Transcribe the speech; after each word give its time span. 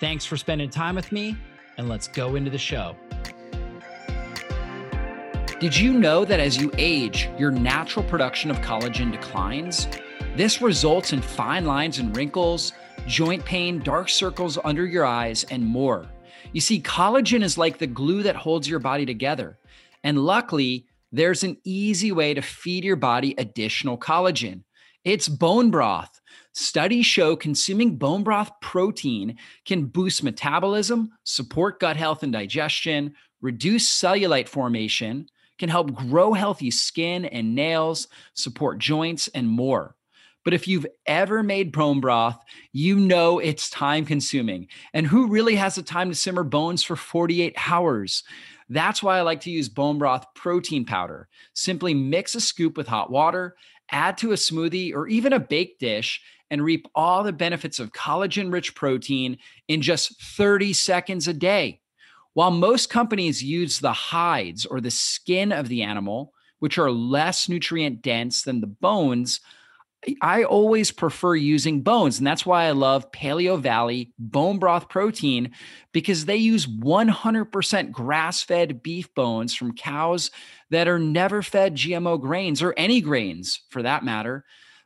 Thanks 0.00 0.24
for 0.24 0.36
spending 0.36 0.70
time 0.70 0.94
with 0.94 1.10
me, 1.10 1.36
and 1.76 1.88
let's 1.88 2.06
go 2.06 2.36
into 2.36 2.50
the 2.50 2.58
show. 2.58 2.94
Did 5.58 5.76
you 5.76 5.92
know 5.92 6.24
that 6.24 6.38
as 6.38 6.56
you 6.56 6.70
age, 6.78 7.28
your 7.36 7.50
natural 7.50 8.04
production 8.04 8.48
of 8.48 8.58
collagen 8.58 9.10
declines? 9.10 9.88
This 10.36 10.62
results 10.62 11.12
in 11.12 11.20
fine 11.20 11.64
lines 11.66 11.98
and 11.98 12.16
wrinkles, 12.16 12.72
joint 13.08 13.44
pain, 13.44 13.80
dark 13.80 14.08
circles 14.08 14.56
under 14.62 14.86
your 14.86 15.04
eyes, 15.04 15.42
and 15.50 15.66
more. 15.66 16.06
You 16.52 16.60
see, 16.60 16.80
collagen 16.80 17.42
is 17.42 17.58
like 17.58 17.78
the 17.78 17.88
glue 17.88 18.22
that 18.22 18.36
holds 18.36 18.68
your 18.68 18.78
body 18.78 19.04
together. 19.04 19.58
And 20.04 20.24
luckily, 20.24 20.86
there's 21.10 21.42
an 21.42 21.56
easy 21.64 22.12
way 22.12 22.34
to 22.34 22.42
feed 22.42 22.84
your 22.84 22.94
body 22.96 23.34
additional 23.36 23.98
collagen. 23.98 24.62
It's 25.04 25.28
bone 25.28 25.72
broth. 25.72 26.17
Studies 26.54 27.06
show 27.06 27.36
consuming 27.36 27.96
bone 27.96 28.22
broth 28.22 28.50
protein 28.60 29.36
can 29.64 29.86
boost 29.86 30.22
metabolism, 30.22 31.10
support 31.24 31.80
gut 31.80 31.96
health 31.96 32.22
and 32.22 32.32
digestion, 32.32 33.14
reduce 33.40 33.88
cellulite 33.88 34.48
formation, 34.48 35.28
can 35.58 35.68
help 35.68 35.94
grow 35.94 36.32
healthy 36.32 36.70
skin 36.70 37.24
and 37.26 37.54
nails, 37.54 38.08
support 38.34 38.78
joints, 38.78 39.28
and 39.28 39.48
more. 39.48 39.94
But 40.44 40.54
if 40.54 40.66
you've 40.66 40.86
ever 41.06 41.42
made 41.42 41.72
bone 41.72 42.00
broth, 42.00 42.42
you 42.72 42.98
know 42.98 43.38
it's 43.38 43.68
time 43.68 44.06
consuming. 44.06 44.68
And 44.94 45.06
who 45.06 45.26
really 45.26 45.56
has 45.56 45.74
the 45.74 45.82
time 45.82 46.08
to 46.08 46.14
simmer 46.14 46.44
bones 46.44 46.82
for 46.82 46.96
48 46.96 47.54
hours? 47.68 48.22
That's 48.70 49.02
why 49.02 49.18
I 49.18 49.22
like 49.22 49.40
to 49.42 49.50
use 49.50 49.68
bone 49.68 49.98
broth 49.98 50.24
protein 50.34 50.84
powder. 50.84 51.28
Simply 51.54 51.92
mix 51.92 52.34
a 52.34 52.40
scoop 52.40 52.76
with 52.76 52.86
hot 52.86 53.10
water, 53.10 53.56
add 53.90 54.16
to 54.18 54.32
a 54.32 54.36
smoothie 54.36 54.94
or 54.94 55.08
even 55.08 55.32
a 55.32 55.40
baked 55.40 55.80
dish, 55.80 56.22
and 56.50 56.64
reap 56.64 56.88
all 56.94 57.22
the 57.22 57.32
benefits 57.32 57.78
of 57.78 57.92
collagen 57.92 58.52
rich 58.52 58.74
protein 58.74 59.38
in 59.68 59.82
just 59.82 60.20
30 60.22 60.72
seconds 60.72 61.28
a 61.28 61.34
day. 61.34 61.80
While 62.34 62.50
most 62.50 62.90
companies 62.90 63.42
use 63.42 63.78
the 63.80 63.92
hides 63.92 64.64
or 64.64 64.80
the 64.80 64.90
skin 64.90 65.52
of 65.52 65.68
the 65.68 65.82
animal, 65.82 66.32
which 66.60 66.78
are 66.78 66.90
less 66.90 67.48
nutrient 67.48 68.02
dense 68.02 68.42
than 68.42 68.60
the 68.60 68.66
bones, 68.66 69.40
I 70.22 70.44
always 70.44 70.92
prefer 70.92 71.34
using 71.34 71.82
bones. 71.82 72.18
And 72.18 72.26
that's 72.26 72.46
why 72.46 72.66
I 72.66 72.70
love 72.70 73.10
Paleo 73.10 73.60
Valley 73.60 74.12
bone 74.18 74.58
broth 74.58 74.88
protein 74.88 75.50
because 75.92 76.24
they 76.24 76.36
use 76.36 76.66
100% 76.66 77.90
grass 77.90 78.42
fed 78.42 78.82
beef 78.82 79.12
bones 79.14 79.54
from 79.54 79.74
cows 79.74 80.30
that 80.70 80.86
are 80.86 81.00
never 81.00 81.42
fed 81.42 81.74
GMO 81.74 82.20
grains 82.20 82.62
or 82.62 82.74
any 82.76 83.00
grains 83.00 83.62
for 83.70 83.82
that 83.82 84.04
matter. 84.04 84.44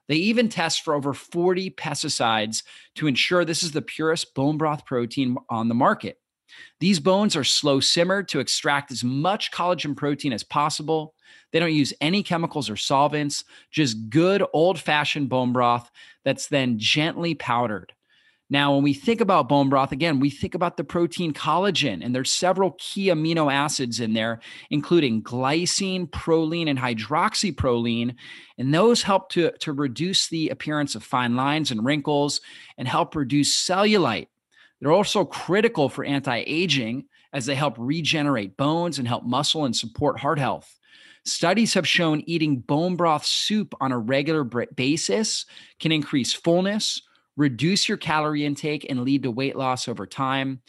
They 0.08 0.16
even 0.16 0.48
test 0.48 0.82
for 0.82 0.94
over 0.94 1.12
40 1.12 1.70
pesticides 1.70 2.62
to 2.96 3.06
ensure 3.06 3.44
this 3.44 3.62
is 3.62 3.72
the 3.72 3.82
purest 3.82 4.34
bone 4.34 4.58
broth 4.58 4.84
protein 4.84 5.36
on 5.48 5.68
the 5.68 5.74
market. 5.74 6.18
These 6.80 7.00
bones 7.00 7.36
are 7.36 7.44
slow 7.44 7.80
simmered 7.80 8.28
to 8.28 8.40
extract 8.40 8.90
as 8.90 9.02
much 9.02 9.52
collagen 9.52 9.96
protein 9.96 10.32
as 10.32 10.42
possible. 10.42 11.14
They 11.50 11.60
don't 11.60 11.72
use 11.72 11.94
any 12.00 12.22
chemicals 12.22 12.68
or 12.68 12.76
solvents, 12.76 13.44
just 13.70 14.10
good 14.10 14.44
old 14.52 14.78
fashioned 14.78 15.28
bone 15.28 15.52
broth 15.52 15.90
that's 16.24 16.48
then 16.48 16.78
gently 16.78 17.34
powdered. 17.34 17.92
Now, 18.52 18.74
when 18.74 18.82
we 18.82 18.92
think 18.92 19.22
about 19.22 19.48
bone 19.48 19.70
broth, 19.70 19.92
again, 19.92 20.20
we 20.20 20.28
think 20.28 20.54
about 20.54 20.76
the 20.76 20.84
protein 20.84 21.32
collagen, 21.32 22.04
and 22.04 22.14
there's 22.14 22.30
several 22.30 22.76
key 22.78 23.06
amino 23.06 23.50
acids 23.50 23.98
in 23.98 24.12
there, 24.12 24.40
including 24.68 25.22
glycine, 25.22 26.06
proline, 26.10 26.68
and 26.68 26.78
hydroxyproline. 26.78 28.14
And 28.58 28.74
those 28.74 29.02
help 29.02 29.30
to, 29.30 29.52
to 29.60 29.72
reduce 29.72 30.28
the 30.28 30.50
appearance 30.50 30.94
of 30.94 31.02
fine 31.02 31.34
lines 31.34 31.70
and 31.70 31.82
wrinkles 31.82 32.42
and 32.76 32.86
help 32.86 33.16
reduce 33.16 33.56
cellulite. 33.56 34.26
They're 34.82 34.92
also 34.92 35.24
critical 35.24 35.88
for 35.88 36.04
anti 36.04 36.44
aging 36.46 37.06
as 37.32 37.46
they 37.46 37.54
help 37.54 37.76
regenerate 37.78 38.58
bones 38.58 38.98
and 38.98 39.08
help 39.08 39.24
muscle 39.24 39.64
and 39.64 39.74
support 39.74 40.20
heart 40.20 40.38
health. 40.38 40.78
Studies 41.24 41.72
have 41.72 41.88
shown 41.88 42.22
eating 42.26 42.58
bone 42.58 42.96
broth 42.96 43.24
soup 43.24 43.74
on 43.80 43.92
a 43.92 43.98
regular 43.98 44.44
basis 44.44 45.46
can 45.80 45.90
increase 45.90 46.34
fullness, 46.34 47.00
reduce 47.36 47.88
your 47.88 47.98
calorie 47.98 48.44
intake 48.44 48.86
and 48.88 49.02
lead 49.02 49.22
to 49.22 49.30
weight 49.30 49.56
loss 49.56 49.88
over 49.88 50.06
time. 50.06 50.60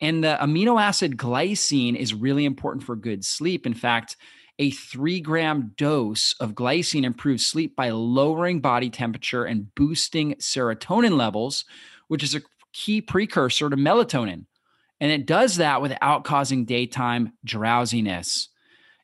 And 0.00 0.22
the 0.22 0.38
amino 0.40 0.80
acid 0.80 1.16
glycine 1.16 1.96
is 1.96 2.14
really 2.14 2.44
important 2.44 2.84
for 2.84 2.96
good 2.96 3.24
sleep. 3.24 3.66
In 3.66 3.74
fact, 3.74 4.16
a 4.58 4.70
three 4.70 5.20
gram 5.20 5.72
dose 5.76 6.34
of 6.40 6.54
glycine 6.54 7.04
improves 7.04 7.46
sleep 7.46 7.76
by 7.76 7.90
lowering 7.90 8.60
body 8.60 8.88
temperature 8.88 9.44
and 9.44 9.74
boosting 9.74 10.34
serotonin 10.34 11.16
levels, 11.16 11.64
which 12.08 12.22
is 12.22 12.34
a 12.34 12.42
key 12.72 13.00
precursor 13.00 13.68
to 13.68 13.76
melatonin. 13.76 14.46
And 15.00 15.12
it 15.12 15.26
does 15.26 15.56
that 15.56 15.82
without 15.82 16.24
causing 16.24 16.64
daytime 16.64 17.32
drowsiness. 17.44 18.48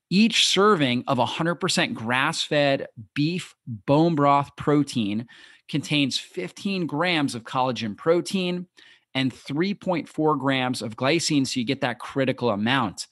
Each 0.08 0.46
serving 0.46 1.04
of 1.06 1.19
100% 1.19 1.94
grass 1.94 2.42
fed 2.42 2.86
beef 3.14 3.54
bone 3.66 4.14
broth 4.14 4.50
protein 4.56 5.26
contains 5.72 6.18
15 6.18 6.86
grams 6.86 7.34
of 7.34 7.44
collagen 7.44 7.96
protein 7.96 8.66
and 9.14 9.34
3.4 9.34 10.38
grams 10.38 10.82
of 10.82 10.96
glycine. 10.96 11.46
So 11.46 11.60
you 11.60 11.66
get 11.66 11.80
that 11.80 11.98
critical 11.98 12.50
amount. 12.50 13.06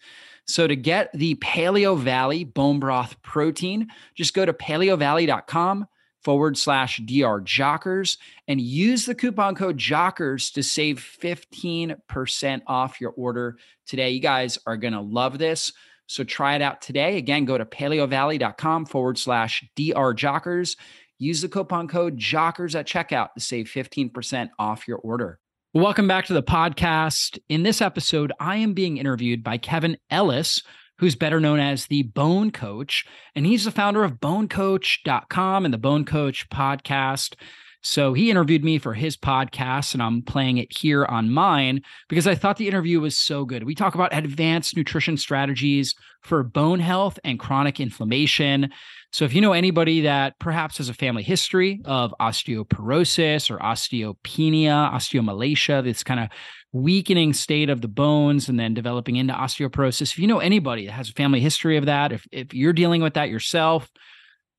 So 0.47 0.67
to 0.67 0.77
get 0.77 1.11
the 1.15 1.37
Paleo 1.37 1.99
Valley 1.99 2.45
bone 2.45 2.79
broth 2.79 3.21
protein, 3.23 3.89
just 4.15 4.35
go 4.35 4.45
to 4.45 4.53
paleovalley.com 4.53 5.87
forward 6.23 6.59
slash 6.59 6.99
DR 6.99 7.41
Jockers 7.41 8.19
and 8.47 8.61
use 8.61 9.07
the 9.07 9.15
coupon 9.15 9.55
code 9.55 9.79
Jockers 9.79 10.53
to 10.53 10.63
save 10.63 10.99
15% 10.99 12.63
off 12.67 13.01
your 13.01 13.13
order 13.13 13.57
today. 13.87 14.11
You 14.11 14.21
guys 14.21 14.59
are 14.67 14.77
going 14.77 14.93
to 14.93 15.01
love 15.01 15.39
this. 15.39 15.73
So 16.09 16.25
try 16.25 16.57
it 16.57 16.63
out 16.63 16.83
today. 16.83 17.17
Again, 17.17 17.45
go 17.45 17.57
to 17.57 17.65
paleovalley.com 17.65 18.87
forward 18.87 19.17
slash 19.17 19.65
DR 19.77 20.13
Jockers. 20.13 20.77
Use 21.23 21.43
the 21.43 21.51
coupon 21.51 21.87
code 21.87 22.17
JOCKERS 22.17 22.75
at 22.75 22.87
checkout 22.87 23.35
to 23.35 23.41
save 23.41 23.67
15% 23.67 24.49
off 24.59 24.89
your 24.89 24.97
order. 24.97 25.39
Welcome 25.75 26.09
back 26.09 26.25
to 26.25 26.33
the 26.33 26.43
podcast. 26.43 27.39
In 27.51 27.63
this 27.63 27.83
episode, 27.83 28.33
I 28.41 28.57
am 28.57 28.73
being 28.73 28.97
interviewed 28.97 29.45
by 29.45 29.59
Kevin 29.59 29.99
Ellis, 30.09 30.63
who's 30.97 31.15
better 31.15 31.39
known 31.39 31.61
as 31.61 31.85
the 31.87 32.05
Bone 32.05 32.51
Coach, 32.51 33.05
and 33.35 33.45
he's 33.45 33.67
the 33.67 33.71
founder 33.71 34.03
of 34.03 34.15
bonecoach.com 34.15 35.67
and 35.67 35.75
the 35.75 35.79
Bone 35.79 36.07
Coach 36.07 36.49
podcast. 36.49 37.35
So 37.83 38.15
he 38.15 38.31
interviewed 38.31 38.65
me 38.65 38.79
for 38.79 38.95
his 38.95 39.17
podcast, 39.17 39.93
and 39.93 40.03
I'm 40.03 40.23
playing 40.23 40.57
it 40.57 40.75
here 40.75 41.05
on 41.05 41.31
mine 41.31 41.83
because 42.09 42.27
I 42.27 42.35
thought 42.35 42.57
the 42.57 42.69
interview 42.69 42.99
was 43.01 43.19
so 43.19 43.45
good. 43.45 43.65
We 43.65 43.75
talk 43.75 43.95
about 43.95 44.15
advanced 44.15 44.75
nutrition 44.75 45.19
strategies 45.19 45.95
for 46.23 46.43
bone 46.43 46.81
health 46.81 47.19
and 47.25 47.39
chronic 47.39 47.79
inflammation. 47.79 48.71
So, 49.13 49.25
if 49.25 49.35
you 49.35 49.41
know 49.41 49.53
anybody 49.53 50.03
that 50.03 50.39
perhaps 50.39 50.79
has 50.79 50.89
a 50.89 50.95
family 50.95 51.25
history 51.25 51.81
of 51.85 52.15
osteoporosis 52.21 53.51
or 53.51 53.59
osteopenia, 53.59 54.93
osteomalacia, 54.93 55.83
this 55.83 56.05
kind 56.05 56.21
of 56.21 56.29
weakening 56.73 57.33
state 57.33 57.71
of 57.71 57.81
the 57.81 57.89
bones 57.89 58.49
and 58.49 58.59
then 58.59 58.73
developing 58.73 59.17
into 59.17 59.35
osteoporosis, 59.35 60.13
if 60.13 60.19
you 60.19 60.29
know 60.29 60.39
anybody 60.39 60.87
that 60.87 60.93
has 60.93 61.11
a 61.11 61.15
family 61.15 61.41
history 61.41 61.77
of 61.77 61.87
that, 61.87 62.13
if, 62.13 62.27
if 62.31 62.55
you're 62.55 62.73
dealing 62.73 63.03
with 63.03 63.15
that 63.15 63.29
yourself, 63.29 63.91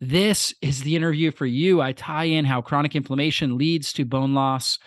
this 0.02 0.54
is 0.62 0.82
the 0.82 0.96
interview 0.96 1.32
for 1.32 1.46
you. 1.46 1.80
I 1.80 1.94
tie 1.94 2.26
in 2.26 2.44
how 2.44 2.62
chronic 2.62 2.96
inflammation 2.96 3.58
leads 3.58 3.94
to 3.94 4.04
bone 4.04 4.34
loss 4.34 4.80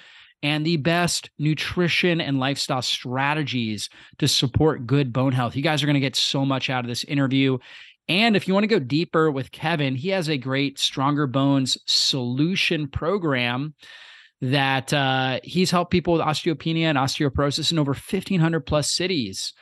and 0.42 0.66
the 0.66 0.76
best 0.76 1.30
nutrition 1.38 2.20
and 2.20 2.38
lifestyle 2.38 2.82
strategies 2.82 3.88
to 4.18 4.28
support 4.28 4.86
good 4.86 5.10
bone 5.10 5.32
health. 5.32 5.56
You 5.56 5.62
guys 5.62 5.82
are 5.82 5.86
going 5.86 5.94
to 5.94 6.00
get 6.00 6.16
so 6.16 6.44
much 6.44 6.68
out 6.68 6.84
of 6.84 6.88
this 6.88 7.02
interview. 7.04 7.56
And 8.08 8.36
if 8.36 8.46
you 8.46 8.54
want 8.54 8.64
to 8.64 8.68
go 8.68 8.78
deeper 8.78 9.30
with 9.30 9.50
Kevin, 9.52 9.94
he 9.94 10.10
has 10.10 10.28
a 10.28 10.36
great 10.36 10.78
Stronger 10.78 11.26
Bones 11.26 11.78
solution 11.86 12.86
program 12.88 13.74
that 14.40 14.92
uh, 14.92 15.40
he's 15.42 15.70
helped 15.70 15.90
people 15.90 16.12
with 16.12 16.22
osteopenia 16.22 16.84
and 16.84 16.98
osteoporosis 16.98 17.72
in 17.72 17.78
over 17.78 17.92
1,500 17.92 18.60
plus 18.60 18.90
cities. 18.92 19.54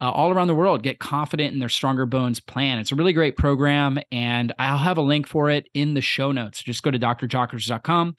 uh, 0.00 0.10
all 0.10 0.30
around 0.30 0.48
the 0.48 0.54
world 0.54 0.82
get 0.82 0.98
confident 0.98 1.52
in 1.52 1.58
their 1.58 1.68
Stronger 1.68 2.06
Bones 2.06 2.40
plan. 2.40 2.78
It's 2.78 2.92
a 2.92 2.94
really 2.94 3.12
great 3.12 3.36
program, 3.36 3.98
and 4.10 4.52
I'll 4.58 4.78
have 4.78 4.96
a 4.98 5.02
link 5.02 5.26
for 5.26 5.50
it 5.50 5.68
in 5.74 5.94
the 5.94 6.00
show 6.00 6.32
notes. 6.32 6.62
Just 6.62 6.82
go 6.82 6.90
to 6.90 6.98
drjockers.com, 6.98 8.16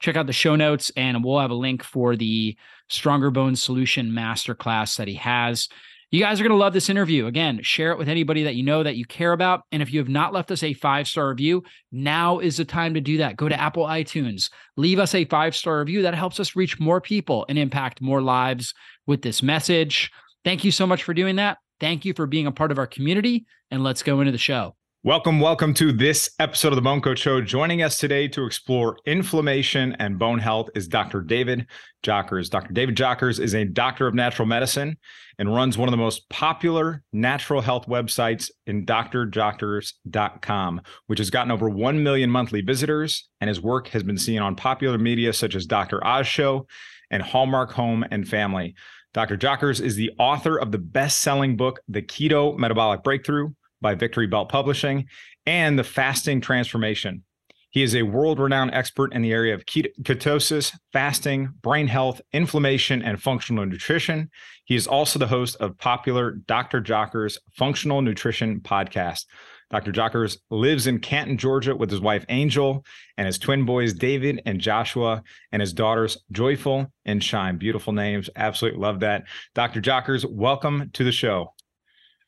check 0.00 0.16
out 0.16 0.26
the 0.26 0.32
show 0.32 0.54
notes, 0.54 0.92
and 0.96 1.24
we'll 1.24 1.40
have 1.40 1.50
a 1.50 1.54
link 1.54 1.82
for 1.82 2.14
the 2.14 2.56
Stronger 2.88 3.30
Bones 3.30 3.62
Solution 3.62 4.10
Masterclass 4.10 4.96
that 4.96 5.08
he 5.08 5.14
has. 5.14 5.68
You 6.14 6.20
guys 6.20 6.38
are 6.38 6.44
going 6.44 6.52
to 6.52 6.56
love 6.56 6.72
this 6.72 6.90
interview. 6.90 7.26
Again, 7.26 7.58
share 7.62 7.90
it 7.90 7.98
with 7.98 8.08
anybody 8.08 8.44
that 8.44 8.54
you 8.54 8.62
know 8.62 8.84
that 8.84 8.94
you 8.94 9.04
care 9.04 9.32
about. 9.32 9.62
And 9.72 9.82
if 9.82 9.92
you 9.92 9.98
have 9.98 10.08
not 10.08 10.32
left 10.32 10.52
us 10.52 10.62
a 10.62 10.72
five 10.72 11.08
star 11.08 11.28
review, 11.28 11.64
now 11.90 12.38
is 12.38 12.56
the 12.56 12.64
time 12.64 12.94
to 12.94 13.00
do 13.00 13.16
that. 13.16 13.36
Go 13.36 13.48
to 13.48 13.60
Apple 13.60 13.84
iTunes, 13.84 14.48
leave 14.76 15.00
us 15.00 15.12
a 15.12 15.24
five 15.24 15.56
star 15.56 15.80
review. 15.80 16.02
That 16.02 16.14
helps 16.14 16.38
us 16.38 16.54
reach 16.54 16.78
more 16.78 17.00
people 17.00 17.44
and 17.48 17.58
impact 17.58 18.00
more 18.00 18.22
lives 18.22 18.74
with 19.08 19.22
this 19.22 19.42
message. 19.42 20.12
Thank 20.44 20.62
you 20.62 20.70
so 20.70 20.86
much 20.86 21.02
for 21.02 21.14
doing 21.14 21.34
that. 21.34 21.58
Thank 21.80 22.04
you 22.04 22.14
for 22.14 22.28
being 22.28 22.46
a 22.46 22.52
part 22.52 22.70
of 22.70 22.78
our 22.78 22.86
community. 22.86 23.44
And 23.72 23.82
let's 23.82 24.04
go 24.04 24.20
into 24.20 24.30
the 24.30 24.38
show. 24.38 24.76
Welcome, 25.06 25.38
welcome 25.38 25.74
to 25.74 25.92
this 25.92 26.30
episode 26.38 26.68
of 26.68 26.76
the 26.76 26.80
Bone 26.80 27.02
Coach 27.02 27.18
Show. 27.18 27.42
Joining 27.42 27.82
us 27.82 27.98
today 27.98 28.26
to 28.28 28.46
explore 28.46 28.96
inflammation 29.04 29.94
and 29.98 30.18
bone 30.18 30.38
health 30.38 30.70
is 30.74 30.88
Dr. 30.88 31.20
David 31.20 31.66
Jockers. 32.02 32.48
Dr. 32.48 32.72
David 32.72 32.96
Jockers 32.96 33.38
is 33.38 33.54
a 33.54 33.66
doctor 33.66 34.06
of 34.06 34.14
natural 34.14 34.48
medicine 34.48 34.96
and 35.38 35.54
runs 35.54 35.76
one 35.76 35.90
of 35.90 35.90
the 35.90 35.98
most 35.98 36.26
popular 36.30 37.02
natural 37.12 37.60
health 37.60 37.86
websites 37.86 38.50
in 38.66 38.86
drjockers.com, 38.86 40.80
which 41.06 41.18
has 41.18 41.28
gotten 41.28 41.50
over 41.50 41.68
1 41.68 42.02
million 42.02 42.30
monthly 42.30 42.62
visitors. 42.62 43.28
And 43.42 43.48
his 43.48 43.60
work 43.60 43.88
has 43.88 44.02
been 44.02 44.16
seen 44.16 44.40
on 44.40 44.56
popular 44.56 44.96
media 44.96 45.34
such 45.34 45.54
as 45.54 45.66
Dr. 45.66 46.02
Oz 46.02 46.26
Show 46.26 46.66
and 47.10 47.22
Hallmark 47.22 47.72
Home 47.72 48.06
and 48.10 48.26
Family. 48.26 48.74
Dr. 49.12 49.36
Jockers 49.36 49.82
is 49.82 49.96
the 49.96 50.12
author 50.18 50.58
of 50.58 50.72
the 50.72 50.78
best 50.78 51.20
selling 51.20 51.58
book, 51.58 51.80
The 51.88 52.00
Keto 52.00 52.56
Metabolic 52.56 53.02
Breakthrough 53.02 53.50
by 53.84 53.94
Victory 53.94 54.26
Belt 54.26 54.48
Publishing, 54.48 55.06
and 55.44 55.78
The 55.78 55.84
Fasting 55.84 56.40
Transformation. 56.40 57.22
He 57.68 57.82
is 57.82 57.94
a 57.94 58.02
world 58.02 58.38
renowned 58.38 58.72
expert 58.72 59.12
in 59.12 59.20
the 59.20 59.32
area 59.32 59.52
of 59.52 59.66
ketosis, 59.66 60.72
fasting, 60.92 61.50
brain 61.60 61.86
health, 61.86 62.22
inflammation, 62.32 63.02
and 63.02 63.20
functional 63.20 63.66
nutrition. 63.66 64.30
He 64.64 64.74
is 64.74 64.86
also 64.86 65.18
the 65.18 65.26
host 65.26 65.56
of 65.56 65.76
popular 65.76 66.30
Dr. 66.46 66.80
Jockers 66.80 67.36
Functional 67.58 68.00
Nutrition 68.00 68.60
podcast. 68.60 69.26
Dr. 69.70 69.92
Jockers 69.92 70.38
lives 70.50 70.86
in 70.86 71.00
Canton, 71.00 71.36
Georgia 71.36 71.76
with 71.76 71.90
his 71.90 72.00
wife 72.00 72.24
Angel 72.30 72.84
and 73.18 73.26
his 73.26 73.38
twin 73.38 73.66
boys 73.66 73.92
David 73.92 74.40
and 74.46 74.60
Joshua 74.60 75.22
and 75.52 75.60
his 75.60 75.74
daughters 75.74 76.16
Joyful 76.32 76.86
and 77.04 77.22
Shine. 77.22 77.58
Beautiful 77.58 77.92
names. 77.92 78.30
Absolutely 78.36 78.80
love 78.80 79.00
that. 79.00 79.24
Dr. 79.54 79.82
Jockers, 79.82 80.24
welcome 80.24 80.90
to 80.94 81.04
the 81.04 81.12
show. 81.12 81.53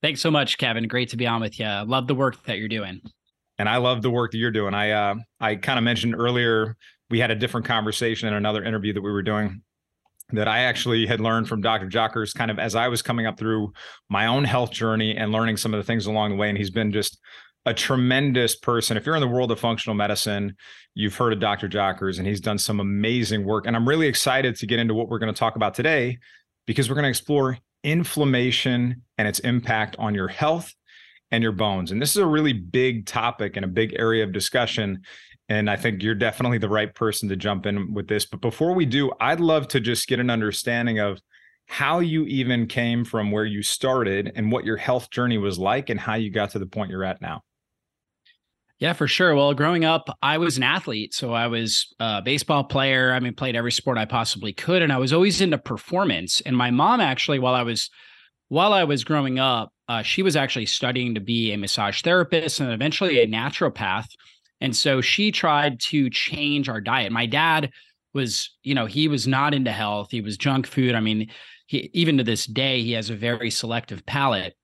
Thanks 0.03 0.21
so 0.21 0.31
much, 0.31 0.59
Kevin. 0.59 0.89
Great 0.89 1.11
to 1.11 1.17
be 1.17 1.27
on 1.27 1.41
with 1.41 1.59
you. 1.59 1.67
Love 1.67 2.07
the 2.07 2.15
work 2.15 2.43
that 2.45 2.59
you're 2.59 2.69
doing. 2.69 3.01
And 3.59 3.69
I 3.69 3.79
love 3.79 4.03
the 4.03 4.11
work 4.11 4.33
that 4.33 4.39
you're 4.39 4.51
doing. 4.51 4.75
I 4.75 4.91
uh, 4.91 5.15
I 5.41 5.57
kind 5.57 5.79
of 5.79 5.85
mentioned 5.85 6.15
earlier 6.17 6.77
we 7.09 7.21
had 7.21 7.31
a 7.31 7.37
different 7.37 7.67
conversation 7.67 8.29
in 8.29 8.35
another 8.35 8.63
interview 8.65 8.93
that 8.93 9.03
we 9.03 9.11
were 9.11 9.23
doing 9.23 9.63
that 10.31 10.49
I 10.49 10.61
actually 10.61 11.07
had 11.07 11.21
learned 11.21 11.49
from 11.49 11.61
Dr. 11.61 11.87
Jockers 11.87 12.35
kind 12.35 12.51
of 12.51 12.59
as 12.59 12.75
I 12.75 12.89
was 12.89 13.01
coming 13.01 13.27
up 13.27 13.39
through 13.39 13.73
my 14.09 14.27
own 14.27 14.45
health 14.45 14.73
journey 14.73 15.17
and 15.17 15.31
learning 15.31 15.57
some 15.57 15.73
of 15.73 15.79
the 15.79 15.85
things 15.85 16.07
along 16.07 16.31
the 16.31 16.37
way. 16.37 16.49
And 16.49 16.59
he's 16.59 16.71
been 16.71 16.93
just 16.93 17.21
a 17.65 17.73
tremendous 17.73 18.57
person. 18.57 18.97
If 18.97 19.07
you're 19.07 19.15
in 19.15 19.21
the 19.21 19.29
world 19.29 19.53
of 19.53 19.61
functional 19.61 19.95
medicine, 19.95 20.57
you've 20.95 21.17
heard 21.17 21.33
of 21.33 21.41
Dr. 21.41 21.69
Jockers, 21.69 22.19
and 22.19 22.27
he's 22.27 22.41
done 22.41 22.59
some 22.59 22.81
amazing 22.81 23.45
work. 23.45 23.67
And 23.67 23.77
I'm 23.77 23.89
really 23.89 24.07
excited 24.07 24.57
to 24.57 24.67
get 24.67 24.79
into 24.79 24.95
what 24.95 25.09
we're 25.09 25.19
going 25.19 25.33
to 25.33 25.39
talk 25.39 25.57
about 25.57 25.75
today 25.75 26.19
because 26.67 26.89
we're 26.89 26.95
going 26.95 27.05
to 27.05 27.11
explore 27.11 27.59
inflammation 27.87 29.03
and 29.17 29.29
its 29.29 29.39
impact 29.39 29.97
on 29.99 30.15
your 30.15 30.29
health 30.29 30.75
and 31.31 31.43
your 31.43 31.53
bones. 31.53 31.93
And 31.93 32.03
this 32.03 32.11
is 32.11 32.17
a 32.17 32.27
really 32.27 32.53
big 32.53 33.07
topic 33.07 33.57
and 33.57 33.65
a 33.65 33.69
big 33.69 33.95
area 33.97 34.25
of 34.25 34.33
discussion. 34.33 35.03
And 35.49 35.71
I 35.71 35.77
think 35.77 36.03
you're 36.03 36.17
definitely 36.17 36.59
the 36.59 36.69
right 36.69 36.93
person 36.93 37.29
to 37.29 37.37
jump 37.37 37.65
in 37.65 37.95
with 37.95 38.09
this. 38.09 38.27
But 38.27 38.41
before 38.41 38.75
we 38.75 38.87
do, 38.87 39.13
I'd 39.21 39.41
love 39.41 39.69
to 39.69 39.81
just 39.81 40.09
get 40.09 40.19
an 40.19 40.31
understanding 40.31 40.99
of 40.99 41.21
how 41.69 42.01
you 42.01 42.25
even 42.25 42.67
came 42.67 43.05
from 43.05 43.31
where 43.31 43.45
you 43.45 43.63
started 43.63 44.33
and 44.35 44.51
what 44.51 44.65
your 44.65 44.77
health 44.77 45.11
journey 45.11 45.39
was 45.39 45.59
like 45.59 45.89
and 45.89 45.99
how 45.99 46.15
you 46.15 46.31
got 46.31 46.51
to 46.51 46.59
the 46.59 46.67
point 46.67 46.91
you're 46.91 47.05
at 47.05 47.21
now. 47.21 47.43
Yeah, 48.79 48.93
for 48.93 49.09
sure. 49.09 49.35
Well, 49.35 49.55
growing 49.55 49.87
up, 49.87 50.15
I 50.23 50.37
was 50.37 50.59
an 50.59 50.63
athlete. 50.63 51.15
So 51.15 51.33
I 51.33 51.47
was 51.47 51.95
a 51.99 52.21
baseball 52.23 52.65
player. 52.65 53.13
I 53.13 53.21
mean, 53.21 53.35
played 53.35 53.57
every 53.57 53.73
sport 53.73 53.97
I 53.97 54.05
possibly 54.05 54.53
could. 54.53 54.83
And 54.83 54.93
I 54.93 54.99
was 54.99 55.15
always 55.15 55.41
into 55.41 55.57
performance. 55.57 56.43
And 56.43 56.57
my 56.57 56.71
mom 56.71 57.01
actually, 57.01 57.39
while 57.39 57.55
I 57.55 57.63
was 57.63 57.89
while 58.49 58.73
I 58.73 58.85
was 58.85 59.03
growing 59.03 59.39
up, 59.39 59.73
uh, 59.89 60.03
she 60.03 60.23
was 60.23 60.37
actually 60.37 60.67
studying 60.67 61.15
to 61.15 61.21
be 61.21 61.53
a 61.53 61.59
massage 61.59 62.03
therapist 62.03 62.61
and 62.61 62.71
eventually 62.71 63.19
a 63.21 63.27
naturopath. 63.27 64.07
And 64.61 64.75
so 64.77 65.01
she 65.01 65.33
tried 65.33 65.81
to 65.81 66.09
change 66.11 66.69
our 66.69 66.81
diet. 66.81 67.13
My 67.13 67.27
dad 67.27 67.71
was, 68.15 68.51
you 68.63 68.75
know, 68.75 68.87
he 68.87 69.09
was 69.09 69.27
not 69.27 69.53
into 69.53 69.73
health. 69.73 70.09
He 70.11 70.21
was 70.21 70.37
junk 70.37 70.67
food. 70.67 70.95
I 70.95 71.01
mean, 71.01 71.29
he, 71.67 71.91
even 71.93 72.19
to 72.19 72.25
this 72.25 72.47
day, 72.47 72.83
he 72.83 72.93
has 72.93 73.11
a 73.11 73.17
very 73.17 73.51
selective 73.51 74.05
palate. 74.07 74.55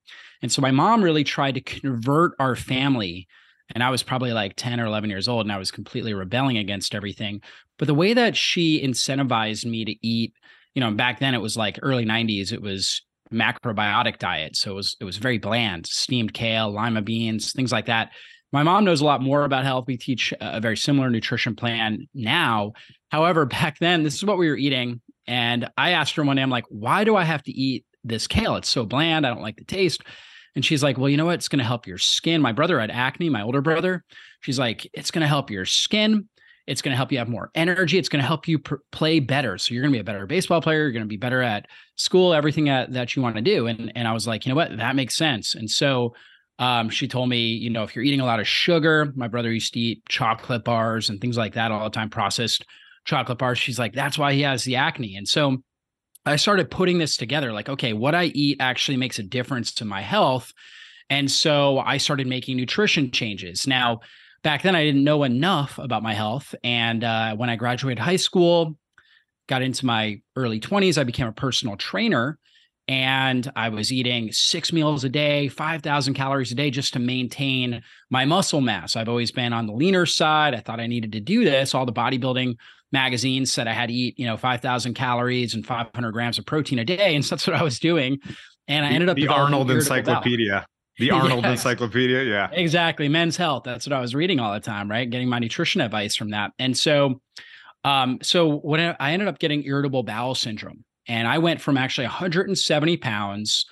And 0.41 0.51
so 0.51 0.61
my 0.61 0.71
mom 0.71 1.01
really 1.03 1.23
tried 1.23 1.55
to 1.55 1.61
convert 1.61 2.33
our 2.39 2.55
family. 2.55 3.27
And 3.73 3.83
I 3.83 3.89
was 3.89 4.03
probably 4.03 4.33
like 4.33 4.53
10 4.55 4.79
or 4.79 4.85
11 4.85 5.09
years 5.09 5.27
old 5.27 5.45
and 5.45 5.51
I 5.51 5.57
was 5.57 5.71
completely 5.71 6.13
rebelling 6.13 6.57
against 6.57 6.95
everything. 6.95 7.41
But 7.77 7.87
the 7.87 7.93
way 7.93 8.13
that 8.13 8.35
she 8.35 8.85
incentivized 8.85 9.65
me 9.65 9.85
to 9.85 10.07
eat, 10.07 10.33
you 10.75 10.79
know, 10.79 10.91
back 10.91 11.19
then 11.19 11.33
it 11.33 11.41
was 11.41 11.57
like 11.57 11.79
early 11.81 12.05
90s, 12.05 12.51
it 12.51 12.61
was 12.61 13.01
macrobiotic 13.33 14.19
diet. 14.19 14.55
So 14.55 14.71
it 14.71 14.75
was 14.75 14.95
it 14.99 15.05
was 15.05 15.17
very 15.17 15.39
bland, 15.39 15.87
steamed 15.87 16.33
kale, 16.33 16.71
lima 16.71 17.01
beans, 17.01 17.51
things 17.51 17.71
like 17.71 17.87
that. 17.87 18.11
My 18.51 18.61
mom 18.61 18.85
knows 18.85 19.01
a 19.01 19.05
lot 19.05 19.21
more 19.21 19.45
about 19.45 19.63
health. 19.63 19.85
We 19.87 19.97
teach 19.97 20.31
a 20.39 20.61
very 20.61 20.77
similar 20.77 21.09
nutrition 21.09 21.55
plan 21.55 22.07
now. 22.13 22.73
However, 23.09 23.45
back 23.47 23.79
then, 23.79 24.03
this 24.03 24.15
is 24.15 24.23
what 24.23 24.37
we 24.37 24.47
were 24.47 24.55
eating. 24.55 25.01
And 25.25 25.69
I 25.77 25.91
asked 25.91 26.15
her 26.15 26.23
one 26.23 26.35
day, 26.35 26.41
I'm 26.41 26.49
like, 26.49 26.65
why 26.69 27.03
do 27.03 27.15
I 27.15 27.23
have 27.23 27.41
to 27.43 27.51
eat 27.51 27.85
this 28.03 28.27
kale? 28.27 28.55
It's 28.57 28.69
so 28.69 28.85
bland. 28.85 29.25
I 29.25 29.29
don't 29.29 29.41
like 29.41 29.55
the 29.55 29.63
taste. 29.63 30.03
And 30.55 30.63
she's 30.63 30.83
like, 30.83 30.97
well, 30.97 31.09
you 31.09 31.17
know 31.17 31.25
what? 31.25 31.35
It's 31.35 31.47
going 31.47 31.59
to 31.59 31.65
help 31.65 31.87
your 31.87 31.97
skin. 31.97 32.41
My 32.41 32.51
brother 32.51 32.79
had 32.79 32.91
acne, 32.91 33.29
my 33.29 33.41
older 33.41 33.61
brother. 33.61 34.03
She's 34.41 34.59
like, 34.59 34.87
it's 34.93 35.11
going 35.11 35.21
to 35.21 35.27
help 35.27 35.49
your 35.49 35.65
skin. 35.65 36.27
It's 36.65 36.81
going 36.81 36.91
to 36.91 36.97
help 36.97 37.11
you 37.11 37.17
have 37.17 37.27
more 37.27 37.49
energy. 37.55 37.97
It's 37.97 38.07
going 38.07 38.21
to 38.21 38.27
help 38.27 38.47
you 38.47 38.59
pr- 38.59 38.75
play 38.91 39.19
better. 39.19 39.57
So 39.57 39.73
you're 39.73 39.81
going 39.81 39.91
to 39.91 39.97
be 39.97 40.01
a 40.01 40.03
better 40.03 40.25
baseball 40.25 40.61
player. 40.61 40.83
You're 40.83 40.91
going 40.91 41.03
to 41.03 41.07
be 41.09 41.17
better 41.17 41.41
at 41.41 41.67
school, 41.95 42.33
everything 42.33 42.69
at, 42.69 42.93
that 42.93 43.15
you 43.15 43.21
want 43.21 43.35
to 43.35 43.41
do. 43.41 43.67
And 43.67 43.91
and 43.95 44.07
I 44.07 44.13
was 44.13 44.27
like, 44.27 44.45
you 44.45 44.51
know 44.51 44.55
what, 44.55 44.77
that 44.77 44.95
makes 44.95 45.15
sense. 45.15 45.55
And 45.55 45.69
so 45.69 46.13
um, 46.59 46.89
she 46.89 47.07
told 47.07 47.27
me, 47.29 47.47
you 47.47 47.69
know, 47.69 47.83
if 47.83 47.95
you're 47.95 48.05
eating 48.05 48.21
a 48.21 48.25
lot 48.25 48.39
of 48.39 48.47
sugar, 48.47 49.11
my 49.15 49.27
brother 49.27 49.51
used 49.51 49.73
to 49.73 49.79
eat 49.79 50.03
chocolate 50.07 50.63
bars 50.63 51.09
and 51.09 51.19
things 51.19 51.37
like 51.37 51.55
that 51.55 51.71
all 51.71 51.83
the 51.83 51.89
time, 51.89 52.09
processed 52.09 52.65
chocolate 53.05 53.39
bars. 53.39 53.57
She's 53.57 53.79
like, 53.79 53.93
that's 53.93 54.17
why 54.17 54.33
he 54.33 54.41
has 54.41 54.63
the 54.63 54.77
acne. 54.77 55.17
And 55.17 55.27
so 55.27 55.57
I 56.25 56.37
started 56.37 56.71
putting 56.71 56.97
this 56.97 57.17
together, 57.17 57.51
like, 57.51 57.69
okay, 57.69 57.93
what 57.93 58.15
I 58.15 58.25
eat 58.25 58.57
actually 58.59 58.97
makes 58.97 59.19
a 59.19 59.23
difference 59.23 59.73
to 59.75 59.85
my 59.85 60.01
health. 60.01 60.53
And 61.09 61.29
so 61.29 61.79
I 61.79 61.97
started 61.97 62.27
making 62.27 62.57
nutrition 62.57 63.11
changes. 63.11 63.67
Now, 63.67 63.99
back 64.41 64.61
then 64.61 64.75
I 64.75 64.83
didn't 64.83 65.03
know 65.03 65.23
enough 65.23 65.77
about 65.77 66.03
my 66.03 66.13
health. 66.13 66.55
And 66.63 67.03
uh, 67.03 67.35
when 67.35 67.49
I 67.49 67.55
graduated 67.55 67.99
high 67.99 68.15
school, 68.15 68.77
got 69.47 69.61
into 69.61 69.85
my 69.85 70.21
early 70.35 70.59
20s, 70.59 70.97
I 70.97 71.03
became 71.03 71.27
a 71.27 71.33
personal 71.33 71.75
trainer 71.75 72.39
and 72.87 73.49
I 73.55 73.69
was 73.69 73.93
eating 73.93 74.31
six 74.31 74.73
meals 74.73 75.03
a 75.03 75.09
day, 75.09 75.47
5,000 75.47 76.13
calories 76.13 76.51
a 76.51 76.55
day 76.55 76.69
just 76.69 76.93
to 76.93 76.99
maintain 76.99 77.81
my 78.09 78.25
muscle 78.25 78.59
mass. 78.59 78.95
I've 78.95 79.07
always 79.07 79.31
been 79.31 79.53
on 79.53 79.67
the 79.67 79.73
leaner 79.73 80.05
side. 80.05 80.53
I 80.53 80.59
thought 80.59 80.81
I 80.81 80.87
needed 80.87 81.13
to 81.13 81.21
do 81.21 81.45
this. 81.45 81.73
All 81.73 81.85
the 81.85 81.93
bodybuilding 81.93 82.57
magazines 82.91 83.51
said 83.51 83.67
I 83.67 83.73
had 83.73 83.87
to 83.87 83.93
eat, 83.93 84.19
you 84.19 84.25
know, 84.25 84.35
5,000 84.35 84.93
calories 84.95 85.53
and 85.53 85.65
500 85.65 86.11
grams 86.11 86.37
of 86.37 86.45
protein 86.45 86.79
a 86.79 86.85
day. 86.85 87.15
And 87.15 87.23
so 87.23 87.35
that's 87.35 87.47
what 87.47 87.55
I 87.55 87.63
was 87.63 87.79
doing. 87.79 88.19
And 88.67 88.85
I 88.85 88.89
ended 88.89 89.09
up 89.09 89.15
the 89.15 89.27
Arnold 89.27 89.71
Encyclopedia. 89.71 90.65
The 90.99 91.09
Arnold 91.09 91.43
yeah. 91.43 91.51
Encyclopedia. 91.53 92.21
Yeah. 92.21 92.49
Exactly. 92.51 93.09
Men's 93.09 93.35
health. 93.35 93.63
That's 93.63 93.87
what 93.87 93.93
I 93.93 93.99
was 93.99 94.13
reading 94.13 94.39
all 94.39 94.53
the 94.53 94.59
time, 94.59 94.87
right? 94.87 95.09
Getting 95.09 95.27
my 95.27 95.39
nutrition 95.39 95.81
advice 95.81 96.15
from 96.15 96.29
that. 96.29 96.51
And 96.59 96.77
so, 96.77 97.19
um, 97.83 98.19
so 98.21 98.57
when 98.57 98.95
I 98.99 99.13
ended 99.13 99.27
up 99.27 99.39
getting 99.39 99.63
irritable 99.63 100.03
bowel 100.03 100.35
syndrome, 100.35 100.85
and 101.07 101.27
I 101.27 101.37
went 101.37 101.61
from 101.61 101.77
actually 101.77 102.05
170 102.05 102.97
pounds, 102.97 103.65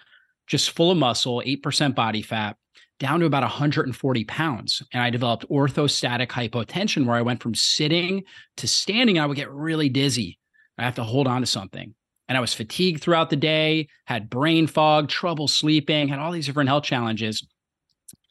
just 0.47 0.71
full 0.71 0.91
of 0.91 0.97
muscle, 0.97 1.41
8% 1.45 1.95
body 1.95 2.21
fat, 2.21 2.57
down 2.99 3.19
to 3.21 3.25
about 3.25 3.43
140 3.43 4.23
pounds. 4.25 4.83
And 4.93 5.01
I 5.01 5.09
developed 5.09 5.49
orthostatic 5.49 6.27
hypotension 6.27 7.05
where 7.05 7.15
I 7.15 7.21
went 7.21 7.41
from 7.41 7.55
sitting 7.55 8.23
to 8.57 8.67
standing. 8.67 9.17
I 9.19 9.25
would 9.25 9.37
get 9.37 9.51
really 9.51 9.89
dizzy. 9.89 10.37
I 10.77 10.83
have 10.83 10.95
to 10.95 11.03
hold 11.03 11.27
on 11.27 11.41
to 11.41 11.47
something 11.47 11.93
and 12.31 12.37
I 12.37 12.41
was 12.41 12.53
fatigued 12.53 13.01
throughout 13.01 13.29
the 13.29 13.35
day, 13.35 13.89
had 14.05 14.29
brain 14.29 14.65
fog, 14.65 15.09
trouble 15.09 15.49
sleeping, 15.49 16.07
had 16.07 16.19
all 16.19 16.31
these 16.31 16.45
different 16.45 16.69
health 16.69 16.85
challenges. 16.85 17.45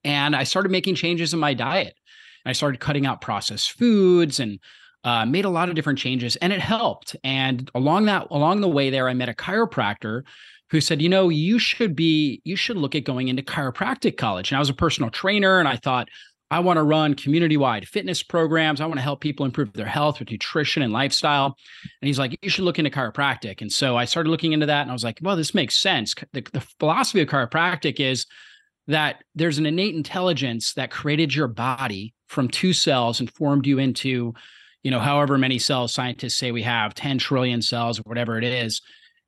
And 0.04 0.34
I 0.34 0.44
started 0.44 0.72
making 0.72 0.94
changes 0.94 1.34
in 1.34 1.38
my 1.38 1.52
diet. 1.52 1.92
I 2.46 2.52
started 2.52 2.80
cutting 2.80 3.04
out 3.04 3.20
processed 3.20 3.72
foods 3.72 4.40
and 4.40 4.58
uh, 5.04 5.24
made 5.24 5.44
a 5.44 5.50
lot 5.50 5.68
of 5.68 5.74
different 5.74 5.98
changes 5.98 6.36
and 6.36 6.52
it 6.52 6.60
helped. 6.60 7.16
And 7.24 7.70
along 7.74 8.06
that, 8.06 8.26
along 8.30 8.60
the 8.60 8.68
way 8.68 8.90
there, 8.90 9.08
I 9.08 9.14
met 9.14 9.28
a 9.28 9.34
chiropractor 9.34 10.22
who 10.70 10.80
said, 10.80 11.02
you 11.02 11.08
know, 11.08 11.28
you 11.28 11.58
should 11.58 11.96
be, 11.96 12.40
you 12.44 12.56
should 12.56 12.76
look 12.76 12.94
at 12.94 13.04
going 13.04 13.28
into 13.28 13.42
chiropractic 13.42 14.16
college. 14.16 14.50
And 14.50 14.56
I 14.56 14.60
was 14.60 14.70
a 14.70 14.74
personal 14.74 15.10
trainer 15.10 15.58
and 15.58 15.66
I 15.66 15.76
thought, 15.76 16.08
I 16.52 16.58
want 16.58 16.78
to 16.78 16.82
run 16.82 17.14
community 17.14 17.56
wide 17.56 17.86
fitness 17.86 18.24
programs. 18.24 18.80
I 18.80 18.86
want 18.86 18.98
to 18.98 19.02
help 19.02 19.20
people 19.20 19.46
improve 19.46 19.72
their 19.72 19.86
health 19.86 20.18
with 20.18 20.30
nutrition 20.30 20.82
and 20.82 20.92
lifestyle. 20.92 21.56
And 22.02 22.06
he's 22.08 22.18
like, 22.18 22.36
you 22.42 22.50
should 22.50 22.64
look 22.64 22.78
into 22.78 22.90
chiropractic. 22.90 23.60
And 23.60 23.70
so 23.70 23.96
I 23.96 24.04
started 24.04 24.30
looking 24.30 24.52
into 24.52 24.66
that 24.66 24.82
and 24.82 24.90
I 24.90 24.92
was 24.92 25.04
like, 25.04 25.18
well, 25.22 25.36
this 25.36 25.54
makes 25.54 25.76
sense. 25.76 26.14
The, 26.32 26.44
the 26.52 26.60
philosophy 26.80 27.20
of 27.20 27.28
chiropractic 27.28 28.00
is 28.00 28.26
that 28.88 29.22
there's 29.36 29.58
an 29.58 29.66
innate 29.66 29.94
intelligence 29.94 30.74
that 30.74 30.90
created 30.90 31.32
your 31.34 31.46
body 31.46 32.14
from 32.28 32.48
two 32.48 32.72
cells 32.72 33.20
and 33.20 33.32
formed 33.32 33.66
you 33.66 33.78
into, 33.78 34.34
you 34.82 34.90
know, 34.90 35.00
however 35.00 35.36
many 35.38 35.58
cells 35.58 35.92
scientists 35.92 36.36
say 36.36 36.52
we 36.52 36.62
have, 36.62 36.94
10 36.94 37.18
trillion 37.18 37.62
cells 37.62 37.98
or 37.98 38.02
whatever 38.02 38.38
it 38.38 38.44
is 38.44 38.80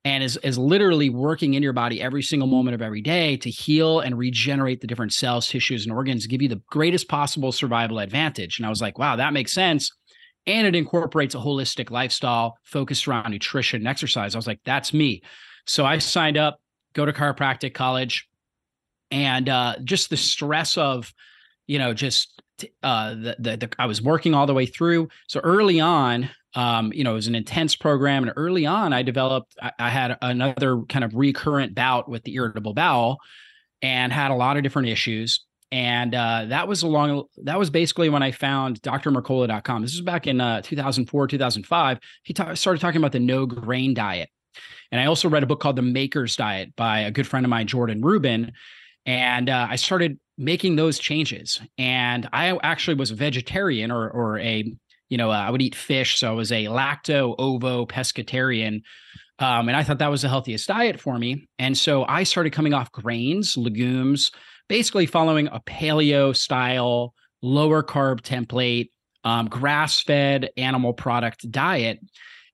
and 0.04 0.24
is 0.24 0.36
is 0.38 0.58
literally 0.58 1.10
working 1.10 1.54
in 1.54 1.62
your 1.62 1.72
body 1.72 2.02
every 2.02 2.22
single 2.22 2.48
moment 2.48 2.74
of 2.74 2.82
every 2.82 3.00
day 3.00 3.36
to 3.36 3.50
heal 3.50 4.00
and 4.00 4.18
regenerate 4.18 4.80
the 4.80 4.86
different 4.86 5.12
cells, 5.12 5.46
tissues, 5.46 5.86
and 5.86 5.94
organs, 5.94 6.26
give 6.26 6.42
you 6.42 6.48
the 6.48 6.60
greatest 6.68 7.08
possible 7.08 7.52
survival 7.52 7.98
advantage. 8.00 8.58
And 8.58 8.66
I 8.66 8.68
was 8.68 8.82
like, 8.82 8.98
wow, 8.98 9.16
that 9.16 9.32
makes 9.32 9.52
sense. 9.52 9.92
And 10.46 10.66
it 10.66 10.74
incorporates 10.74 11.36
a 11.36 11.38
holistic 11.38 11.90
lifestyle 11.90 12.58
focused 12.64 13.06
around 13.06 13.30
nutrition 13.30 13.82
and 13.82 13.88
exercise. 13.88 14.34
I 14.34 14.38
was 14.38 14.48
like, 14.48 14.60
that's 14.64 14.92
me. 14.92 15.22
So 15.66 15.86
I 15.86 15.98
signed 15.98 16.36
up, 16.36 16.60
go 16.94 17.06
to 17.06 17.12
chiropractic 17.12 17.74
college, 17.74 18.28
and 19.12 19.48
uh, 19.48 19.76
just 19.84 20.10
the 20.10 20.16
stress 20.16 20.76
of, 20.76 21.12
you 21.68 21.78
know, 21.78 21.94
just 21.94 22.41
uh, 22.82 23.10
the, 23.10 23.36
the, 23.38 23.56
the 23.56 23.70
I 23.78 23.86
was 23.86 24.02
working 24.02 24.34
all 24.34 24.46
the 24.46 24.54
way 24.54 24.66
through. 24.66 25.08
So 25.28 25.40
early 25.40 25.80
on, 25.80 26.30
um, 26.54 26.92
you 26.92 27.04
know, 27.04 27.12
it 27.12 27.14
was 27.14 27.26
an 27.26 27.34
intense 27.34 27.76
program. 27.76 28.24
And 28.24 28.32
early 28.36 28.66
on, 28.66 28.92
I 28.92 29.02
developed, 29.02 29.54
I, 29.60 29.72
I, 29.78 29.88
had 29.88 30.18
another 30.20 30.82
kind 30.88 31.04
of 31.04 31.14
recurrent 31.14 31.74
bout 31.74 32.08
with 32.08 32.24
the 32.24 32.34
irritable 32.34 32.74
bowel 32.74 33.18
and 33.80 34.12
had 34.12 34.30
a 34.30 34.34
lot 34.34 34.56
of 34.56 34.62
different 34.62 34.88
issues. 34.88 35.44
And 35.70 36.14
uh, 36.14 36.44
that 36.48 36.68
was 36.68 36.82
along, 36.82 37.24
that 37.44 37.58
was 37.58 37.70
basically 37.70 38.10
when 38.10 38.22
I 38.22 38.32
found 38.32 38.82
drmercola.com. 38.82 39.82
This 39.82 39.92
was 39.92 40.02
back 40.02 40.26
in 40.26 40.40
uh, 40.40 40.60
2004, 40.60 41.26
2005. 41.26 41.98
He 42.22 42.34
ta- 42.34 42.52
started 42.52 42.80
talking 42.80 42.98
about 42.98 43.12
the 43.12 43.20
no 43.20 43.46
grain 43.46 43.94
diet. 43.94 44.28
And 44.90 45.00
I 45.00 45.06
also 45.06 45.30
read 45.30 45.42
a 45.42 45.46
book 45.46 45.60
called 45.60 45.76
The 45.76 45.82
Maker's 45.82 46.36
Diet 46.36 46.76
by 46.76 47.00
a 47.00 47.10
good 47.10 47.26
friend 47.26 47.46
of 47.46 47.50
mine, 47.50 47.66
Jordan 47.66 48.02
Rubin. 48.02 48.52
And 49.06 49.48
uh, 49.48 49.68
I 49.70 49.76
started 49.76 50.18
making 50.42 50.76
those 50.76 50.98
changes. 50.98 51.60
And 51.78 52.28
I 52.32 52.58
actually 52.62 52.94
was 52.94 53.10
a 53.10 53.14
vegetarian 53.14 53.90
or, 53.90 54.10
or 54.10 54.38
a 54.38 54.76
you 55.12 55.18
know, 55.18 55.30
uh, 55.30 55.34
I 55.34 55.50
would 55.50 55.60
eat 55.60 55.74
fish. 55.74 56.18
So 56.18 56.30
I 56.30 56.32
was 56.32 56.50
a 56.50 56.64
lacto 56.64 57.34
ovo 57.38 57.84
pescatarian. 57.84 58.80
Um, 59.38 59.68
and 59.68 59.76
I 59.76 59.82
thought 59.82 59.98
that 59.98 60.10
was 60.10 60.22
the 60.22 60.28
healthiest 60.30 60.66
diet 60.66 60.98
for 60.98 61.18
me. 61.18 61.48
And 61.58 61.76
so 61.76 62.06
I 62.06 62.22
started 62.22 62.54
coming 62.54 62.72
off 62.72 62.90
grains, 62.92 63.54
legumes, 63.58 64.30
basically 64.70 65.04
following 65.04 65.48
a 65.48 65.60
paleo 65.60 66.34
style, 66.34 67.12
lower 67.42 67.82
carb 67.82 68.22
template, 68.22 68.88
um, 69.22 69.48
grass 69.48 70.00
fed 70.00 70.48
animal 70.56 70.94
product 70.94 71.50
diet 71.50 72.00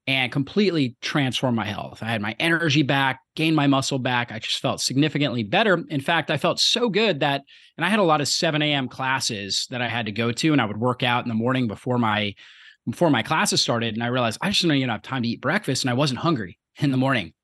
and 0.09 0.33
completely 0.33 0.97
transformed 1.03 1.55
my 1.55 1.67
health. 1.67 2.03
I 2.03 2.07
had 2.07 2.23
my 2.23 2.35
energy 2.41 2.83
back, 2.83 3.21
gained 3.37 3.55
my 3.55 3.67
muscle 3.67 3.99
back. 3.99 4.33
I 4.33 4.39
just 4.39 4.59
felt 4.59 4.81
significantly 4.81 5.43
better. 5.43 5.85
In 5.91 6.01
fact, 6.01 6.31
I 6.31 6.39
felt 6.39 6.59
so 6.59 6.89
good 6.89 7.21
that, 7.21 7.43
and 7.77 7.85
I 7.85 7.91
had 7.91 7.99
a 7.99 8.05
lot 8.05 8.23
of 8.23 8.27
7 8.27 8.63
a.m. 8.63 8.89
classes 8.89 9.67
that 9.69 9.83
I 9.83 9.89
had 9.89 10.07
to 10.07 10.13
go 10.13 10.33
to, 10.33 10.53
and 10.53 10.63
I 10.63 10.65
would 10.65 10.79
work 10.81 11.03
out 11.03 11.27
in 11.27 11.29
the 11.29 11.35
morning 11.35 11.69
before 11.69 11.99
my 11.99 12.35
before 12.89 13.11
my 13.11 13.23
classes 13.23 13.61
started. 13.61 13.93
And 13.93 14.03
I 14.03 14.07
realized 14.07 14.39
I 14.41 14.49
just 14.49 14.63
don't 14.63 14.73
even 14.73 14.89
have 14.89 15.03
time 15.03 15.23
to 15.25 15.29
eat 15.29 15.43
breakfast, 15.43 15.85
and 15.85 15.91
I 15.91 15.95
wasn't 15.95 16.21
hungry 16.21 16.59
in 16.79 16.91
the 16.91 16.97
morning. 16.97 17.35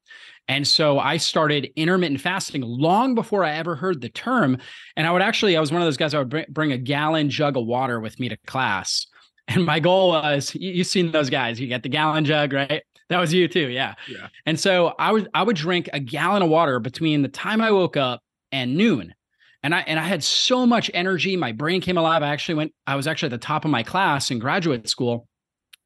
And 0.48 0.66
so 0.66 0.98
I 0.98 1.18
started 1.18 1.70
intermittent 1.76 2.22
fasting 2.22 2.62
long 2.62 3.14
before 3.14 3.44
I 3.44 3.52
ever 3.52 3.76
heard 3.76 4.00
the 4.00 4.08
term. 4.08 4.56
And 4.96 5.06
I 5.06 5.10
would 5.10 5.22
actually, 5.22 5.56
I 5.56 5.60
was 5.60 5.72
one 5.72 5.82
of 5.82 5.86
those 5.86 5.96
guys, 5.98 6.14
I 6.14 6.18
would 6.18 6.46
bring 6.48 6.72
a 6.72 6.78
gallon 6.78 7.28
jug 7.28 7.58
of 7.58 7.66
water 7.66 8.00
with 8.00 8.18
me 8.18 8.30
to 8.30 8.36
class 8.46 9.06
and 9.48 9.64
my 9.64 9.80
goal 9.80 10.10
was 10.10 10.54
you, 10.54 10.78
have 10.78 10.86
seen 10.86 11.12
those 11.12 11.30
guys. 11.30 11.60
You 11.60 11.66
get 11.66 11.82
the 11.82 11.88
gallon 11.88 12.24
jug, 12.24 12.52
right? 12.52 12.82
That 13.08 13.18
was 13.20 13.32
you 13.32 13.48
too. 13.48 13.68
Yeah. 13.68 13.94
Yeah. 14.08 14.28
And 14.46 14.58
so 14.58 14.94
I 14.98 15.12
would 15.12 15.28
I 15.34 15.42
would 15.42 15.56
drink 15.56 15.88
a 15.92 16.00
gallon 16.00 16.42
of 16.42 16.48
water 16.48 16.80
between 16.80 17.22
the 17.22 17.28
time 17.28 17.60
I 17.60 17.70
woke 17.70 17.96
up 17.96 18.22
and 18.52 18.76
noon. 18.76 19.14
And 19.62 19.74
I 19.74 19.80
and 19.80 19.98
I 19.98 20.04
had 20.04 20.22
so 20.22 20.66
much 20.66 20.90
energy. 20.94 21.36
My 21.36 21.52
brain 21.52 21.80
came 21.80 21.98
alive. 21.98 22.22
I 22.22 22.28
actually 22.28 22.56
went, 22.56 22.74
I 22.86 22.96
was 22.96 23.06
actually 23.06 23.28
at 23.28 23.40
the 23.40 23.46
top 23.46 23.64
of 23.64 23.70
my 23.70 23.82
class 23.82 24.30
in 24.30 24.38
graduate 24.38 24.88
school. 24.88 25.28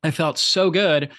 I 0.02 0.10
felt 0.10 0.38
so 0.38 0.70
good. 0.70 1.10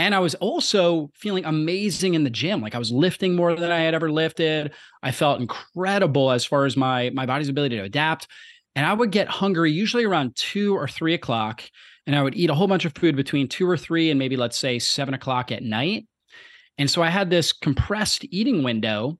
And 0.00 0.14
I 0.14 0.20
was 0.20 0.36
also 0.36 1.10
feeling 1.14 1.44
amazing 1.44 2.14
in 2.14 2.22
the 2.22 2.30
gym. 2.30 2.60
Like 2.60 2.76
I 2.76 2.78
was 2.78 2.92
lifting 2.92 3.34
more 3.34 3.54
than 3.56 3.72
I 3.72 3.80
had 3.80 3.94
ever 3.94 4.12
lifted. 4.12 4.72
I 5.02 5.10
felt 5.10 5.40
incredible 5.40 6.30
as 6.30 6.44
far 6.44 6.66
as 6.66 6.76
my 6.76 7.10
my 7.10 7.26
body's 7.26 7.48
ability 7.48 7.76
to 7.76 7.82
adapt. 7.82 8.28
And 8.78 8.86
I 8.86 8.92
would 8.92 9.10
get 9.10 9.26
hungry 9.26 9.72
usually 9.72 10.04
around 10.04 10.36
two 10.36 10.72
or 10.76 10.86
three 10.86 11.12
o'clock 11.12 11.64
and 12.06 12.14
I 12.14 12.22
would 12.22 12.36
eat 12.36 12.48
a 12.48 12.54
whole 12.54 12.68
bunch 12.68 12.84
of 12.84 12.94
food 12.94 13.16
between 13.16 13.48
two 13.48 13.68
or 13.68 13.76
three 13.76 14.08
and 14.08 14.20
maybe 14.20 14.36
let's 14.36 14.56
say 14.56 14.78
seven 14.78 15.14
o'clock 15.14 15.50
at 15.50 15.64
night. 15.64 16.06
And 16.78 16.88
so 16.88 17.02
I 17.02 17.08
had 17.08 17.28
this 17.28 17.52
compressed 17.52 18.24
eating 18.30 18.62
window. 18.62 19.18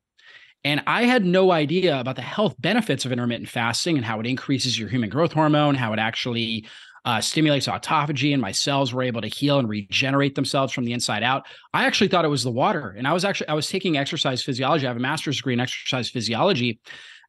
And 0.63 0.81
I 0.87 1.07
had 1.07 1.25
no 1.25 1.51
idea 1.51 1.99
about 1.99 2.15
the 2.15 2.23
health 2.23 2.55
benefits 2.61 3.05
of 3.05 3.11
intermittent 3.11 3.49
fasting 3.49 3.97
and 3.97 4.07
how 4.07 4.21
it 4.21 4.27
increases 4.27 4.79
your 4.79 4.89
human 4.89 5.11
growth 5.11 5.33
hormone, 5.33 5.75
how 5.75 5.93
it 5.93 5.99
actually 5.99 6.65
uh, 7.05 7.21
stimulates 7.21 7.67
autophagy, 7.67 8.33
and 8.33 8.41
my 8.41 8.53
cells 8.53 8.95
were 8.95 9.03
able 9.03 9.23
to 9.23 9.29
heal 9.29 9.59
and 9.59 9.69
regenerate 9.69 10.37
themselves 10.37 10.73
from 10.73 10.85
the 10.85 10.93
inside 10.93 11.25
out. 11.25 11.47
I 11.75 11.85
actually 11.85 12.09
thought 12.09 12.25
it 12.25 12.29
was 12.29 12.45
the 12.45 12.53
water, 12.53 12.95
and 12.97 13.09
I 13.09 13.13
was 13.13 13.25
actually 13.25 13.49
I 13.49 13.55
was 13.55 13.69
taking 13.69 13.97
exercise 13.97 14.41
physiology. 14.41 14.87
I 14.87 14.91
have 14.91 14.97
a 14.97 15.01
master's 15.01 15.39
degree 15.39 15.55
in 15.55 15.61
exercise 15.61 16.09
physiology 16.09 16.81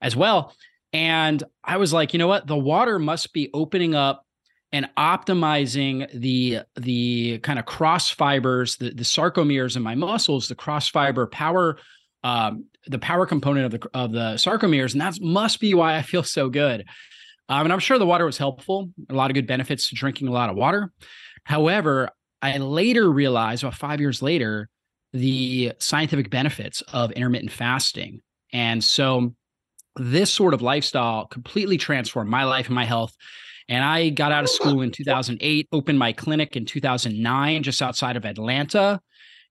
as 0.01 0.15
well, 0.15 0.53
and 0.93 1.43
I 1.63 1.77
was 1.77 1.93
like, 1.93 2.13
you 2.13 2.19
know 2.19 2.27
what, 2.27 2.47
the 2.47 2.57
water 2.57 2.99
must 2.99 3.33
be 3.33 3.49
opening 3.53 3.95
up 3.95 4.25
and 4.71 4.89
optimizing 4.97 6.09
the 6.13 6.59
the 6.75 7.39
kind 7.39 7.59
of 7.59 7.65
cross 7.65 8.09
fibers, 8.09 8.75
the, 8.77 8.91
the 8.91 9.03
sarcomeres 9.03 9.75
in 9.75 9.83
my 9.83 9.95
muscles, 9.95 10.47
the 10.47 10.55
cross 10.55 10.89
fiber 10.89 11.27
power, 11.27 11.77
um, 12.23 12.65
the 12.87 12.99
power 12.99 13.25
component 13.25 13.65
of 13.65 13.79
the 13.79 13.89
of 13.93 14.11
the 14.11 14.35
sarcomeres, 14.35 14.93
and 14.93 15.01
that 15.01 15.19
must 15.21 15.59
be 15.59 15.73
why 15.73 15.95
I 15.95 16.01
feel 16.01 16.23
so 16.23 16.49
good. 16.49 16.85
Um, 17.49 17.65
and 17.65 17.73
I'm 17.73 17.79
sure 17.79 17.97
the 17.97 18.05
water 18.05 18.25
was 18.25 18.37
helpful. 18.37 18.91
A 19.09 19.15
lot 19.15 19.31
of 19.31 19.35
good 19.35 19.47
benefits 19.47 19.89
to 19.89 19.95
drinking 19.95 20.27
a 20.27 20.31
lot 20.31 20.51
of 20.51 20.55
water. 20.55 20.91
However, 21.45 22.09
I 22.43 22.55
later 22.57 23.11
realized, 23.11 23.63
about 23.63 23.73
five 23.73 23.99
years 23.99 24.21
later, 24.21 24.69
the 25.13 25.73
scientific 25.79 26.29
benefits 26.29 26.81
of 26.93 27.11
intermittent 27.11 27.51
fasting, 27.51 28.21
and 28.53 28.83
so 28.83 29.33
this 29.99 30.33
sort 30.33 30.53
of 30.53 30.61
lifestyle 30.61 31.27
completely 31.27 31.77
transformed 31.77 32.29
my 32.29 32.43
life 32.43 32.67
and 32.67 32.75
my 32.75 32.85
health 32.85 33.15
and 33.69 33.83
I 33.83 34.09
got 34.09 34.31
out 34.31 34.43
of 34.43 34.49
school 34.49 34.81
in 34.81 34.91
2008, 34.91 35.67
opened 35.71 35.99
my 35.99 36.11
clinic 36.11 36.55
in 36.55 36.65
2009, 36.65 37.61
just 37.61 37.83
outside 37.83 38.17
of 38.17 38.25
Atlanta, 38.25 38.99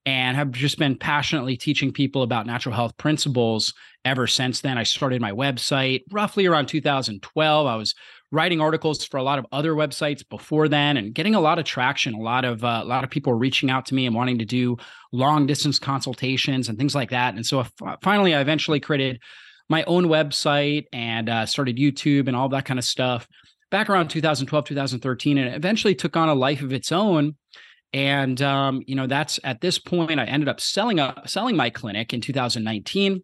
and 0.05 0.37
have 0.37 0.51
just 0.51 0.77
been 0.77 0.99
passionately 0.99 1.57
teaching 1.57 1.93
people 1.93 2.23
about 2.23 2.45
natural 2.45 2.75
health 2.75 2.97
principles 2.97 3.73
ever 4.05 4.27
since 4.27 4.61
then. 4.61 4.77
I 4.77 4.83
started 4.83 5.21
my 5.21 5.31
website 5.31 6.03
roughly 6.11 6.47
around 6.47 6.67
2012. 6.67 7.67
I 7.67 7.77
was 7.77 7.95
writing 8.33 8.61
articles 8.61 9.05
for 9.05 9.19
a 9.19 9.23
lot 9.23 9.39
of 9.39 9.47
other 9.53 9.75
websites 9.75 10.29
before 10.29 10.69
then 10.69 10.97
and 10.97 11.15
getting 11.15 11.35
a 11.35 11.41
lot 11.41 11.59
of 11.59 11.65
traction 11.65 12.13
a 12.13 12.21
lot 12.21 12.45
of 12.45 12.63
uh, 12.63 12.81
a 12.83 12.85
lot 12.85 13.03
of 13.03 13.09
people 13.09 13.33
reaching 13.33 13.71
out 13.71 13.87
to 13.87 13.95
me 13.95 14.05
and 14.05 14.15
wanting 14.15 14.39
to 14.39 14.45
do 14.45 14.77
long 15.13 15.47
distance 15.47 15.79
consultations 15.79 16.69
and 16.69 16.77
things 16.77 16.95
like 16.95 17.09
that 17.09 17.35
and 17.35 17.47
so 17.47 17.65
finally 18.03 18.35
i 18.35 18.41
eventually 18.43 18.81
created 18.81 19.19
my 19.69 19.85
own 19.85 20.07
website 20.07 20.87
and 20.93 21.29
uh, 21.29 21.47
started 21.47 21.77
youtube 21.77 22.27
and 22.27 22.37
all 22.37 22.49
that 22.49 22.65
kind 22.65 22.79
of 22.79 22.85
stuff 22.85 23.29
back 23.71 23.91
around 23.91 24.09
2012, 24.09 24.65
2013, 24.65 25.39
and 25.39 25.49
it 25.49 25.55
eventually 25.55 25.95
took 25.95 26.17
on 26.17 26.29
a 26.29 26.35
life 26.35 26.63
of 26.63 26.73
its 26.73 26.93
own. 26.93 27.37
And 27.93 28.41
um, 28.43 28.83
you 28.87 28.95
know, 28.95 29.07
that's 29.07 29.41
at 29.45 29.61
this 29.61 29.79
point, 29.79 30.21
I 30.21 30.25
ended 30.25 30.49
up 30.49 30.61
selling 30.61 31.01
up 31.01 31.29
selling 31.29 31.57
my 31.57 31.71
clinic 31.71 32.13
in 32.13 32.21
2019. 32.21 33.23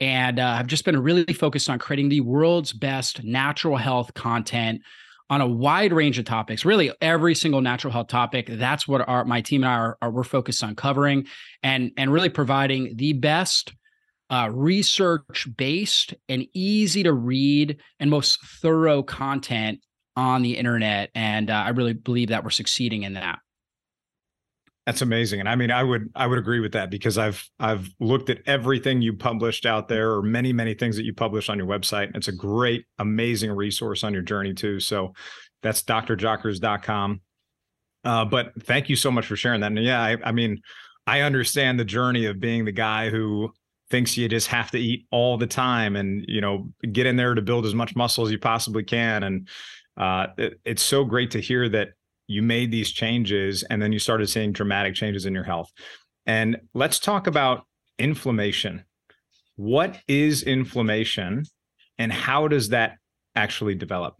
And 0.00 0.38
uh, 0.38 0.56
I've 0.58 0.68
just 0.68 0.84
been 0.84 0.98
really 1.02 1.32
focused 1.34 1.68
on 1.68 1.78
creating 1.78 2.08
the 2.08 2.20
world's 2.20 2.72
best 2.72 3.24
natural 3.24 3.76
health 3.76 4.14
content 4.14 4.80
on 5.28 5.40
a 5.42 5.46
wide 5.46 5.92
range 5.92 6.18
of 6.18 6.24
topics, 6.24 6.64
really 6.64 6.90
every 7.02 7.34
single 7.34 7.60
natural 7.60 7.92
health 7.92 8.06
topic. 8.06 8.46
That's 8.48 8.88
what 8.88 9.06
our 9.06 9.24
my 9.24 9.42
team 9.42 9.62
and 9.62 9.70
I 9.70 9.74
are, 9.74 9.98
are 10.00 10.10
we're 10.10 10.24
focused 10.24 10.64
on 10.64 10.74
covering 10.74 11.26
and 11.62 11.90
and 11.98 12.12
really 12.12 12.30
providing 12.30 12.96
the 12.96 13.12
best 13.12 13.72
uh, 14.30 14.50
research 14.52 15.48
based 15.56 16.14
and 16.28 16.46
easy 16.54 17.02
to 17.02 17.12
read 17.12 17.78
and 18.00 18.10
most 18.10 18.44
thorough 18.60 19.02
content 19.02 19.80
on 20.16 20.42
the 20.42 20.56
internet. 20.56 21.10
And 21.14 21.50
uh, 21.50 21.54
I 21.54 21.70
really 21.70 21.94
believe 21.94 22.28
that 22.28 22.44
we're 22.44 22.50
succeeding 22.50 23.04
in 23.04 23.14
that. 23.14 23.38
That's 24.84 25.02
amazing. 25.02 25.40
And 25.40 25.48
I 25.50 25.54
mean, 25.54 25.70
I 25.70 25.82
would 25.82 26.08
I 26.14 26.26
would 26.26 26.38
agree 26.38 26.60
with 26.60 26.72
that 26.72 26.90
because 26.90 27.18
I've 27.18 27.46
I've 27.60 27.90
looked 28.00 28.30
at 28.30 28.38
everything 28.46 29.02
you 29.02 29.12
published 29.12 29.66
out 29.66 29.86
there 29.86 30.12
or 30.12 30.22
many, 30.22 30.50
many 30.50 30.72
things 30.72 30.96
that 30.96 31.04
you 31.04 31.12
publish 31.12 31.50
on 31.50 31.58
your 31.58 31.66
website. 31.66 32.16
It's 32.16 32.28
a 32.28 32.32
great, 32.32 32.86
amazing 32.98 33.50
resource 33.52 34.02
on 34.02 34.14
your 34.14 34.22
journey 34.22 34.54
too. 34.54 34.80
So 34.80 35.12
that's 35.62 35.82
drjockers.com. 35.82 37.20
Uh, 38.02 38.24
but 38.24 38.52
thank 38.62 38.88
you 38.88 38.96
so 38.96 39.10
much 39.10 39.26
for 39.26 39.36
sharing 39.36 39.60
that. 39.60 39.72
And 39.72 39.84
yeah, 39.84 40.02
I, 40.02 40.16
I 40.24 40.32
mean, 40.32 40.58
I 41.06 41.20
understand 41.20 41.78
the 41.78 41.84
journey 41.84 42.24
of 42.24 42.40
being 42.40 42.64
the 42.64 42.72
guy 42.72 43.10
who 43.10 43.52
thinks 43.90 44.16
you 44.16 44.28
just 44.28 44.48
have 44.48 44.70
to 44.70 44.78
eat 44.78 45.06
all 45.10 45.38
the 45.38 45.46
time 45.46 45.96
and 45.96 46.24
you 46.28 46.40
know 46.40 46.70
get 46.92 47.06
in 47.06 47.16
there 47.16 47.34
to 47.34 47.42
build 47.42 47.66
as 47.66 47.74
much 47.74 47.96
muscle 47.96 48.24
as 48.24 48.32
you 48.32 48.38
possibly 48.38 48.84
can. 48.84 49.22
And 49.22 49.48
uh, 49.96 50.28
it, 50.36 50.60
it's 50.64 50.82
so 50.82 51.04
great 51.04 51.30
to 51.32 51.40
hear 51.40 51.68
that 51.70 51.90
you 52.26 52.42
made 52.42 52.70
these 52.70 52.92
changes 52.92 53.62
and 53.64 53.80
then 53.80 53.92
you 53.92 53.98
started 53.98 54.28
seeing 54.28 54.52
dramatic 54.52 54.94
changes 54.94 55.26
in 55.26 55.34
your 55.34 55.44
health. 55.44 55.72
And 56.26 56.58
let's 56.74 56.98
talk 56.98 57.26
about 57.26 57.64
inflammation. 57.98 58.84
What 59.56 59.98
is 60.06 60.42
inflammation 60.42 61.44
and 61.98 62.12
how 62.12 62.48
does 62.48 62.68
that 62.68 62.98
actually 63.34 63.74
develop 63.74 64.14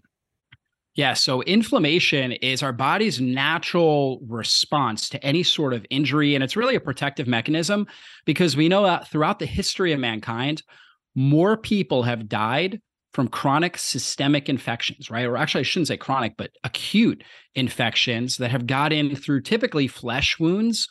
yeah. 0.98 1.14
So 1.14 1.42
inflammation 1.42 2.32
is 2.32 2.60
our 2.60 2.72
body's 2.72 3.20
natural 3.20 4.18
response 4.26 5.08
to 5.10 5.24
any 5.24 5.44
sort 5.44 5.72
of 5.72 5.86
injury. 5.90 6.34
And 6.34 6.42
it's 6.42 6.56
really 6.56 6.74
a 6.74 6.80
protective 6.80 7.28
mechanism 7.28 7.86
because 8.26 8.56
we 8.56 8.68
know 8.68 8.82
that 8.82 9.06
throughout 9.06 9.38
the 9.38 9.46
history 9.46 9.92
of 9.92 10.00
mankind, 10.00 10.64
more 11.14 11.56
people 11.56 12.02
have 12.02 12.28
died 12.28 12.80
from 13.12 13.28
chronic 13.28 13.78
systemic 13.78 14.48
infections, 14.48 15.08
right? 15.08 15.24
Or 15.24 15.36
actually, 15.36 15.60
I 15.60 15.62
shouldn't 15.62 15.86
say 15.86 15.96
chronic, 15.96 16.36
but 16.36 16.50
acute 16.64 17.22
infections 17.54 18.38
that 18.38 18.50
have 18.50 18.66
got 18.66 18.92
in 18.92 19.14
through 19.14 19.42
typically 19.42 19.86
flesh 19.86 20.40
wounds. 20.40 20.88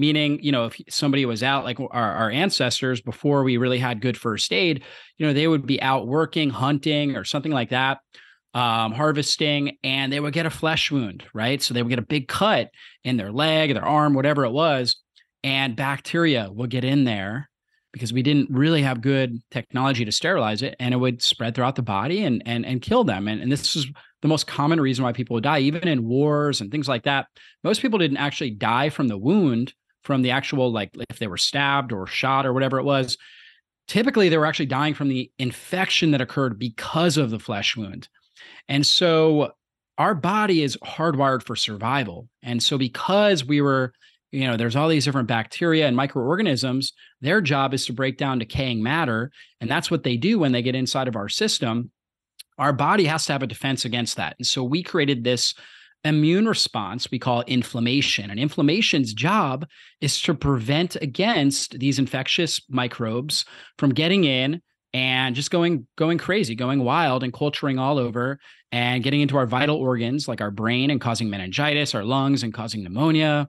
Meaning, 0.00 0.38
you 0.40 0.52
know, 0.52 0.66
if 0.66 0.80
somebody 0.88 1.26
was 1.26 1.42
out, 1.42 1.64
like 1.64 1.80
our, 1.80 1.90
our 1.90 2.30
ancestors 2.30 3.00
before 3.00 3.42
we 3.42 3.56
really 3.56 3.80
had 3.80 4.00
good 4.00 4.16
first 4.16 4.52
aid, 4.52 4.84
you 5.16 5.26
know, 5.26 5.32
they 5.32 5.48
would 5.48 5.66
be 5.66 5.82
out 5.82 6.06
working, 6.06 6.50
hunting, 6.50 7.16
or 7.16 7.24
something 7.24 7.50
like 7.50 7.70
that 7.70 7.98
um, 8.54 8.92
harvesting 8.92 9.76
and 9.84 10.12
they 10.12 10.20
would 10.20 10.32
get 10.32 10.46
a 10.46 10.50
flesh 10.50 10.90
wound, 10.90 11.24
right? 11.34 11.62
So 11.62 11.74
they 11.74 11.82
would 11.82 11.90
get 11.90 11.98
a 11.98 12.02
big 12.02 12.28
cut 12.28 12.70
in 13.04 13.16
their 13.16 13.32
leg, 13.32 13.74
their 13.74 13.84
arm, 13.84 14.14
whatever 14.14 14.44
it 14.44 14.52
was, 14.52 14.96
and 15.44 15.76
bacteria 15.76 16.48
would 16.50 16.70
get 16.70 16.84
in 16.84 17.04
there 17.04 17.48
because 17.92 18.12
we 18.12 18.22
didn't 18.22 18.50
really 18.50 18.82
have 18.82 19.00
good 19.00 19.40
technology 19.50 20.04
to 20.04 20.12
sterilize 20.12 20.62
it 20.62 20.76
and 20.78 20.92
it 20.92 20.98
would 20.98 21.22
spread 21.22 21.54
throughout 21.54 21.76
the 21.76 21.82
body 21.82 22.22
and 22.24 22.42
and 22.46 22.66
and 22.66 22.82
kill 22.82 23.04
them. 23.04 23.28
And, 23.28 23.40
and 23.40 23.50
this 23.50 23.74
is 23.76 23.86
the 24.22 24.28
most 24.28 24.46
common 24.46 24.80
reason 24.80 25.04
why 25.04 25.12
people 25.12 25.34
would 25.34 25.44
die, 25.44 25.60
even 25.60 25.86
in 25.86 26.04
wars 26.04 26.60
and 26.60 26.70
things 26.70 26.88
like 26.88 27.04
that. 27.04 27.26
Most 27.62 27.82
people 27.82 27.98
didn't 27.98 28.16
actually 28.16 28.50
die 28.50 28.88
from 28.88 29.08
the 29.08 29.18
wound, 29.18 29.74
from 30.02 30.22
the 30.22 30.30
actual, 30.32 30.72
like 30.72 30.90
if 31.08 31.18
they 31.18 31.26
were 31.28 31.36
stabbed 31.36 31.92
or 31.92 32.06
shot 32.06 32.46
or 32.46 32.52
whatever 32.52 32.78
it 32.78 32.84
was. 32.84 33.16
Typically, 33.86 34.28
they 34.28 34.36
were 34.36 34.44
actually 34.44 34.66
dying 34.66 34.92
from 34.92 35.08
the 35.08 35.30
infection 35.38 36.10
that 36.10 36.20
occurred 36.20 36.58
because 36.58 37.16
of 37.16 37.30
the 37.30 37.38
flesh 37.38 37.76
wound. 37.76 38.08
And 38.68 38.86
so 38.86 39.52
our 39.98 40.14
body 40.14 40.62
is 40.62 40.76
hardwired 40.78 41.42
for 41.42 41.56
survival. 41.56 42.28
And 42.42 42.62
so 42.62 42.78
because 42.78 43.44
we 43.44 43.60
were, 43.60 43.92
you 44.30 44.46
know, 44.46 44.56
there's 44.56 44.76
all 44.76 44.88
these 44.88 45.04
different 45.04 45.28
bacteria 45.28 45.86
and 45.86 45.96
microorganisms, 45.96 46.92
their 47.20 47.40
job 47.40 47.74
is 47.74 47.86
to 47.86 47.92
break 47.92 48.16
down 48.16 48.38
decaying 48.38 48.82
matter. 48.82 49.32
And 49.60 49.68
that's 49.68 49.90
what 49.90 50.04
they 50.04 50.16
do 50.16 50.38
when 50.38 50.52
they 50.52 50.62
get 50.62 50.76
inside 50.76 51.08
of 51.08 51.16
our 51.16 51.28
system. 51.28 51.90
Our 52.58 52.72
body 52.72 53.04
has 53.06 53.26
to 53.26 53.32
have 53.32 53.42
a 53.42 53.46
defense 53.46 53.84
against 53.84 54.16
that. 54.16 54.36
And 54.38 54.46
so 54.46 54.62
we 54.62 54.82
created 54.82 55.24
this 55.24 55.54
immune 56.04 56.46
response 56.46 57.10
we 57.10 57.18
call 57.18 57.42
inflammation. 57.42 58.30
And 58.30 58.38
inflammation's 58.38 59.12
job 59.12 59.66
is 60.00 60.20
to 60.22 60.34
prevent 60.34 60.96
against 60.96 61.78
these 61.78 61.98
infectious 61.98 62.60
microbes 62.68 63.44
from 63.78 63.90
getting 63.90 64.24
in 64.24 64.62
and 64.94 65.34
just 65.34 65.50
going 65.50 65.86
going 65.96 66.18
crazy, 66.18 66.54
going 66.54 66.84
wild 66.84 67.22
and 67.22 67.32
culturing 67.32 67.78
all 67.78 67.98
over 67.98 68.38
and 68.72 69.02
getting 69.02 69.20
into 69.20 69.36
our 69.36 69.46
vital 69.46 69.76
organs 69.76 70.28
like 70.28 70.40
our 70.40 70.50
brain 70.50 70.90
and 70.90 71.00
causing 71.00 71.30
meningitis, 71.30 71.94
our 71.94 72.04
lungs 72.04 72.42
and 72.42 72.52
causing 72.52 72.82
pneumonia, 72.82 73.48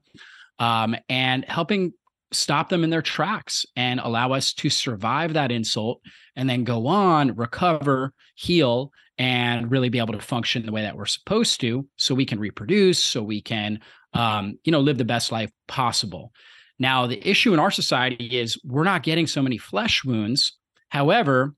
um, 0.60 0.96
and 1.10 1.46
helping 1.46 1.94
stop 2.32 2.70
them 2.70 2.84
in 2.84 2.90
their 2.90 3.02
tracks 3.02 3.66
and 3.76 4.00
allow 4.00 4.32
us 4.34 4.54
to 4.54 4.70
survive 4.70 5.34
that 5.34 5.52
insult 5.52 6.02
and 6.36 6.50
then 6.50 6.64
go 6.64 6.88
on, 6.88 7.36
recover, 7.36 8.14
heal, 8.36 8.92
and 9.18 9.70
really 9.72 9.90
be 9.90 10.00
able 10.00 10.14
to 10.14 10.22
function 10.22 10.66
the 10.66 10.72
way 10.72 10.82
that 10.82 10.96
we're 10.96 11.06
supposed 11.06 11.60
to, 11.60 11.86
so 11.98 12.16
we 12.16 12.26
can 12.26 12.40
reproduce, 12.40 13.04
so 13.04 13.22
we 13.22 13.42
can, 13.42 13.80
um, 14.14 14.58
you 14.64 14.72
know, 14.72 14.80
live 14.80 14.98
the 14.98 15.04
best 15.04 15.32
life 15.32 15.52
possible. 15.68 16.32
Now, 16.78 17.08
the 17.08 17.28
issue 17.28 17.54
in 17.54 17.60
our 17.60 17.72
society 17.72 18.40
is 18.40 18.58
we're 18.64 18.84
not 18.84 19.04
getting 19.04 19.28
so 19.28 19.42
many 19.42 19.58
flesh 19.58 20.06
wounds 20.06 20.60
However, 20.90 21.54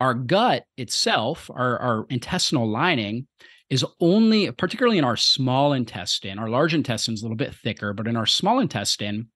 our 0.00 0.14
gut 0.14 0.64
itself, 0.76 1.50
our, 1.54 1.78
our 1.78 2.06
intestinal 2.08 2.68
lining, 2.68 3.26
is 3.68 3.84
only, 4.00 4.50
particularly 4.50 4.98
in 4.98 5.04
our 5.04 5.16
small 5.16 5.74
intestine, 5.74 6.38
our 6.38 6.48
large 6.48 6.74
intestine 6.74 7.14
is 7.14 7.22
a 7.22 7.24
little 7.24 7.36
bit 7.36 7.54
thicker, 7.54 7.92
but 7.92 8.08
in 8.08 8.16
our 8.16 8.26
small 8.26 8.58
intestine, 8.58 9.28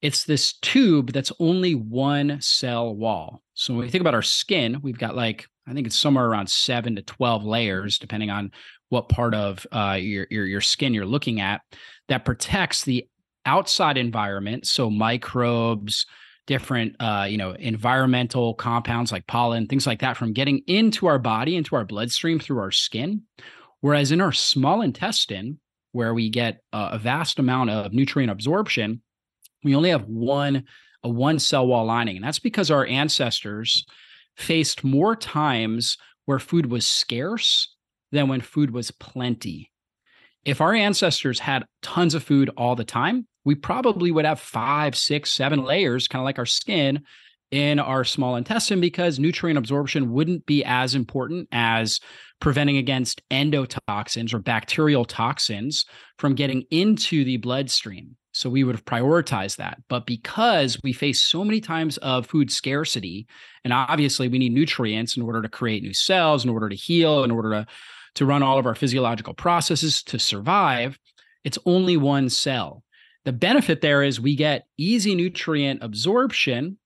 it's 0.00 0.24
this 0.24 0.52
tube 0.60 1.12
that's 1.12 1.32
only 1.40 1.74
one 1.74 2.40
cell 2.40 2.94
wall. 2.94 3.42
So 3.54 3.74
when 3.74 3.82
we 3.82 3.90
think 3.90 4.02
about 4.02 4.14
our 4.14 4.22
skin, 4.22 4.80
we've 4.80 4.98
got 4.98 5.16
like, 5.16 5.46
I 5.66 5.72
think 5.72 5.88
it's 5.88 5.98
somewhere 5.98 6.26
around 6.26 6.48
seven 6.48 6.94
to 6.96 7.02
12 7.02 7.44
layers, 7.44 7.98
depending 7.98 8.30
on 8.30 8.52
what 8.90 9.08
part 9.08 9.34
of 9.34 9.66
uh, 9.72 9.98
your, 10.00 10.26
your, 10.30 10.46
your 10.46 10.60
skin 10.60 10.94
you're 10.94 11.04
looking 11.04 11.40
at, 11.40 11.62
that 12.06 12.24
protects 12.24 12.84
the 12.84 13.08
outside 13.44 13.98
environment. 13.98 14.66
So 14.66 14.88
microbes, 14.88 16.06
different 16.48 16.96
uh, 16.98 17.26
you 17.28 17.36
know 17.36 17.52
environmental 17.52 18.54
compounds 18.54 19.12
like 19.12 19.26
pollen 19.26 19.66
things 19.68 19.86
like 19.86 20.00
that 20.00 20.16
from 20.16 20.32
getting 20.32 20.62
into 20.66 21.06
our 21.06 21.18
body 21.18 21.54
into 21.54 21.76
our 21.76 21.84
bloodstream 21.84 22.40
through 22.40 22.58
our 22.58 22.72
skin. 22.72 23.22
Whereas 23.80 24.10
in 24.10 24.20
our 24.20 24.32
small 24.32 24.82
intestine 24.82 25.60
where 25.92 26.12
we 26.12 26.30
get 26.30 26.60
a 26.72 26.98
vast 26.98 27.38
amount 27.38 27.70
of 27.70 27.92
nutrient 27.92 28.32
absorption 28.32 29.02
we 29.62 29.76
only 29.76 29.90
have 29.90 30.04
one 30.08 30.64
a 31.04 31.08
one 31.08 31.38
cell 31.38 31.66
wall 31.66 31.84
lining 31.84 32.16
and 32.16 32.24
that's 32.24 32.40
because 32.40 32.70
our 32.70 32.86
ancestors 32.86 33.84
faced 34.36 34.82
more 34.82 35.14
times 35.14 35.98
where 36.24 36.38
food 36.38 36.66
was 36.66 36.86
scarce 36.88 37.74
than 38.10 38.28
when 38.28 38.40
food 38.40 38.70
was 38.70 38.90
plenty. 38.90 39.70
If 40.44 40.60
our 40.60 40.72
ancestors 40.72 41.40
had 41.40 41.66
tons 41.82 42.14
of 42.14 42.22
food 42.22 42.50
all 42.56 42.74
the 42.74 42.84
time 42.84 43.26
we 43.48 43.54
probably 43.54 44.10
would 44.10 44.26
have 44.26 44.38
five, 44.38 44.94
six, 44.94 45.32
seven 45.32 45.64
layers, 45.64 46.06
kind 46.06 46.20
of 46.20 46.26
like 46.26 46.38
our 46.38 46.44
skin 46.44 47.00
in 47.50 47.78
our 47.78 48.04
small 48.04 48.36
intestine 48.36 48.78
because 48.78 49.18
nutrient 49.18 49.56
absorption 49.56 50.12
wouldn't 50.12 50.44
be 50.44 50.62
as 50.66 50.94
important 50.94 51.48
as 51.50 51.98
preventing 52.42 52.76
against 52.76 53.22
endotoxins 53.30 54.34
or 54.34 54.38
bacterial 54.38 55.06
toxins 55.06 55.86
from 56.18 56.34
getting 56.34 56.62
into 56.70 57.24
the 57.24 57.38
bloodstream. 57.38 58.18
So 58.32 58.50
we 58.50 58.64
would 58.64 58.74
have 58.74 58.84
prioritized 58.84 59.56
that. 59.56 59.78
But 59.88 60.04
because 60.04 60.78
we 60.84 60.92
face 60.92 61.22
so 61.22 61.42
many 61.42 61.62
times 61.62 61.96
of 61.96 62.26
food 62.26 62.52
scarcity, 62.52 63.26
and 63.64 63.72
obviously 63.72 64.28
we 64.28 64.38
need 64.38 64.52
nutrients 64.52 65.16
in 65.16 65.22
order 65.22 65.40
to 65.40 65.48
create 65.48 65.82
new 65.82 65.94
cells, 65.94 66.44
in 66.44 66.50
order 66.50 66.68
to 66.68 66.76
heal, 66.76 67.24
in 67.24 67.30
order 67.30 67.50
to, 67.52 67.66
to 68.16 68.26
run 68.26 68.42
all 68.42 68.58
of 68.58 68.66
our 68.66 68.74
physiological 68.74 69.32
processes 69.32 70.02
to 70.02 70.18
survive, 70.18 70.98
it's 71.44 71.58
only 71.64 71.96
one 71.96 72.28
cell. 72.28 72.82
The 73.28 73.32
benefit 73.32 73.82
there 73.82 74.02
is 74.02 74.18
we 74.18 74.34
get 74.34 74.64
easy 74.78 75.14
nutrient 75.14 75.82
absorption 75.82 76.78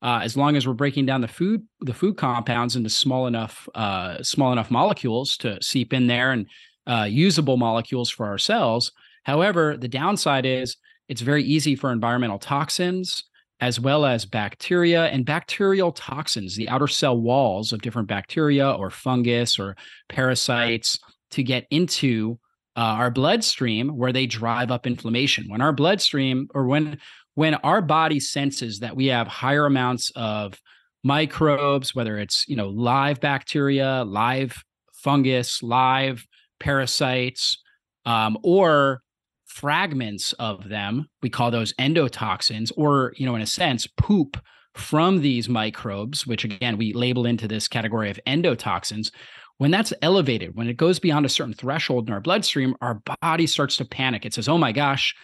uh, 0.00 0.20
as 0.22 0.34
long 0.34 0.56
as 0.56 0.66
we're 0.66 0.72
breaking 0.72 1.04
down 1.04 1.20
the 1.20 1.28
food 1.28 1.62
the 1.80 1.92
food 1.92 2.16
compounds 2.16 2.74
into 2.74 2.88
small 2.88 3.26
enough 3.26 3.68
uh, 3.74 4.22
small 4.22 4.50
enough 4.50 4.70
molecules 4.70 5.36
to 5.36 5.62
seep 5.62 5.92
in 5.92 6.06
there 6.06 6.32
and 6.32 6.46
uh, 6.86 7.06
usable 7.06 7.58
molecules 7.58 8.08
for 8.08 8.24
our 8.24 8.38
cells. 8.38 8.92
However, 9.24 9.76
the 9.76 9.88
downside 9.88 10.46
is 10.46 10.74
it's 11.10 11.20
very 11.20 11.44
easy 11.44 11.76
for 11.76 11.92
environmental 11.92 12.38
toxins 12.38 13.22
as 13.60 13.78
well 13.78 14.06
as 14.06 14.24
bacteria 14.24 15.04
and 15.08 15.26
bacterial 15.26 15.92
toxins, 15.92 16.56
the 16.56 16.70
outer 16.70 16.88
cell 16.88 17.20
walls 17.20 17.74
of 17.74 17.82
different 17.82 18.08
bacteria 18.08 18.70
or 18.70 18.88
fungus 18.88 19.58
or 19.58 19.76
parasites 20.08 20.98
to 21.32 21.42
get 21.42 21.66
into 21.70 22.38
uh, 22.76 22.80
our 22.80 23.10
bloodstream 23.10 23.88
where 23.96 24.12
they 24.12 24.26
drive 24.26 24.70
up 24.70 24.86
inflammation. 24.86 25.46
When 25.48 25.60
our 25.60 25.72
bloodstream 25.72 26.48
or 26.54 26.66
when 26.66 26.98
when 27.34 27.54
our 27.56 27.80
body 27.80 28.20
senses 28.20 28.80
that 28.80 28.96
we 28.96 29.06
have 29.06 29.26
higher 29.26 29.66
amounts 29.66 30.10
of 30.14 30.60
microbes, 31.02 31.94
whether 31.94 32.18
it's 32.18 32.44
you 32.48 32.56
know 32.56 32.68
live 32.68 33.20
bacteria, 33.20 34.04
live 34.06 34.62
fungus, 34.92 35.62
live 35.62 36.26
parasites, 36.58 37.58
um, 38.04 38.36
or 38.42 39.00
fragments 39.46 40.32
of 40.34 40.68
them, 40.68 41.06
we 41.22 41.30
call 41.30 41.50
those 41.50 41.72
endotoxins, 41.74 42.70
or 42.76 43.12
you 43.16 43.26
know 43.26 43.34
in 43.34 43.42
a 43.42 43.46
sense 43.46 43.86
poop 43.86 44.36
from 44.74 45.20
these 45.20 45.48
microbes, 45.48 46.26
which 46.26 46.44
again 46.44 46.76
we 46.76 46.92
label 46.92 47.26
into 47.26 47.48
this 47.48 47.66
category 47.66 48.10
of 48.10 48.20
endotoxins 48.26 49.10
when 49.60 49.70
that's 49.70 49.92
elevated, 50.00 50.56
when 50.56 50.68
it 50.68 50.78
goes 50.78 50.98
beyond 50.98 51.26
a 51.26 51.28
certain 51.28 51.52
threshold 51.52 52.08
in 52.08 52.14
our 52.14 52.20
bloodstream, 52.20 52.74
our 52.80 53.02
body 53.20 53.46
starts 53.46 53.76
to 53.76 53.84
panic. 53.84 54.24
It 54.24 54.32
says, 54.32 54.48
oh 54.48 54.56
my 54.56 54.72
gosh, 54.72 55.14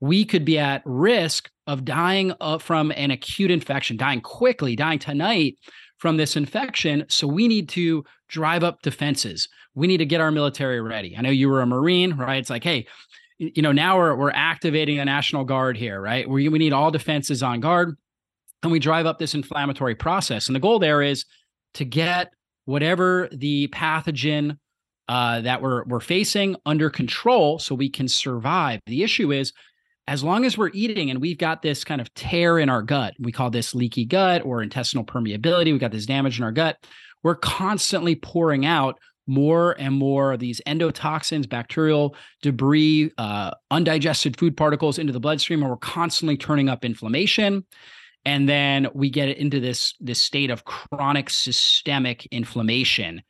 we 0.00 0.22
could 0.22 0.44
be 0.44 0.58
at 0.58 0.82
risk 0.84 1.50
of 1.66 1.82
dying 1.86 2.34
uh, 2.42 2.58
from 2.58 2.92
an 2.94 3.10
acute 3.10 3.50
infection, 3.50 3.96
dying 3.96 4.20
quickly, 4.20 4.76
dying 4.76 4.98
tonight 4.98 5.56
from 5.96 6.18
this 6.18 6.36
infection. 6.36 7.06
So 7.08 7.26
we 7.26 7.48
need 7.48 7.70
to 7.70 8.04
drive 8.28 8.62
up 8.62 8.82
defenses. 8.82 9.48
We 9.74 9.86
need 9.86 9.96
to 9.96 10.04
get 10.04 10.20
our 10.20 10.30
military 10.30 10.82
ready. 10.82 11.16
I 11.16 11.22
know 11.22 11.30
you 11.30 11.48
were 11.48 11.62
a 11.62 11.66
Marine, 11.66 12.18
right? 12.18 12.36
It's 12.36 12.50
like, 12.50 12.64
hey, 12.64 12.86
you 13.38 13.62
know, 13.62 13.72
now 13.72 13.96
we're 13.96 14.14
we're 14.14 14.30
activating 14.30 14.98
the 14.98 15.06
national 15.06 15.44
guard 15.44 15.74
here, 15.74 16.02
right? 16.02 16.28
We 16.28 16.50
we 16.50 16.58
need 16.58 16.74
all 16.74 16.90
defenses 16.90 17.42
on 17.42 17.60
guard, 17.60 17.96
and 18.62 18.70
we 18.70 18.78
drive 18.78 19.06
up 19.06 19.18
this 19.18 19.34
inflammatory 19.34 19.94
process. 19.94 20.48
And 20.48 20.54
the 20.54 20.60
goal 20.60 20.78
there 20.78 21.00
is 21.00 21.24
to 21.74 21.86
get 21.86 22.34
whatever 22.66 23.28
the 23.32 23.68
pathogen 23.68 24.58
uh, 25.08 25.40
that 25.40 25.62
we're 25.62 25.84
we're 25.84 26.00
facing 26.00 26.56
under 26.66 26.90
control, 26.90 27.58
so 27.58 27.74
we 27.74 27.88
can 27.88 28.08
survive. 28.08 28.80
The 28.86 29.02
issue 29.02 29.32
is 29.32 29.52
as 30.08 30.22
long 30.22 30.44
as 30.44 30.56
we're 30.56 30.70
eating 30.72 31.10
and 31.10 31.20
we've 31.20 31.38
got 31.38 31.62
this 31.62 31.84
kind 31.84 32.00
of 32.00 32.12
tear 32.14 32.58
in 32.58 32.68
our 32.68 32.82
gut, 32.82 33.14
we 33.18 33.32
call 33.32 33.50
this 33.50 33.74
leaky 33.74 34.04
gut 34.04 34.44
or 34.44 34.62
intestinal 34.62 35.04
permeability, 35.04 35.66
we've 35.66 35.80
got 35.80 35.90
this 35.90 36.06
damage 36.06 36.38
in 36.38 36.44
our 36.44 36.52
gut, 36.52 36.76
we're 37.22 37.34
constantly 37.34 38.14
pouring 38.14 38.64
out 38.64 38.98
more 39.26 39.74
and 39.80 39.94
more 39.94 40.32
of 40.32 40.38
these 40.38 40.60
endotoxins, 40.66 41.48
bacterial 41.48 42.14
debris, 42.42 43.10
uh, 43.18 43.50
undigested 43.72 44.38
food 44.38 44.56
particles 44.56 44.98
into 44.98 45.12
the 45.12 45.18
bloodstream, 45.18 45.62
and 45.62 45.70
we're 45.70 45.76
constantly 45.78 46.36
turning 46.36 46.68
up 46.68 46.84
inflammation. 46.84 47.64
And 48.26 48.48
then 48.48 48.88
we 48.92 49.08
get 49.08 49.28
into 49.38 49.60
this, 49.60 49.94
this 50.00 50.20
state 50.20 50.50
of 50.50 50.64
chronic 50.64 51.30
systemic 51.30 52.26
inflammation. 52.26 53.22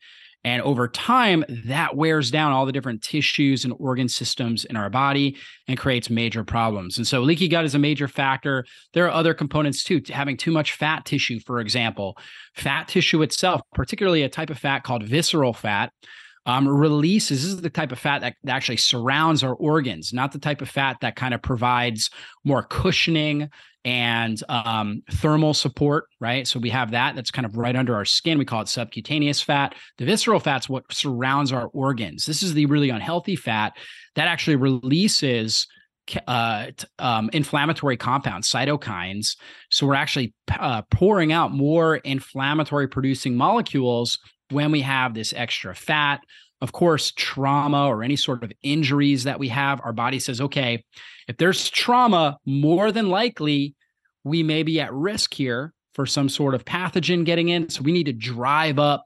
And 0.43 0.63
over 0.63 0.89
time, 0.89 1.45
that 1.67 1.97
wears 1.97 2.31
down 2.31 2.53
all 2.53 2.65
the 2.65 2.73
different 2.73 3.03
tissues 3.03 3.65
and 3.65 3.75
organ 3.79 4.09
systems 4.09 4.65
in 4.65 4.77
our 4.77 4.89
body 4.89 5.37
and 5.69 5.77
creates 5.79 6.09
major 6.09 6.45
problems. 6.45 6.97
And 6.97 7.07
so, 7.07 7.21
leaky 7.21 7.49
gut 7.49 7.65
is 7.65 7.75
a 7.75 7.79
major 7.79 8.09
factor. 8.09 8.65
There 8.95 9.05
are 9.05 9.11
other 9.11 9.35
components 9.35 9.85
too, 9.85 10.01
having 10.09 10.37
too 10.37 10.53
much 10.53 10.73
fat 10.73 11.05
tissue, 11.05 11.41
for 11.41 11.61
example. 11.61 12.17
Fat 12.55 12.89
tissue 12.89 13.23
itself, 13.23 13.61
particularly 13.75 14.23
a 14.23 14.29
type 14.31 14.51
of 14.51 14.59
fat 14.59 14.83
called 14.85 15.03
visceral 15.03 15.53
fat, 15.53 15.93
um, 16.47 16.69
releases 16.69 17.43
this 17.43 17.53
is 17.53 17.61
the 17.61 17.69
type 17.69 17.93
of 17.93 17.99
fat 17.99 18.21
that, 18.21 18.37
actually 18.49 18.77
surrounds 18.77 19.43
our 19.43 19.55
organs, 19.55 20.13
not 20.13 20.33
the 20.33 20.39
type 20.39 20.63
of 20.63 20.69
fat 20.69 20.97
that 21.01 21.17
kind 21.17 21.35
of 21.35 21.43
provides 21.43 22.09
more 22.45 22.63
cushioning 22.63 23.51
and 23.85 24.43
um, 24.49 25.03
thermal 25.13 25.55
support, 25.55 26.07
right? 26.21 26.47
So 26.47 26.59
we 26.59 26.71
have 26.71 26.93
that 26.93 27.15
that's 27.15 27.31
kind 27.31 27.47
of 27.47 27.57
right 27.57 27.77
under 27.77 27.95
our 27.95 28.05
skin. 28.05 28.39
We 28.39 28.45
call 28.45 28.63
it 28.63 28.69
subcutaneous 28.69 29.41
fat. 29.41 29.75
The 29.99 30.05
visceral 30.05 30.41
fat's 30.41 30.69
what 30.69 30.93
surrounds 30.93 31.53
our 31.53 31.67
organs. 31.69 32.27
This 32.27 32.43
is 32.43 32.55
the 32.55 32.67
really 32.67 32.91
unhealthy 32.91 33.37
fat 33.37 33.75
that 34.15 34.29
actually 34.29 34.57
releases 34.57 35.67
uh, 36.27 36.67
um, 36.99 37.31
inflammatory 37.33 37.97
compounds, 37.97 38.49
cytokines. 38.49 39.37
So 39.71 39.87
we're 39.87 39.95
actually 39.95 40.35
uh, 40.59 40.83
pouring 40.91 41.33
out 41.33 41.53
more 41.53 41.97
inflammatory 41.97 42.89
producing 42.89 43.37
molecules 43.37 44.19
when 44.51 44.71
we 44.71 44.81
have 44.83 45.15
this 45.15 45.33
extra 45.35 45.75
fat. 45.75 46.21
Of 46.63 46.73
course, 46.73 47.13
trauma 47.17 47.87
or 47.87 48.03
any 48.03 48.17
sort 48.17 48.43
of 48.43 48.51
injuries 48.63 49.25
that 49.25 49.39
we 49.39 49.49
have, 49.49 49.81
our 49.85 49.93
body 49.93 50.19
says, 50.19 50.41
okay, 50.41 50.85
if 51.29 51.37
there's 51.37 51.69
trauma, 51.69 52.39
more 52.47 52.91
than 52.91 53.11
likely 53.11 53.75
we 54.25 54.43
may 54.43 54.63
be 54.63 54.81
at 54.81 54.93
risk 54.93 55.35
here 55.35 55.75
for 55.95 56.07
some 56.07 56.29
sort 56.29 56.55
of 56.55 56.65
pathogen 56.65 57.25
getting 57.25 57.51
in. 57.51 57.69
So 57.69 57.83
we 57.83 57.93
need 57.93 58.07
to 58.07 58.13
drive 58.13 58.79
up 58.79 59.05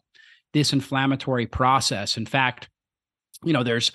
this 0.53 0.73
inflammatory 0.73 1.47
process. 1.47 2.17
In 2.17 2.27
fact, 2.27 2.69
you 3.45 3.53
know, 3.53 3.63
there's 3.63 3.93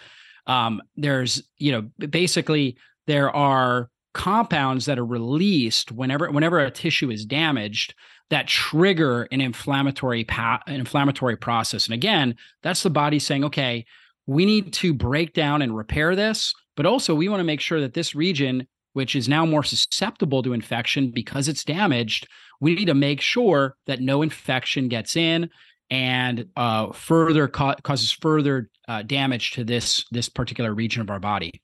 um, 0.48 0.82
there's 0.96 1.44
you 1.58 1.72
know 1.72 2.08
basically 2.08 2.78
there 3.08 3.36
are 3.36 3.90
compounds 4.14 4.86
that 4.86 4.98
are 4.98 5.06
released 5.06 5.92
whenever 5.92 6.32
whenever 6.32 6.60
a 6.60 6.72
tissue 6.72 7.12
is 7.12 7.26
damaged 7.26 7.94
that 8.30 8.48
trigger 8.48 9.24
an 9.32 9.42
inflammatory 9.42 10.24
pa- 10.24 10.62
an 10.68 10.76
inflammatory 10.76 11.36
process. 11.36 11.86
And 11.86 11.94
again, 11.94 12.36
that's 12.64 12.84
the 12.84 12.90
body 12.90 13.20
saying, 13.20 13.44
okay, 13.46 13.86
we 14.26 14.46
need 14.46 14.74
to 14.74 14.94
break 14.94 15.34
down 15.34 15.62
and 15.62 15.76
repair 15.76 16.16
this 16.16 16.54
but 16.76 16.86
also, 16.86 17.16
we 17.16 17.30
want 17.30 17.40
to 17.40 17.46
make 17.46 17.62
sure 17.62 17.80
that 17.82 17.94
this 17.94 18.16
region, 18.16 18.68
which 18.94 19.16
is 19.16 19.30
now 19.30 19.46
more 19.46 19.64
susceptible 19.64 20.44
to 20.44 20.54
infection 20.54 21.12
because 21.12 21.48
it's 21.48 21.64
damaged, 21.64 22.28
we 22.60 22.76
need 22.76 22.86
to 22.86 22.94
make 22.94 23.22
sure 23.22 23.76
that 23.88 24.02
no 24.02 24.22
infection 24.22 24.88
gets 24.88 25.16
in 25.16 25.50
and 25.90 26.48
uh, 26.56 26.92
further 26.92 27.48
ca- 27.48 27.76
causes 27.84 28.12
further 28.12 28.70
uh, 28.88 29.04
damage 29.04 29.52
to 29.52 29.64
this 29.64 30.04
this 30.12 30.30
particular 30.30 30.74
region 30.74 31.02
of 31.02 31.10
our 31.10 31.20
body. 31.20 31.62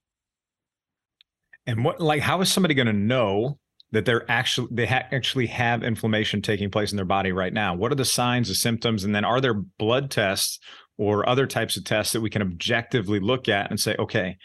And 1.65 1.83
what, 1.83 1.99
like, 1.99 2.21
how 2.21 2.41
is 2.41 2.51
somebody 2.51 2.73
going 2.73 2.87
to 2.87 2.93
know 2.93 3.59
that 3.91 4.05
they're 4.05 4.29
actually 4.29 4.67
they 4.71 4.85
ha- 4.85 5.07
actually 5.11 5.47
have 5.47 5.83
inflammation 5.83 6.41
taking 6.41 6.69
place 6.69 6.91
in 6.91 6.95
their 6.95 7.05
body 7.05 7.31
right 7.31 7.53
now? 7.53 7.75
What 7.75 7.91
are 7.91 7.95
the 7.95 8.05
signs, 8.05 8.47
the 8.47 8.55
symptoms, 8.55 9.03
and 9.03 9.13
then 9.13 9.25
are 9.25 9.41
there 9.41 9.53
blood 9.53 10.11
tests 10.11 10.59
or 10.97 11.27
other 11.27 11.47
types 11.47 11.77
of 11.77 11.83
tests 11.83 12.13
that 12.13 12.21
we 12.21 12.29
can 12.29 12.41
objectively 12.41 13.19
look 13.19 13.49
at 13.49 13.69
and 13.69 13.79
say, 13.79 13.95
okay, 13.97 14.37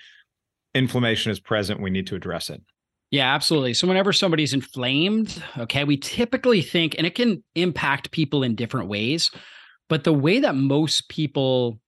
inflammation 0.74 1.30
is 1.30 1.40
present, 1.40 1.82
we 1.82 1.90
need 1.90 2.06
to 2.06 2.14
address 2.14 2.50
it. 2.50 2.62
Yeah, 3.10 3.32
absolutely. 3.34 3.74
So 3.74 3.86
whenever 3.86 4.12
somebody's 4.12 4.52
inflamed, 4.52 5.42
okay, 5.58 5.84
we 5.84 5.96
typically 5.96 6.60
think, 6.60 6.94
and 6.98 7.06
it 7.06 7.14
can 7.14 7.42
impact 7.54 8.10
people 8.10 8.42
in 8.42 8.54
different 8.54 8.88
ways, 8.88 9.30
but 9.88 10.04
the 10.04 10.12
way 10.12 10.40
that 10.40 10.56
most 10.56 11.08
people, 11.08 11.78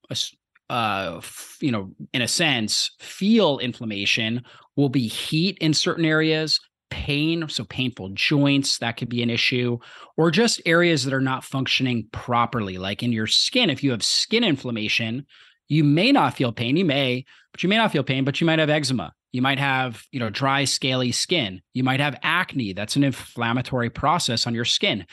uh, 0.70 1.20
you 1.60 1.72
know, 1.72 1.90
in 2.12 2.22
a 2.22 2.28
sense, 2.28 2.92
feel 3.00 3.58
inflammation 3.58 4.42
will 4.76 4.88
be 4.88 5.08
heat 5.08 5.58
in 5.60 5.74
certain 5.74 6.04
areas, 6.04 6.60
pain, 6.90 7.48
so 7.48 7.64
painful 7.64 8.10
joints, 8.10 8.78
that 8.78 8.96
could 8.96 9.08
be 9.08 9.22
an 9.22 9.30
issue, 9.30 9.78
or 10.16 10.30
just 10.30 10.60
areas 10.66 11.04
that 11.04 11.14
are 11.14 11.20
not 11.20 11.44
functioning 11.44 12.08
properly, 12.12 12.78
like 12.78 13.02
in 13.02 13.12
your 13.12 13.26
skin. 13.26 13.70
If 13.70 13.82
you 13.82 13.90
have 13.90 14.02
skin 14.02 14.44
inflammation, 14.44 15.26
you 15.68 15.84
may 15.84 16.12
not 16.12 16.34
feel 16.34 16.52
pain. 16.52 16.76
You 16.76 16.84
may, 16.84 17.24
but 17.52 17.62
you 17.62 17.68
may 17.68 17.76
not 17.76 17.92
feel 17.92 18.02
pain, 18.02 18.24
but 18.24 18.40
you 18.40 18.46
might 18.46 18.58
have 18.58 18.70
eczema. 18.70 19.12
You 19.32 19.42
might 19.42 19.58
have, 19.58 20.02
you 20.10 20.18
know, 20.18 20.30
dry, 20.30 20.64
scaly 20.64 21.12
skin. 21.12 21.60
You 21.74 21.84
might 21.84 22.00
have 22.00 22.18
acne. 22.22 22.72
That's 22.72 22.96
an 22.96 23.04
inflammatory 23.04 23.90
process 23.90 24.46
on 24.46 24.54
your 24.54 24.64
skin. 24.64 25.04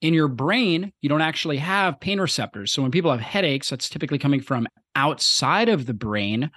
In 0.00 0.14
your 0.14 0.28
brain, 0.28 0.92
you 1.02 1.08
don't 1.08 1.20
actually 1.20 1.58
have 1.58 2.00
pain 2.00 2.20
receptors. 2.20 2.72
So 2.72 2.82
when 2.82 2.90
people 2.90 3.10
have 3.10 3.20
headaches, 3.20 3.68
that's 3.68 3.88
typically 3.88 4.18
coming 4.18 4.40
from 4.40 4.66
outside 4.94 5.68
of 5.68 5.86
the 5.86 5.94
brain, 5.94 6.50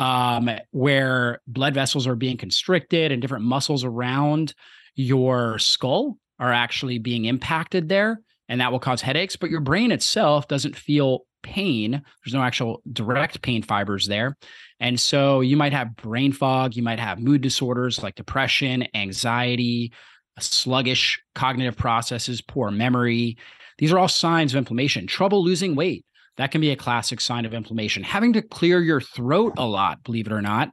um, 0.00 0.50
where 0.70 1.40
blood 1.46 1.74
vessels 1.74 2.06
are 2.06 2.16
being 2.16 2.38
constricted 2.38 3.12
and 3.12 3.20
different 3.20 3.44
muscles 3.44 3.84
around 3.84 4.54
your 4.96 5.58
skull 5.58 6.16
are 6.40 6.52
actually 6.52 6.98
being 6.98 7.26
impacted 7.26 7.88
there. 7.88 8.20
And 8.48 8.60
that 8.60 8.72
will 8.72 8.80
cause 8.80 9.02
headaches. 9.02 9.36
But 9.36 9.50
your 9.50 9.60
brain 9.60 9.92
itself 9.92 10.48
doesn't 10.48 10.74
feel 10.74 11.20
pain. 11.42 12.02
There's 12.24 12.34
no 12.34 12.42
actual 12.42 12.82
direct 12.90 13.42
pain 13.42 13.62
fibers 13.62 14.06
there. 14.08 14.36
And 14.80 14.98
so 14.98 15.42
you 15.42 15.56
might 15.56 15.74
have 15.74 15.94
brain 15.96 16.32
fog, 16.32 16.74
you 16.74 16.82
might 16.82 16.98
have 16.98 17.20
mood 17.20 17.42
disorders 17.42 18.02
like 18.02 18.14
depression, 18.14 18.88
anxiety, 18.94 19.92
sluggish 20.38 21.20
cognitive 21.34 21.76
processes, 21.76 22.40
poor 22.40 22.70
memory. 22.70 23.36
These 23.78 23.92
are 23.92 23.98
all 23.98 24.08
signs 24.08 24.54
of 24.54 24.58
inflammation. 24.58 25.06
Trouble 25.06 25.44
losing 25.44 25.76
weight. 25.76 26.04
That 26.36 26.50
can 26.50 26.60
be 26.60 26.70
a 26.70 26.76
classic 26.76 27.20
sign 27.20 27.44
of 27.44 27.54
inflammation. 27.54 28.02
Having 28.02 28.34
to 28.34 28.42
clear 28.42 28.80
your 28.80 29.00
throat 29.00 29.54
a 29.58 29.66
lot, 29.66 30.02
believe 30.04 30.26
it 30.26 30.32
or 30.32 30.42
not. 30.42 30.70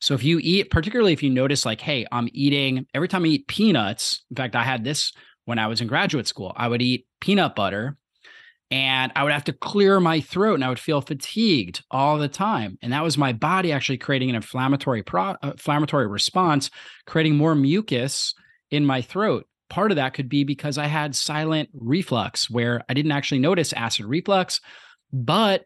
So 0.00 0.14
if 0.14 0.22
you 0.22 0.38
eat, 0.42 0.70
particularly 0.70 1.12
if 1.12 1.22
you 1.22 1.30
notice, 1.30 1.66
like, 1.66 1.80
hey, 1.80 2.06
I'm 2.12 2.28
eating 2.32 2.86
every 2.94 3.08
time 3.08 3.24
I 3.24 3.28
eat 3.28 3.48
peanuts. 3.48 4.24
In 4.30 4.36
fact, 4.36 4.54
I 4.54 4.62
had 4.62 4.84
this 4.84 5.12
when 5.44 5.58
I 5.58 5.66
was 5.66 5.80
in 5.80 5.88
graduate 5.88 6.26
school. 6.26 6.52
I 6.56 6.68
would 6.68 6.82
eat 6.82 7.06
peanut 7.20 7.56
butter 7.56 7.96
and 8.70 9.12
I 9.16 9.24
would 9.24 9.32
have 9.32 9.44
to 9.44 9.52
clear 9.52 9.98
my 9.98 10.20
throat 10.20 10.54
and 10.54 10.64
I 10.64 10.68
would 10.68 10.78
feel 10.78 11.00
fatigued 11.00 11.82
all 11.90 12.18
the 12.18 12.28
time. 12.28 12.78
And 12.82 12.92
that 12.92 13.02
was 13.02 13.16
my 13.16 13.32
body 13.32 13.72
actually 13.72 13.98
creating 13.98 14.28
an 14.28 14.36
inflammatory 14.36 15.02
pro- 15.02 15.36
uh, 15.42 15.52
inflammatory 15.52 16.06
response, 16.06 16.70
creating 17.06 17.36
more 17.36 17.54
mucus 17.54 18.34
in 18.70 18.84
my 18.84 19.00
throat. 19.00 19.46
Part 19.70 19.90
of 19.90 19.96
that 19.96 20.14
could 20.14 20.28
be 20.28 20.44
because 20.44 20.78
I 20.78 20.86
had 20.86 21.14
silent 21.14 21.70
reflux 21.72 22.50
where 22.50 22.82
I 22.88 22.94
didn't 22.94 23.12
actually 23.12 23.40
notice 23.40 23.72
acid 23.72 24.06
reflux, 24.06 24.60
but 25.12 25.64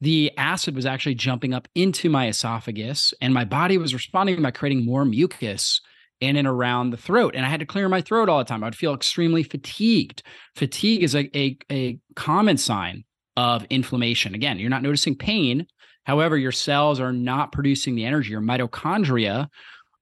the 0.00 0.32
acid 0.36 0.74
was 0.74 0.86
actually 0.86 1.14
jumping 1.14 1.54
up 1.54 1.66
into 1.74 2.10
my 2.10 2.28
esophagus 2.28 3.14
and 3.20 3.32
my 3.32 3.44
body 3.44 3.78
was 3.78 3.94
responding 3.94 4.42
by 4.42 4.50
creating 4.50 4.84
more 4.84 5.04
mucus 5.04 5.80
in 6.20 6.36
and 6.36 6.46
around 6.46 6.90
the 6.90 6.96
throat. 6.96 7.34
And 7.34 7.44
I 7.44 7.48
had 7.48 7.60
to 7.60 7.66
clear 7.66 7.88
my 7.88 8.00
throat 8.00 8.28
all 8.28 8.38
the 8.38 8.44
time. 8.44 8.62
I'd 8.62 8.76
feel 8.76 8.94
extremely 8.94 9.42
fatigued. 9.42 10.22
Fatigue 10.56 11.02
is 11.02 11.14
a, 11.14 11.30
a, 11.36 11.56
a 11.70 11.98
common 12.16 12.56
sign 12.56 13.04
of 13.36 13.64
inflammation. 13.70 14.34
Again, 14.34 14.58
you're 14.58 14.70
not 14.70 14.82
noticing 14.82 15.16
pain. 15.16 15.66
However, 16.04 16.36
your 16.36 16.52
cells 16.52 17.00
are 17.00 17.12
not 17.12 17.52
producing 17.52 17.94
the 17.94 18.04
energy. 18.04 18.30
Your 18.30 18.40
mitochondria 18.40 19.48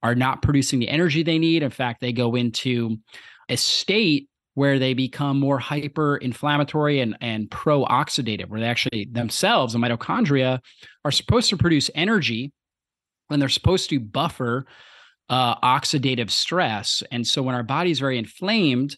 are 0.02 0.14
not 0.14 0.42
producing 0.42 0.80
the 0.80 0.88
energy 0.88 1.22
they 1.22 1.38
need. 1.38 1.62
In 1.62 1.70
fact, 1.70 2.00
they 2.00 2.12
go 2.12 2.34
into 2.34 2.96
a 3.48 3.56
state 3.56 4.28
where 4.54 4.78
they 4.78 4.94
become 4.94 5.38
more 5.38 5.58
hyper 5.58 6.16
inflammatory 6.16 7.00
and, 7.00 7.16
and 7.20 7.50
pro 7.50 7.84
oxidative, 7.84 8.48
where 8.48 8.60
they 8.60 8.66
actually 8.66 9.08
themselves, 9.10 9.72
the 9.72 9.78
mitochondria, 9.78 10.60
are 11.04 11.10
supposed 11.10 11.48
to 11.50 11.56
produce 11.56 11.90
energy 11.94 12.52
and 13.30 13.40
they're 13.40 13.48
supposed 13.48 13.88
to 13.90 13.98
buffer 13.98 14.66
uh, 15.28 15.56
oxidative 15.60 16.30
stress. 16.30 17.02
And 17.10 17.26
so 17.26 17.42
when 17.42 17.54
our 17.54 17.62
body's 17.62 18.00
very 18.00 18.18
inflamed, 18.18 18.96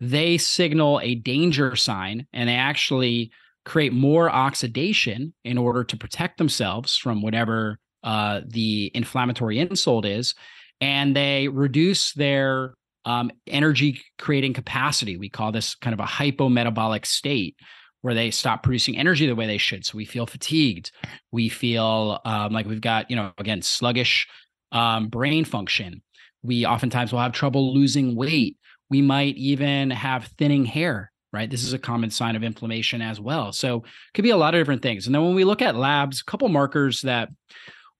they 0.00 0.38
signal 0.38 1.00
a 1.02 1.14
danger 1.14 1.76
sign 1.76 2.26
and 2.32 2.48
they 2.48 2.54
actually 2.56 3.32
create 3.64 3.92
more 3.92 4.30
oxidation 4.30 5.34
in 5.44 5.58
order 5.58 5.84
to 5.84 5.96
protect 5.96 6.38
themselves 6.38 6.96
from 6.96 7.22
whatever 7.22 7.78
uh, 8.02 8.40
the 8.46 8.90
inflammatory 8.94 9.58
insult 9.58 10.04
is, 10.06 10.34
and 10.80 11.14
they 11.14 11.48
reduce 11.48 12.12
their 12.14 12.74
um, 13.10 13.30
energy 13.46 14.00
creating 14.18 14.54
capacity. 14.54 15.16
We 15.16 15.28
call 15.28 15.52
this 15.52 15.74
kind 15.74 15.94
of 15.94 16.00
a 16.00 16.04
hypometabolic 16.04 17.06
state 17.06 17.56
where 18.02 18.14
they 18.14 18.30
stop 18.30 18.62
producing 18.62 18.96
energy 18.96 19.26
the 19.26 19.34
way 19.34 19.46
they 19.46 19.58
should. 19.58 19.84
So 19.84 19.96
we 19.96 20.04
feel 20.04 20.26
fatigued. 20.26 20.90
We 21.32 21.48
feel 21.48 22.20
um, 22.24 22.52
like 22.52 22.66
we've 22.66 22.80
got, 22.80 23.10
you 23.10 23.16
know, 23.16 23.32
again, 23.38 23.62
sluggish 23.62 24.26
um, 24.72 25.08
brain 25.08 25.44
function. 25.44 26.02
We 26.42 26.64
oftentimes 26.64 27.12
will 27.12 27.20
have 27.20 27.32
trouble 27.32 27.74
losing 27.74 28.16
weight. 28.16 28.56
We 28.88 29.02
might 29.02 29.36
even 29.36 29.90
have 29.90 30.30
thinning 30.38 30.64
hair, 30.64 31.12
right? 31.32 31.50
This 31.50 31.64
is 31.64 31.74
a 31.74 31.78
common 31.78 32.10
sign 32.10 32.36
of 32.36 32.42
inflammation 32.42 33.02
as 33.02 33.20
well. 33.20 33.52
So 33.52 33.78
it 33.78 34.14
could 34.14 34.22
be 34.22 34.30
a 34.30 34.36
lot 34.36 34.54
of 34.54 34.60
different 34.60 34.82
things. 34.82 35.06
And 35.06 35.14
then 35.14 35.22
when 35.22 35.34
we 35.34 35.44
look 35.44 35.62
at 35.62 35.76
labs, 35.76 36.20
a 36.20 36.30
couple 36.30 36.48
markers 36.48 37.02
that 37.02 37.28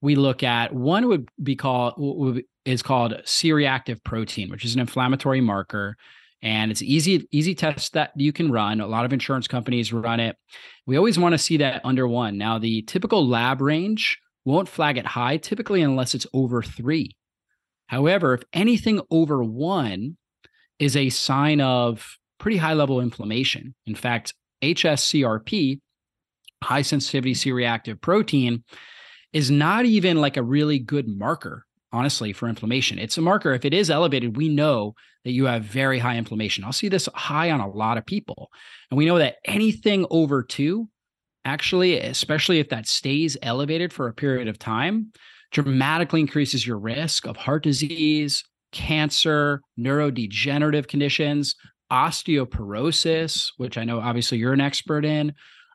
we 0.01 0.15
look 0.15 0.43
at, 0.43 0.75
one 0.75 1.09
would 1.09 1.29
be 1.43 1.57
called 1.57 2.41
is 2.65 2.83
called 2.83 3.21
C-reactive 3.25 4.03
protein, 4.05 4.51
which 4.51 4.65
is 4.65 4.75
an 4.75 4.81
inflammatory 4.81 5.41
marker 5.41 5.97
and 6.43 6.71
it's 6.71 6.83
easy 6.83 7.27
easy 7.31 7.55
test 7.55 7.93
that 7.93 8.13
you 8.17 8.33
can 8.33 8.51
run. 8.51 8.81
A 8.81 8.87
lot 8.87 9.05
of 9.05 9.13
insurance 9.13 9.47
companies 9.47 9.93
run 9.93 10.21
it. 10.21 10.37
We 10.87 10.97
always 10.97 11.19
want 11.19 11.33
to 11.33 11.39
see 11.39 11.59
that 11.59 11.83
under 11.85 12.09
one. 12.09 12.39
Now 12.39 12.59
the 12.59 12.83
typical 12.83 13.27
lab 13.27 13.61
range 13.61 14.19
won't 14.45 14.69
flag 14.69 14.97
it 14.97 15.07
high 15.07 15.37
typically 15.37 15.83
unless 15.83 16.15
it's 16.15 16.27
over 16.33 16.63
three. 16.63 17.11
However 17.89 18.35
if 18.35 18.43
anything 18.53 19.01
over 19.11 19.43
one 19.43 20.17
is 20.79 20.97
a 20.97 21.11
sign 21.11 21.61
of 21.61 22.17
pretty 22.39 22.57
high 22.57 22.75
level 22.75 23.01
inflammation. 23.01 23.75
In 23.87 23.95
fact 23.95 24.35
hscrp 24.63 25.81
high 26.63 26.83
sensitivity 26.83 27.35
c-reactive 27.35 28.01
protein 28.01 28.65
is 29.33 29.51
not 29.51 29.85
even 29.85 30.21
like 30.21 30.37
a 30.37 30.43
really 30.43 30.79
good 30.79 31.09
marker 31.09 31.67
honestly, 31.93 32.33
for 32.33 32.49
inflammation. 32.49 32.99
It's 32.99 33.19
a 33.19 33.23
marker. 33.23 33.53
If 33.53 33.65
it 33.65 33.75
is 33.75 33.91
elevated, 33.91 34.37
we 34.37 34.49
know 34.49 34.95
that 35.25 35.33
you 35.33 35.47
have 35.47 35.65
very 35.65 35.99
high 35.99 36.17
inflammation. 36.17 36.65
I'll 36.65 36.73
see 36.73 36.89
this 36.89 37.09
high 37.15 37.51
on 37.51 37.61
a 37.61 37.71
lot 37.71 37.99
of 37.99 38.07
people. 38.07 38.51
And 38.91 38.99
we 38.99 39.07
know 39.07 39.19
that 39.19 39.37
anything 39.45 40.07
over 40.11 40.43
two, 40.43 40.89
actually, 41.45 41.99
especially 41.99 42.59
if 42.59 42.69
that 42.69 42.87
stays 42.87 43.37
elevated 43.43 43.93
for 43.93 44.09
a 44.09 44.15
period 44.15 44.49
of 44.49 44.59
time, 44.59 45.13
dramatically 45.51 46.21
increases 46.21 46.67
your 46.67 46.79
risk 46.79 47.27
of 47.27 47.37
heart 47.37 47.65
disease, 47.65 48.45
cancer, 48.73 49.61
neurodegenerative 49.79 50.87
conditions, 50.87 51.57
osteoporosis, 51.91 53.51
which 53.57 53.77
I 53.77 53.83
know 53.85 53.99
obviously 53.99 54.39
you're 54.39 54.53
an 54.53 54.61
expert 54.61 55.05
in, 55.05 55.35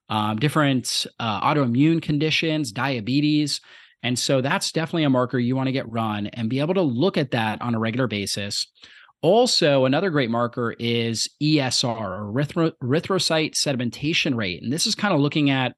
um, 0.09 0.37
different 0.37 1.05
uh, 1.19 1.41
autoimmune 1.41 2.01
conditions, 2.01 2.71
diabetes. 2.71 3.61
And 4.03 4.17
so 4.19 4.41
that's 4.41 4.71
definitely 4.71 5.03
a 5.03 5.09
marker 5.09 5.39
you 5.39 5.55
want 5.55 5.67
to 5.67 5.73
get 5.73 5.91
run 5.91 6.27
and 6.27 6.49
be 6.49 6.59
able 6.59 6.75
to 6.75 6.81
look 6.81 7.17
at 7.17 7.31
that 7.31 7.61
on 7.61 7.73
a 7.73 7.79
regular 7.79 8.07
basis. 8.07 8.67
Also, 9.21 9.85
another 9.85 10.11
great 10.11 10.29
marker 10.29 10.75
is 10.77 11.27
ESR, 11.41 11.99
or 11.99 12.31
erythro- 12.31 12.73
erythrocyte 12.83 13.55
sedimentation 13.55 14.35
rate. 14.35 14.61
And 14.61 14.71
this 14.71 14.85
is 14.85 14.93
kind 14.93 15.13
of 15.13 15.19
looking 15.19 15.49
at 15.49 15.75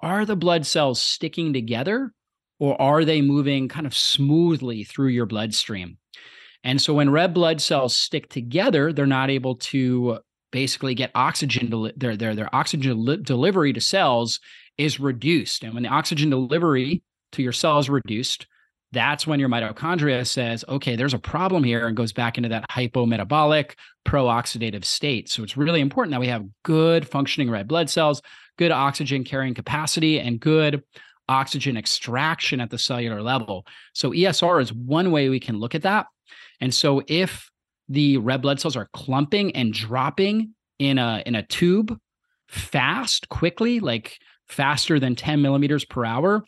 are 0.00 0.24
the 0.24 0.36
blood 0.36 0.66
cells 0.66 1.00
sticking 1.00 1.52
together 1.52 2.12
or 2.58 2.80
are 2.80 3.04
they 3.04 3.20
moving 3.20 3.68
kind 3.68 3.86
of 3.86 3.94
smoothly 3.94 4.84
through 4.84 5.08
your 5.08 5.26
bloodstream? 5.26 5.98
And 6.64 6.82
so 6.82 6.94
when 6.94 7.10
red 7.10 7.34
blood 7.34 7.60
cells 7.60 7.96
stick 7.96 8.28
together, 8.28 8.92
they're 8.92 9.06
not 9.06 9.30
able 9.30 9.56
to 9.56 10.18
basically 10.50 10.94
get 10.94 11.10
oxygen 11.14 11.70
to 11.70 11.92
their 11.96 12.16
their 12.16 12.34
their 12.34 12.54
oxygen 12.54 13.04
li- 13.04 13.18
delivery 13.22 13.72
to 13.72 13.80
cells 13.80 14.40
is 14.76 15.00
reduced. 15.00 15.64
And 15.64 15.74
when 15.74 15.82
the 15.82 15.88
oxygen 15.88 16.30
delivery 16.30 17.02
to 17.32 17.42
your 17.42 17.52
cells 17.52 17.88
reduced, 17.88 18.46
that's 18.92 19.26
when 19.26 19.38
your 19.38 19.48
mitochondria 19.48 20.26
says, 20.26 20.64
okay, 20.68 20.96
there's 20.96 21.14
a 21.14 21.18
problem 21.18 21.62
here 21.62 21.86
and 21.86 21.96
goes 21.96 22.12
back 22.12 22.38
into 22.38 22.48
that 22.48 22.68
hypometabolic 22.70 23.72
pro-oxidative 24.04 24.84
state. 24.84 25.28
So 25.28 25.42
it's 25.42 25.56
really 25.56 25.80
important 25.80 26.12
that 26.12 26.20
we 26.20 26.28
have 26.28 26.46
good 26.62 27.06
functioning 27.06 27.50
red 27.50 27.68
blood 27.68 27.90
cells, 27.90 28.22
good 28.56 28.70
oxygen 28.70 29.24
carrying 29.24 29.52
capacity, 29.52 30.18
and 30.20 30.40
good 30.40 30.82
oxygen 31.28 31.76
extraction 31.76 32.60
at 32.60 32.70
the 32.70 32.78
cellular 32.78 33.20
level. 33.20 33.66
So 33.92 34.12
ESR 34.12 34.62
is 34.62 34.72
one 34.72 35.10
way 35.10 35.28
we 35.28 35.40
can 35.40 35.58
look 35.58 35.74
at 35.74 35.82
that. 35.82 36.06
And 36.60 36.72
so 36.72 37.02
if 37.06 37.50
the 37.88 38.18
red 38.18 38.42
blood 38.42 38.60
cells 38.60 38.76
are 38.76 38.88
clumping 38.92 39.54
and 39.56 39.72
dropping 39.72 40.54
in 40.78 40.98
a 40.98 41.22
in 41.26 41.34
a 41.34 41.42
tube 41.42 41.98
fast, 42.48 43.28
quickly, 43.28 43.80
like 43.80 44.18
faster 44.46 44.98
than 44.98 45.14
10 45.14 45.42
millimeters 45.42 45.84
per 45.84 46.04
hour, 46.04 46.44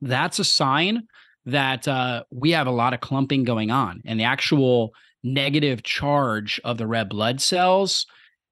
that's 0.00 0.38
a 0.38 0.44
sign 0.44 1.02
that 1.46 1.86
uh, 1.86 2.24
we 2.30 2.50
have 2.52 2.66
a 2.66 2.72
lot 2.72 2.94
of 2.94 3.00
clumping 3.00 3.44
going 3.44 3.70
on. 3.70 4.02
And 4.04 4.18
the 4.18 4.24
actual 4.24 4.92
negative 5.22 5.82
charge 5.82 6.60
of 6.64 6.78
the 6.78 6.86
red 6.86 7.08
blood 7.08 7.40
cells 7.40 8.06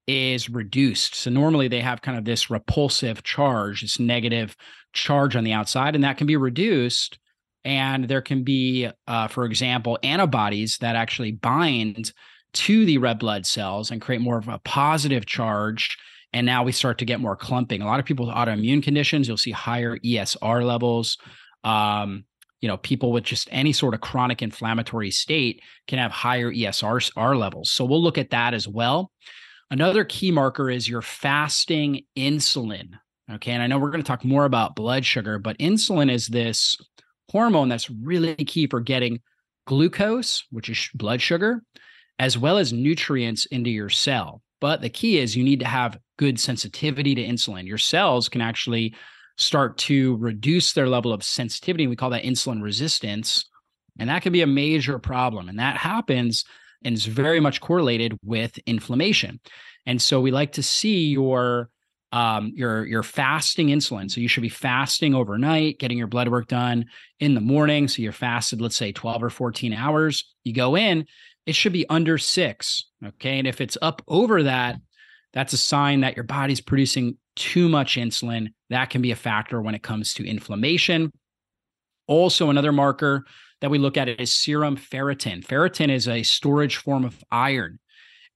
is 0.07 0.49
reduced. 0.49 1.15
So 1.15 1.29
normally 1.31 1.67
they 1.67 1.81
have 1.81 2.01
kind 2.01 2.17
of 2.17 2.25
this 2.25 2.49
repulsive 2.49 3.23
charge, 3.23 3.81
this 3.81 3.99
negative 3.99 4.55
charge 4.93 5.35
on 5.35 5.43
the 5.43 5.53
outside, 5.53 5.95
and 5.95 6.03
that 6.03 6.17
can 6.17 6.27
be 6.27 6.37
reduced. 6.37 7.17
And 7.65 8.07
there 8.07 8.21
can 8.21 8.43
be, 8.43 8.87
uh, 9.07 9.27
for 9.27 9.43
example, 9.45 9.97
antibodies 10.03 10.77
that 10.77 10.95
actually 10.95 11.31
bind 11.31 12.13
to 12.53 12.85
the 12.85 12.99
red 12.99 13.19
blood 13.19 13.45
cells 13.45 13.91
and 13.91 14.01
create 14.01 14.21
more 14.21 14.37
of 14.37 14.47
a 14.47 14.59
positive 14.59 15.25
charge. 15.25 15.97
And 16.31 16.45
now 16.45 16.63
we 16.63 16.71
start 16.71 16.99
to 16.99 17.05
get 17.05 17.19
more 17.19 17.35
clumping. 17.35 17.81
A 17.81 17.85
lot 17.85 17.99
of 17.99 18.05
people 18.05 18.27
with 18.27 18.35
autoimmune 18.35 18.83
conditions, 18.83 19.27
you'll 19.27 19.37
see 19.37 19.51
higher 19.51 19.97
ESR 19.97 20.63
levels. 20.63 21.17
Um, 21.63 22.25
you 22.61 22.67
know, 22.67 22.77
people 22.77 23.11
with 23.11 23.23
just 23.23 23.49
any 23.51 23.73
sort 23.73 23.93
of 23.93 24.01
chronic 24.01 24.41
inflammatory 24.41 25.11
state 25.11 25.61
can 25.87 25.99
have 25.99 26.11
higher 26.11 26.51
ESR 26.51 27.37
levels. 27.37 27.71
So 27.71 27.83
we'll 27.83 28.01
look 28.01 28.17
at 28.17 28.29
that 28.29 28.53
as 28.53 28.67
well. 28.67 29.11
Another 29.71 30.05
key 30.05 30.31
marker 30.31 30.69
is 30.69 30.87
your 30.87 31.01
fasting 31.01 32.03
insulin. 32.15 32.91
Okay. 33.31 33.51
And 33.51 33.63
I 33.63 33.67
know 33.67 33.79
we're 33.79 33.89
going 33.89 34.03
to 34.03 34.07
talk 34.07 34.23
more 34.23 34.45
about 34.45 34.75
blood 34.75 35.03
sugar, 35.03 35.39
but 35.39 35.57
insulin 35.57 36.11
is 36.11 36.27
this 36.27 36.77
hormone 37.35 37.67
that's 37.67 37.89
really 37.89 38.33
key 38.35 38.65
for 38.65 38.79
getting 38.79 39.19
glucose, 39.67 40.45
which 40.51 40.69
is 40.69 40.89
blood 40.93 41.21
sugar, 41.21 41.61
as 42.17 42.37
well 42.37 42.57
as 42.57 42.71
nutrients 42.71 43.45
into 43.47 43.69
your 43.69 43.89
cell. 43.89 44.41
But 44.61 44.79
the 44.79 44.89
key 44.89 45.17
is 45.17 45.35
you 45.35 45.43
need 45.43 45.59
to 45.59 45.67
have 45.67 45.99
good 46.17 46.39
sensitivity 46.39 47.13
to 47.13 47.21
insulin. 47.21 47.67
Your 47.67 47.77
cells 47.77 48.29
can 48.29 48.39
actually 48.39 48.95
start 49.37 49.77
to 49.79 50.15
reduce 50.15 50.71
their 50.71 50.87
level 50.87 51.11
of 51.11 51.25
sensitivity. 51.25 51.87
We 51.87 51.97
call 51.97 52.11
that 52.11 52.23
insulin 52.23 52.61
resistance. 52.61 53.43
And 53.99 54.09
that 54.09 54.21
can 54.21 54.31
be 54.31 54.41
a 54.41 54.47
major 54.47 54.97
problem. 54.97 55.49
And 55.49 55.59
that 55.59 55.75
happens 55.75 56.45
and 56.85 56.95
is 56.95 57.05
very 57.05 57.41
much 57.41 57.59
correlated 57.59 58.17
with 58.23 58.57
inflammation. 58.59 59.41
And 59.85 60.01
so 60.01 60.21
we 60.21 60.31
like 60.31 60.53
to 60.53 60.63
see 60.63 61.07
your 61.07 61.69
um, 62.15 62.53
your 62.55 62.85
your 62.85 63.03
fasting 63.03 63.67
insulin. 63.67 64.09
So 64.09 64.21
you 64.21 64.29
should 64.29 64.41
be 64.41 64.47
fasting 64.47 65.13
overnight, 65.13 65.79
getting 65.79 65.97
your 65.97 66.07
blood 66.07 66.29
work 66.29 66.47
done 66.47 66.85
in 67.19 67.35
the 67.35 67.41
morning. 67.41 67.89
So 67.89 68.01
you're 68.01 68.13
fasted, 68.13 68.61
let's 68.61 68.77
say 68.77 68.93
12 68.93 69.21
or 69.21 69.29
14 69.29 69.73
hours. 69.73 70.33
You 70.45 70.53
go 70.53 70.77
in, 70.77 71.07
it 71.45 71.55
should 71.55 71.73
be 71.73 71.85
under 71.89 72.17
six. 72.17 72.85
Okay. 73.05 73.37
And 73.37 73.45
if 73.45 73.59
it's 73.59 73.77
up 73.81 74.01
over 74.07 74.43
that, 74.43 74.77
that's 75.33 75.51
a 75.51 75.57
sign 75.57 76.01
that 76.01 76.15
your 76.15 76.23
body's 76.23 76.61
producing 76.61 77.17
too 77.35 77.67
much 77.67 77.97
insulin. 77.97 78.53
That 78.69 78.89
can 78.89 79.01
be 79.01 79.11
a 79.11 79.17
factor 79.17 79.61
when 79.61 79.75
it 79.75 79.83
comes 79.83 80.13
to 80.13 80.25
inflammation. 80.25 81.11
Also, 82.07 82.49
another 82.49 82.71
marker 82.71 83.25
that 83.59 83.69
we 83.69 83.77
look 83.77 83.97
at 83.97 84.07
is 84.07 84.33
serum 84.33 84.77
ferritin. 84.77 85.45
Ferritin 85.45 85.89
is 85.89 86.07
a 86.07 86.23
storage 86.23 86.77
form 86.77 87.03
of 87.03 87.21
iron. 87.29 87.79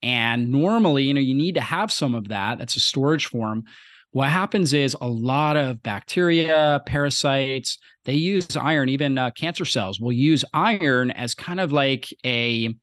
And 0.01 0.49
normally, 0.49 1.03
you 1.03 1.13
know, 1.13 1.19
you 1.21 1.35
need 1.35 1.55
to 1.55 1.62
have 1.62 1.91
some 1.91 2.15
of 2.15 2.29
that. 2.29 2.57
That's 2.57 2.75
a 2.75 2.79
storage 2.79 3.25
form. 3.25 3.65
What 4.12 4.29
happens 4.29 4.73
is 4.73 4.95
a 4.99 5.07
lot 5.07 5.55
of 5.55 5.83
bacteria, 5.83 6.81
parasites, 6.85 7.77
they 8.05 8.13
use 8.13 8.57
iron, 8.57 8.89
even 8.89 9.17
uh, 9.17 9.29
cancer 9.31 9.65
cells 9.65 9.99
will 9.99 10.12
use 10.12 10.43
iron 10.51 11.12
as 11.12 11.35
kind 11.35 11.59
of 11.59 11.71
like 11.71 12.07
a 12.25 12.73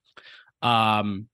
um 0.63 1.27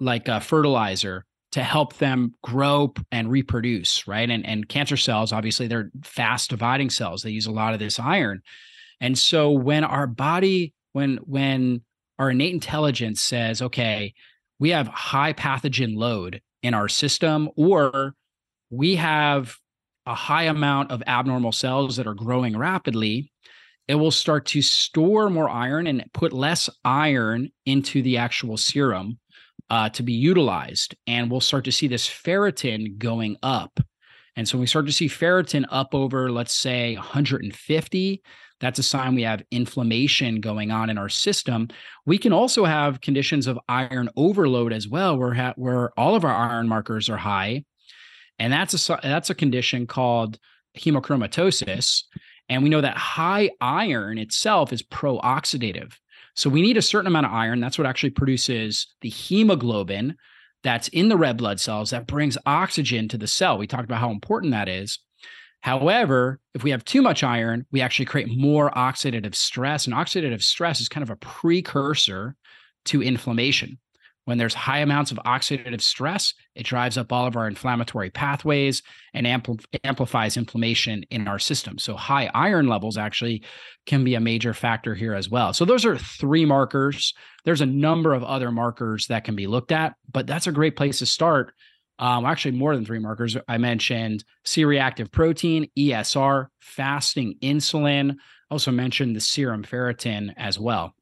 like 0.00 0.28
a 0.28 0.40
fertilizer 0.40 1.24
to 1.50 1.62
help 1.62 1.96
them 1.96 2.34
grow 2.44 2.92
and 3.10 3.30
reproduce, 3.30 4.06
right? 4.06 4.30
And 4.30 4.46
and 4.46 4.68
cancer 4.68 4.96
cells, 4.96 5.32
obviously, 5.32 5.66
they're 5.66 5.90
fast 6.04 6.50
dividing 6.50 6.90
cells. 6.90 7.22
They 7.22 7.30
use 7.30 7.46
a 7.46 7.50
lot 7.50 7.72
of 7.74 7.80
this 7.80 7.98
iron. 7.98 8.42
And 9.00 9.18
so 9.18 9.50
when 9.50 9.82
our 9.82 10.06
body, 10.06 10.74
when 10.92 11.16
when 11.18 11.82
our 12.18 12.30
innate 12.30 12.54
intelligence 12.54 13.20
says, 13.20 13.62
okay, 13.62 14.14
we 14.58 14.70
have 14.70 14.88
high 14.88 15.32
pathogen 15.32 15.96
load 15.96 16.40
in 16.62 16.74
our 16.74 16.88
system, 16.88 17.48
or 17.56 18.14
we 18.70 18.96
have 18.96 19.56
a 20.06 20.14
high 20.14 20.44
amount 20.44 20.90
of 20.90 21.02
abnormal 21.06 21.52
cells 21.52 21.96
that 21.96 22.06
are 22.06 22.14
growing 22.14 22.56
rapidly, 22.56 23.30
it 23.88 23.94
will 23.94 24.10
start 24.10 24.46
to 24.46 24.62
store 24.62 25.30
more 25.30 25.48
iron 25.48 25.86
and 25.86 26.04
put 26.12 26.32
less 26.32 26.68
iron 26.84 27.50
into 27.66 28.02
the 28.02 28.16
actual 28.16 28.56
serum 28.56 29.18
uh, 29.70 29.88
to 29.90 30.02
be 30.02 30.12
utilized. 30.12 30.94
And 31.06 31.30
we'll 31.30 31.40
start 31.40 31.64
to 31.66 31.72
see 31.72 31.88
this 31.88 32.08
ferritin 32.08 32.98
going 32.98 33.36
up. 33.42 33.80
And 34.36 34.48
so 34.48 34.56
we 34.56 34.66
start 34.66 34.86
to 34.86 34.92
see 34.92 35.08
ferritin 35.08 35.66
up 35.70 35.94
over, 35.94 36.30
let's 36.30 36.54
say, 36.54 36.94
150. 36.94 38.22
That's 38.60 38.78
a 38.78 38.82
sign 38.82 39.14
we 39.14 39.22
have 39.22 39.42
inflammation 39.50 40.40
going 40.40 40.70
on 40.70 40.90
in 40.90 40.98
our 40.98 41.08
system. 41.08 41.68
We 42.06 42.18
can 42.18 42.32
also 42.32 42.64
have 42.64 43.00
conditions 43.00 43.46
of 43.46 43.58
iron 43.68 44.08
overload 44.16 44.72
as 44.72 44.88
well, 44.88 45.16
where 45.16 45.34
ha- 45.34 45.54
where 45.56 45.90
all 45.98 46.14
of 46.14 46.24
our 46.24 46.34
iron 46.34 46.68
markers 46.68 47.08
are 47.08 47.16
high, 47.16 47.64
and 48.38 48.52
that's 48.52 48.88
a 48.88 48.98
that's 49.02 49.30
a 49.30 49.34
condition 49.34 49.86
called 49.86 50.38
hemochromatosis. 50.76 52.04
And 52.48 52.62
we 52.62 52.70
know 52.70 52.80
that 52.80 52.96
high 52.96 53.50
iron 53.60 54.16
itself 54.16 54.72
is 54.72 54.82
pro-oxidative. 54.82 55.92
So 56.34 56.48
we 56.48 56.62
need 56.62 56.76
a 56.78 56.82
certain 56.82 57.08
amount 57.08 57.26
of 57.26 57.32
iron. 57.32 57.60
That's 57.60 57.76
what 57.76 57.86
actually 57.86 58.10
produces 58.10 58.86
the 59.02 59.10
hemoglobin 59.10 60.16
that's 60.62 60.88
in 60.88 61.08
the 61.08 61.16
red 61.16 61.36
blood 61.36 61.60
cells 61.60 61.90
that 61.90 62.06
brings 62.06 62.38
oxygen 62.46 63.08
to 63.08 63.18
the 63.18 63.26
cell. 63.26 63.58
We 63.58 63.66
talked 63.66 63.84
about 63.84 64.00
how 64.00 64.10
important 64.10 64.52
that 64.52 64.68
is. 64.68 64.98
However, 65.60 66.40
if 66.54 66.62
we 66.62 66.70
have 66.70 66.84
too 66.84 67.02
much 67.02 67.24
iron, 67.24 67.66
we 67.72 67.80
actually 67.80 68.06
create 68.06 68.28
more 68.28 68.70
oxidative 68.70 69.34
stress. 69.34 69.86
And 69.86 69.94
oxidative 69.94 70.42
stress 70.42 70.80
is 70.80 70.88
kind 70.88 71.02
of 71.02 71.10
a 71.10 71.16
precursor 71.16 72.36
to 72.86 73.02
inflammation. 73.02 73.78
When 74.24 74.36
there's 74.36 74.52
high 74.52 74.80
amounts 74.80 75.10
of 75.10 75.18
oxidative 75.24 75.80
stress, 75.80 76.34
it 76.54 76.66
drives 76.66 76.98
up 76.98 77.14
all 77.14 77.26
of 77.26 77.34
our 77.34 77.48
inflammatory 77.48 78.10
pathways 78.10 78.82
and 79.14 79.26
ampl- 79.26 79.64
amplifies 79.84 80.36
inflammation 80.36 81.02
in 81.10 81.26
our 81.26 81.38
system. 81.38 81.78
So, 81.78 81.96
high 81.96 82.30
iron 82.34 82.68
levels 82.68 82.98
actually 82.98 83.42
can 83.86 84.04
be 84.04 84.16
a 84.16 84.20
major 84.20 84.52
factor 84.52 84.94
here 84.94 85.14
as 85.14 85.30
well. 85.30 85.54
So, 85.54 85.64
those 85.64 85.86
are 85.86 85.96
three 85.96 86.44
markers. 86.44 87.14
There's 87.46 87.62
a 87.62 87.66
number 87.66 88.12
of 88.12 88.22
other 88.22 88.52
markers 88.52 89.06
that 89.06 89.24
can 89.24 89.34
be 89.34 89.46
looked 89.46 89.72
at, 89.72 89.94
but 90.12 90.26
that's 90.26 90.46
a 90.46 90.52
great 90.52 90.76
place 90.76 90.98
to 90.98 91.06
start 91.06 91.54
um, 91.98 92.24
actually 92.24 92.52
more 92.52 92.74
than 92.74 92.84
three 92.84 92.98
markers. 92.98 93.36
I 93.48 93.58
mentioned 93.58 94.24
C-reactive 94.44 95.10
protein, 95.10 95.68
ESR, 95.76 96.46
fasting 96.60 97.36
insulin. 97.42 98.16
Also 98.50 98.70
mentioned 98.70 99.14
the 99.16 99.20
serum 99.20 99.62
ferritin 99.62 100.32
as 100.36 100.58
well. 100.58 100.94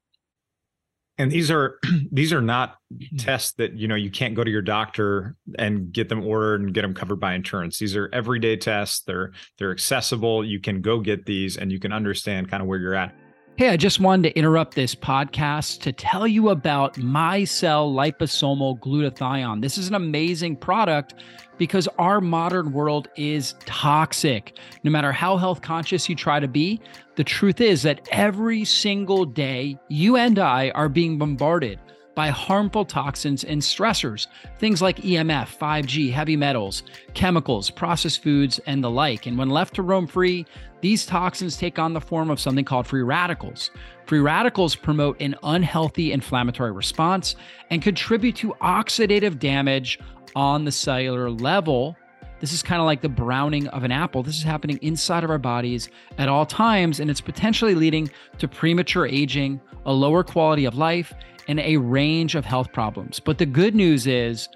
And 1.17 1.31
these 1.31 1.49
are 1.49 1.79
these 2.11 2.31
are 2.33 2.41
not 2.41 2.77
tests 3.17 3.53
that 3.53 3.73
you 3.73 3.87
know 3.87 3.95
you 3.95 4.11
can't 4.11 4.35
go 4.35 4.43
to 4.43 4.51
your 4.51 4.61
doctor 4.61 5.35
and 5.57 5.91
get 5.91 6.09
them 6.09 6.25
ordered 6.25 6.61
and 6.61 6.73
get 6.73 6.83
them 6.83 6.93
covered 6.93 7.19
by 7.19 7.33
insurance. 7.33 7.79
These 7.79 7.95
are 7.95 8.09
everyday 8.13 8.57
tests. 8.57 9.01
They're 9.01 9.31
they're 9.57 9.71
accessible. 9.71 10.45
You 10.45 10.59
can 10.59 10.81
go 10.81 10.99
get 10.99 11.25
these 11.25 11.57
and 11.57 11.71
you 11.71 11.79
can 11.79 11.91
understand 11.91 12.49
kind 12.49 12.61
of 12.61 12.67
where 12.67 12.79
you're 12.79 12.95
at. 12.95 13.15
Hey, 13.57 13.69
I 13.69 13.75
just 13.75 13.99
wanted 13.99 14.29
to 14.29 14.37
interrupt 14.37 14.75
this 14.75 14.93
podcast 14.93 15.81
to 15.81 15.91
tell 15.91 16.27
you 16.27 16.49
about 16.49 16.93
MyCell 16.93 17.91
liposomal 17.91 18.79
glutathione. 18.79 19.63
This 19.63 19.79
is 19.79 19.87
an 19.87 19.95
amazing 19.95 20.57
product 20.57 21.15
because 21.57 21.87
our 21.97 22.21
modern 22.21 22.71
world 22.71 23.07
is 23.15 23.55
toxic. 23.65 24.59
No 24.83 24.91
matter 24.91 25.11
how 25.11 25.37
health 25.37 25.63
conscious 25.63 26.07
you 26.07 26.13
try 26.15 26.39
to 26.39 26.47
be, 26.47 26.79
the 27.15 27.23
truth 27.23 27.59
is 27.59 27.81
that 27.81 28.07
every 28.11 28.63
single 28.63 29.25
day, 29.25 29.79
you 29.87 30.17
and 30.17 30.37
I 30.37 30.69
are 30.75 30.87
being 30.87 31.17
bombarded 31.17 31.79
by 32.17 32.29
harmful 32.29 32.83
toxins 32.83 33.43
and 33.43 33.61
stressors, 33.61 34.25
things 34.57 34.81
like 34.81 34.97
EMF, 34.97 35.55
5G, 35.55 36.11
heavy 36.11 36.35
metals, 36.35 36.81
chemicals, 37.13 37.69
processed 37.69 38.23
foods, 38.23 38.59
and 38.65 38.83
the 38.83 38.89
like. 38.89 39.27
And 39.27 39.37
when 39.37 39.51
left 39.51 39.75
to 39.75 39.83
roam 39.83 40.07
free, 40.07 40.43
these 40.81 41.05
toxins 41.05 41.57
take 41.57 41.79
on 41.79 41.93
the 41.93 42.01
form 42.01 42.29
of 42.29 42.39
something 42.39 42.65
called 42.65 42.87
free 42.87 43.01
radicals. 43.01 43.71
Free 44.05 44.19
radicals 44.19 44.75
promote 44.75 45.19
an 45.21 45.35
unhealthy 45.43 46.11
inflammatory 46.11 46.71
response 46.71 47.35
and 47.69 47.81
contribute 47.81 48.35
to 48.37 48.53
oxidative 48.61 49.39
damage 49.39 49.99
on 50.35 50.65
the 50.65 50.71
cellular 50.71 51.29
level. 51.29 51.97
This 52.39 52.53
is 52.53 52.61
kind 52.61 52.79
of 52.79 52.85
like 52.85 53.01
the 53.01 53.09
browning 53.09 53.67
of 53.69 53.83
an 53.83 53.91
apple. 53.91 54.21
This 54.21 54.37
is 54.37 54.43
happening 54.43 54.77
inside 54.83 55.23
of 55.23 55.31
our 55.31 55.39
bodies 55.39 55.89
at 56.19 56.29
all 56.29 56.45
times, 56.45 56.99
and 56.99 57.09
it's 57.09 57.21
potentially 57.21 57.73
leading 57.73 58.09
to 58.37 58.47
premature 58.47 59.07
aging, 59.07 59.59
a 59.85 59.93
lower 59.93 60.23
quality 60.23 60.65
of 60.65 60.75
life, 60.75 61.13
and 61.47 61.59
a 61.59 61.77
range 61.77 62.35
of 62.35 62.45
health 62.45 62.71
problems. 62.71 63.19
But 63.19 63.39
the 63.39 63.45
good 63.45 63.73
news 63.73 64.05
is 64.05 64.47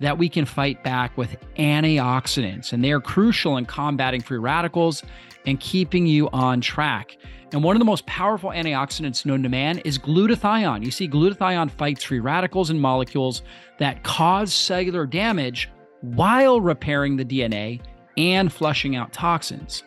that 0.00 0.18
we 0.18 0.28
can 0.28 0.44
fight 0.44 0.82
back 0.82 1.16
with 1.16 1.36
antioxidants, 1.56 2.72
and 2.72 2.84
they 2.84 2.92
are 2.92 3.00
crucial 3.00 3.56
in 3.56 3.66
combating 3.66 4.20
free 4.20 4.38
radicals 4.38 5.02
and 5.46 5.60
keeping 5.60 6.06
you 6.06 6.28
on 6.30 6.60
track. 6.60 7.16
And 7.52 7.64
one 7.64 7.74
of 7.74 7.80
the 7.80 7.86
most 7.86 8.06
powerful 8.06 8.50
antioxidants 8.50 9.26
known 9.26 9.42
to 9.42 9.48
man 9.48 9.78
is 9.80 9.98
glutathione. 9.98 10.84
You 10.84 10.90
see, 10.90 11.08
glutathione 11.08 11.70
fights 11.70 12.04
free 12.04 12.20
radicals 12.20 12.70
and 12.70 12.80
molecules 12.80 13.42
that 13.78 14.02
cause 14.04 14.52
cellular 14.52 15.06
damage 15.06 15.68
while 16.02 16.60
repairing 16.60 17.16
the 17.16 17.24
DNA 17.24 17.80
and 18.16 18.52
flushing 18.52 18.96
out 18.96 19.12
toxins. 19.12 19.82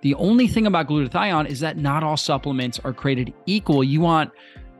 The 0.00 0.14
only 0.14 0.48
thing 0.48 0.66
about 0.66 0.88
glutathione 0.88 1.46
is 1.46 1.60
that 1.60 1.76
not 1.76 2.02
all 2.02 2.16
supplements 2.16 2.78
are 2.80 2.92
created 2.92 3.32
equal. 3.46 3.82
You 3.82 4.00
want 4.00 4.30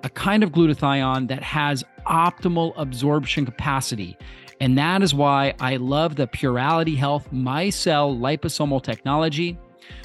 a 0.02 0.10
kind 0.10 0.42
of 0.42 0.52
glutathione 0.52 1.28
that 1.28 1.42
has 1.42 1.82
optimal 2.06 2.74
absorption 2.76 3.46
capacity. 3.46 4.16
And 4.60 4.76
that 4.78 5.02
is 5.02 5.14
why 5.14 5.54
I 5.60 5.76
love 5.76 6.16
the 6.16 6.26
Purality 6.26 6.94
Health 6.94 7.28
MyCell 7.32 8.18
liposomal 8.18 8.82
technology, 8.82 9.58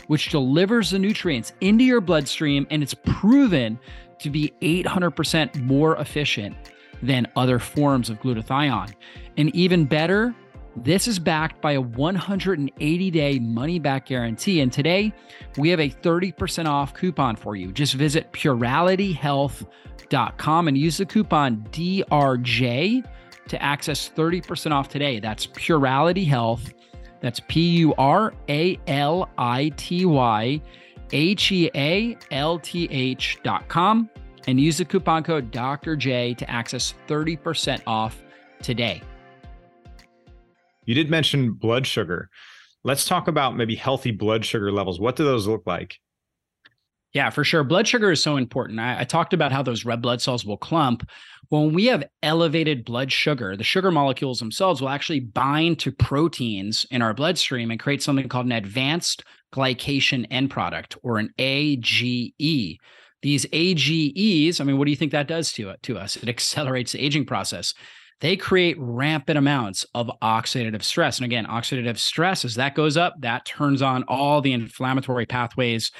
which 0.08 0.30
delivers 0.30 0.92
the 0.92 1.00
nutrients 1.00 1.54
into 1.62 1.84
your 1.84 2.02
bloodstream 2.02 2.68
and 2.70 2.84
it's 2.84 2.96
proven 3.06 3.80
to 4.20 4.30
be 4.30 4.54
800% 4.62 5.62
more 5.62 5.96
efficient 5.98 6.56
than 7.02 7.28
other 7.36 7.60
forms 7.60 8.10
of 8.10 8.20
glutathione. 8.20 8.94
And 9.38 9.54
even 9.56 9.86
better, 9.86 10.34
this 10.76 11.08
is 11.08 11.18
backed 11.20 11.62
by 11.62 11.74
a 11.74 11.82
180 11.82 13.12
day 13.12 13.40
money 13.40 13.80
back 13.80 14.06
guarantee. 14.08 14.62
And 14.62 14.72
today 14.72 15.12
we 15.58 15.70
have 15.70 15.80
a 15.80 15.90
30% 15.90 16.68
off 16.68 16.94
coupon 16.94 17.36
for 17.36 17.56
you. 17.56 17.72
Just 17.72 17.96
visit 17.96 18.32
puralityhealth.com 18.34 20.68
and 20.68 20.78
use 20.78 20.98
the 20.98 21.06
coupon 21.06 21.66
DRJ 21.72 23.06
to 23.48 23.62
access 23.62 24.12
30% 24.16 24.72
off 24.72 24.90
today. 24.90 25.20
That's 25.20 25.46
Purality 25.48 26.26
Health. 26.26 26.72
That's 27.22 27.40
P 27.48 27.70
U 27.78 27.94
R 27.98 28.34
A 28.48 28.80
L 28.88 29.30
I 29.38 29.72
T 29.78 30.06
Y 30.06 30.62
H 31.12 31.52
E 31.52 31.70
A 31.76 32.18
L 32.32 32.60
T 32.60 32.88
H 32.92 33.40
dot 33.44 33.68
com 33.68 34.10
and 34.48 34.60
use 34.60 34.78
the 34.78 34.86
coupon 34.86 35.24
code 35.24 35.52
Dr. 35.52 35.96
J 35.96 36.34
to 36.36 36.50
access 36.50 36.94
30% 37.08 37.82
off 37.86 38.22
today. 38.62 39.02
You 40.86 40.96
did 40.96 41.10
mention 41.10 41.52
blood 41.52 41.86
sugar. 41.86 42.30
Let's 42.84 43.06
talk 43.06 43.28
about 43.28 43.56
maybe 43.56 43.76
healthy 43.76 44.12
blood 44.12 44.46
sugar 44.46 44.72
levels. 44.72 45.00
What 45.00 45.16
do 45.16 45.24
those 45.24 45.46
look 45.46 45.64
like? 45.68 46.00
Yeah, 47.14 47.32
for 47.32 47.44
sure. 47.44 47.64
Blood 47.64 47.88
sugar 47.88 48.12
is 48.12 48.22
so 48.22 48.38
important. 48.38 48.80
I, 48.80 49.00
I, 49.00 49.04
talked 49.04 49.34
about 49.34 49.52
how 49.52 49.64
those 49.64 49.84
red 49.84 50.02
blood 50.02 50.22
cells 50.22 50.46
will 50.46 50.58
clump. 50.58 51.10
When 51.50 51.74
we 51.74 51.88
have 51.88 52.04
elevated 52.22 52.86
blood 52.86 53.12
sugar, 53.12 53.58
the 53.58 53.64
sugar 53.64 53.90
molecules 53.90 54.38
themselves 54.38 54.80
will 54.80 54.90
actually 54.90 55.22
bind 55.22 55.80
to 55.80 55.92
proteins 55.92 56.86
in 56.92 57.02
our 57.02 57.16
bloodstream 57.16 57.72
and 57.72 57.80
create 57.80 58.04
something 58.04 58.30
called 58.30 58.46
an 58.46 58.52
advanced 58.52 59.24
glycation 59.52 60.28
end 60.30 60.52
product 60.52 60.98
or 61.02 61.18
an 61.18 61.34
AGE. 61.40 62.78
These 63.22 63.46
AGEs, 63.52 64.62
I 64.62 64.64
mean, 64.64 64.78
what 64.78 64.86
do 64.86 64.92
you 64.92 64.98
think 64.98 65.12
that 65.12 65.28
does 65.28 65.52
to 65.54 65.70
it 65.70 65.82
to 65.84 65.98
us? 65.98 66.16
It 66.16 66.30
accelerates 66.30 66.92
the 66.92 67.04
aging 67.04 67.26
process 67.26 67.74
they 68.22 68.36
create 68.36 68.76
rampant 68.80 69.38
amounts 69.38 69.86
of 69.96 70.12
oxidative 70.22 70.84
stress. 70.84 71.20
And 71.20 71.26
again, 71.26 71.46
oxidative 71.46 71.98
stress, 71.98 72.44
as 72.44 72.56
that 72.56 72.76
goes 72.76 72.98
up, 72.98 73.16
that 73.20 73.46
turns 73.46 73.82
on 73.82 74.04
all 74.08 74.42
the 74.42 74.52
inflammatory 74.52 75.26
pathways 75.26 75.92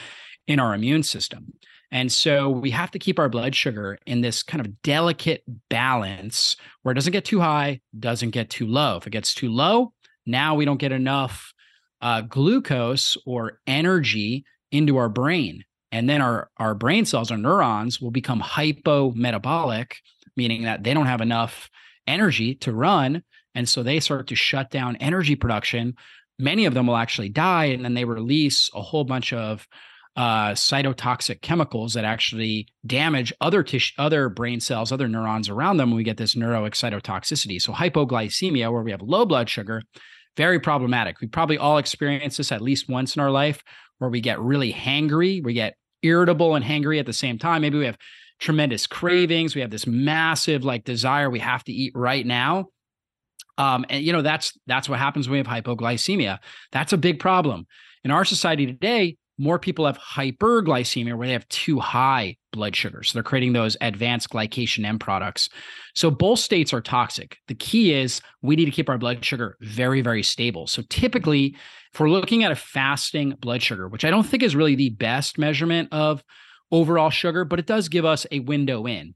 in 0.50 0.60
our 0.60 0.74
immune 0.74 1.04
system. 1.04 1.54
And 1.92 2.12
so 2.12 2.50
we 2.50 2.72
have 2.72 2.92
to 2.92 3.00
keep 3.00 3.18
our 3.20 3.30
blood 3.30 3.56
sugar 3.56 3.98
in 4.06 4.22
this 4.22 4.44
kind 4.44 4.60
of 4.60 4.82
delicate 4.82 5.44
balance 5.70 6.58
where 6.82 6.92
it 6.92 6.96
doesn't 6.96 7.14
get 7.14 7.26
too 7.26 7.40
high, 7.40 7.80
doesn't 7.98 8.32
get 8.32 8.50
too 8.50 8.68
low. 8.68 8.98
If 8.98 9.08
it 9.08 9.12
gets 9.12 9.34
too 9.34 9.52
low, 9.52 9.94
now 10.26 10.56
we 10.56 10.66
don't 10.66 10.80
get 10.80 10.92
enough 10.92 11.54
uh, 12.02 12.22
glucose 12.22 13.16
or 13.26 13.60
energy 13.66 14.44
into 14.72 14.98
our 14.98 15.10
brain. 15.10 15.64
And 15.92 16.10
then 16.10 16.22
our, 16.22 16.50
our 16.58 16.76
brain 16.76 17.06
cells, 17.06 17.32
our 17.32 17.38
neurons 17.38 18.00
will 18.00 18.12
become 18.12 18.42
hypometabolic, 18.42 19.94
meaning 20.36 20.64
that 20.64 20.84
they 20.84 20.94
don't 20.94 21.08
have 21.08 21.22
enough 21.22 21.70
energy 22.06 22.56
to 22.56 22.74
run. 22.74 23.24
And 23.56 23.68
so 23.68 23.82
they 23.82 24.00
start 24.00 24.28
to 24.28 24.36
shut 24.36 24.70
down 24.70 24.96
energy 24.98 25.36
production. 25.36 25.96
Many 26.38 26.66
of 26.66 26.74
them 26.74 26.88
will 26.88 26.96
actually 26.96 27.30
die, 27.30 27.66
and 27.66 27.84
then 27.84 27.96
they 27.96 28.06
release 28.06 28.70
a 28.74 28.82
whole 28.82 29.04
bunch 29.04 29.34
of 29.34 29.68
uh, 30.16 30.52
cytotoxic 30.52 31.42
chemicals 31.42 31.94
that 31.94 32.04
actually 32.04 32.68
damage 32.86 33.34
other 33.40 33.64
tissue, 33.64 33.94
other 33.98 34.30
brain 34.30 34.60
cells, 34.60 34.92
other 34.92 35.08
neurons 35.08 35.50
around 35.50 35.78
them. 35.78 35.94
we 35.96 36.04
get 36.04 36.18
this 36.18 36.36
neuroexcitotoxicity. 36.36 37.62
So 37.62 37.74
hypoglycemia, 37.74 38.72
where 38.72 38.84
we 38.84 38.92
have 38.92 39.02
low 39.02 39.26
blood 39.26 39.50
sugar, 39.50 39.84
very 40.36 40.60
problematic. 40.60 41.22
We 41.22 41.28
probably 41.28 41.58
all 41.58 41.78
experience 41.78 42.38
this 42.38 42.52
at 42.52 42.62
least 42.62 42.90
once 42.90 43.16
in 43.16 43.22
our 43.22 43.32
life, 43.32 43.64
where 44.00 44.10
we 44.10 44.22
get 44.22 44.40
really 44.40 44.74
hangry, 44.74 45.44
we 45.44 45.54
get 45.54 45.76
irritable 46.02 46.56
and 46.56 46.66
hangry 46.66 47.00
at 47.00 47.06
the 47.06 47.14
same 47.14 47.38
time. 47.38 47.62
Maybe 47.62 47.78
we 47.78 47.86
have 47.86 47.98
tremendous 48.40 48.88
cravings. 48.88 49.54
We 49.54 49.62
have 49.62 49.72
this 49.72 49.86
massive 49.86 50.64
like 50.64 50.84
desire 50.86 51.30
we 51.30 51.40
have 51.40 51.64
to 51.66 51.72
eat 51.72 51.92
right 51.96 52.26
now. 52.26 52.68
Um, 53.58 53.86
and 53.90 54.04
you 54.04 54.14
know 54.14 54.22
that's 54.22 54.58
that's 54.68 54.88
what 54.88 55.00
happens 55.00 55.28
when 55.28 55.34
we 55.34 55.46
have 55.46 55.64
hypoglycemia. 55.64 56.40
That's 56.72 56.94
a 56.94 56.98
big 56.98 57.20
problem 57.20 57.68
in 58.04 58.12
our 58.12 58.24
society 58.24 58.66
today. 58.66 59.18
More 59.40 59.58
people 59.58 59.86
have 59.86 59.98
hyperglycemia 59.98 61.18
where 61.18 61.26
they 61.26 61.34
have 61.34 61.48
too 61.48 61.80
high 61.80 62.36
blood 62.52 62.76
sugar. 62.76 63.04
So 63.04 63.14
they're 63.14 63.24
creating 63.24 63.54
those 63.54 63.78
advanced 63.80 64.30
glycation 64.30 64.86
end 64.86 65.00
products. 65.00 65.50
So 65.96 66.12
both 66.12 66.40
states 66.40 66.74
are 66.74 66.82
toxic. 66.82 67.38
The 67.48 67.56
key 67.56 67.94
is 67.94 68.22
we 68.42 68.58
need 68.58 68.66
to 68.66 68.72
keep 68.72 68.90
our 68.90 68.98
blood 68.98 69.24
sugar 69.24 69.56
very, 69.62 70.02
very 70.02 70.24
stable. 70.24 70.68
So 70.68 70.84
typically, 70.90 71.56
if 71.94 72.00
we're 72.00 72.10
looking 72.10 72.44
at 72.44 72.52
a 72.52 72.56
fasting 72.56 73.36
blood 73.40 73.64
sugar, 73.64 73.88
which 73.88 74.04
I 74.04 74.10
don't 74.10 74.26
think 74.26 74.44
is 74.44 74.58
really 74.58 74.76
the 74.76 74.90
best 74.90 75.38
measurement 75.38 75.88
of 75.94 76.22
overall 76.70 77.10
sugar, 77.10 77.46
but 77.46 77.60
it 77.60 77.66
does 77.66 77.88
give 77.88 78.06
us 78.06 78.28
a 78.32 78.42
window 78.42 78.86
in. 78.86 79.16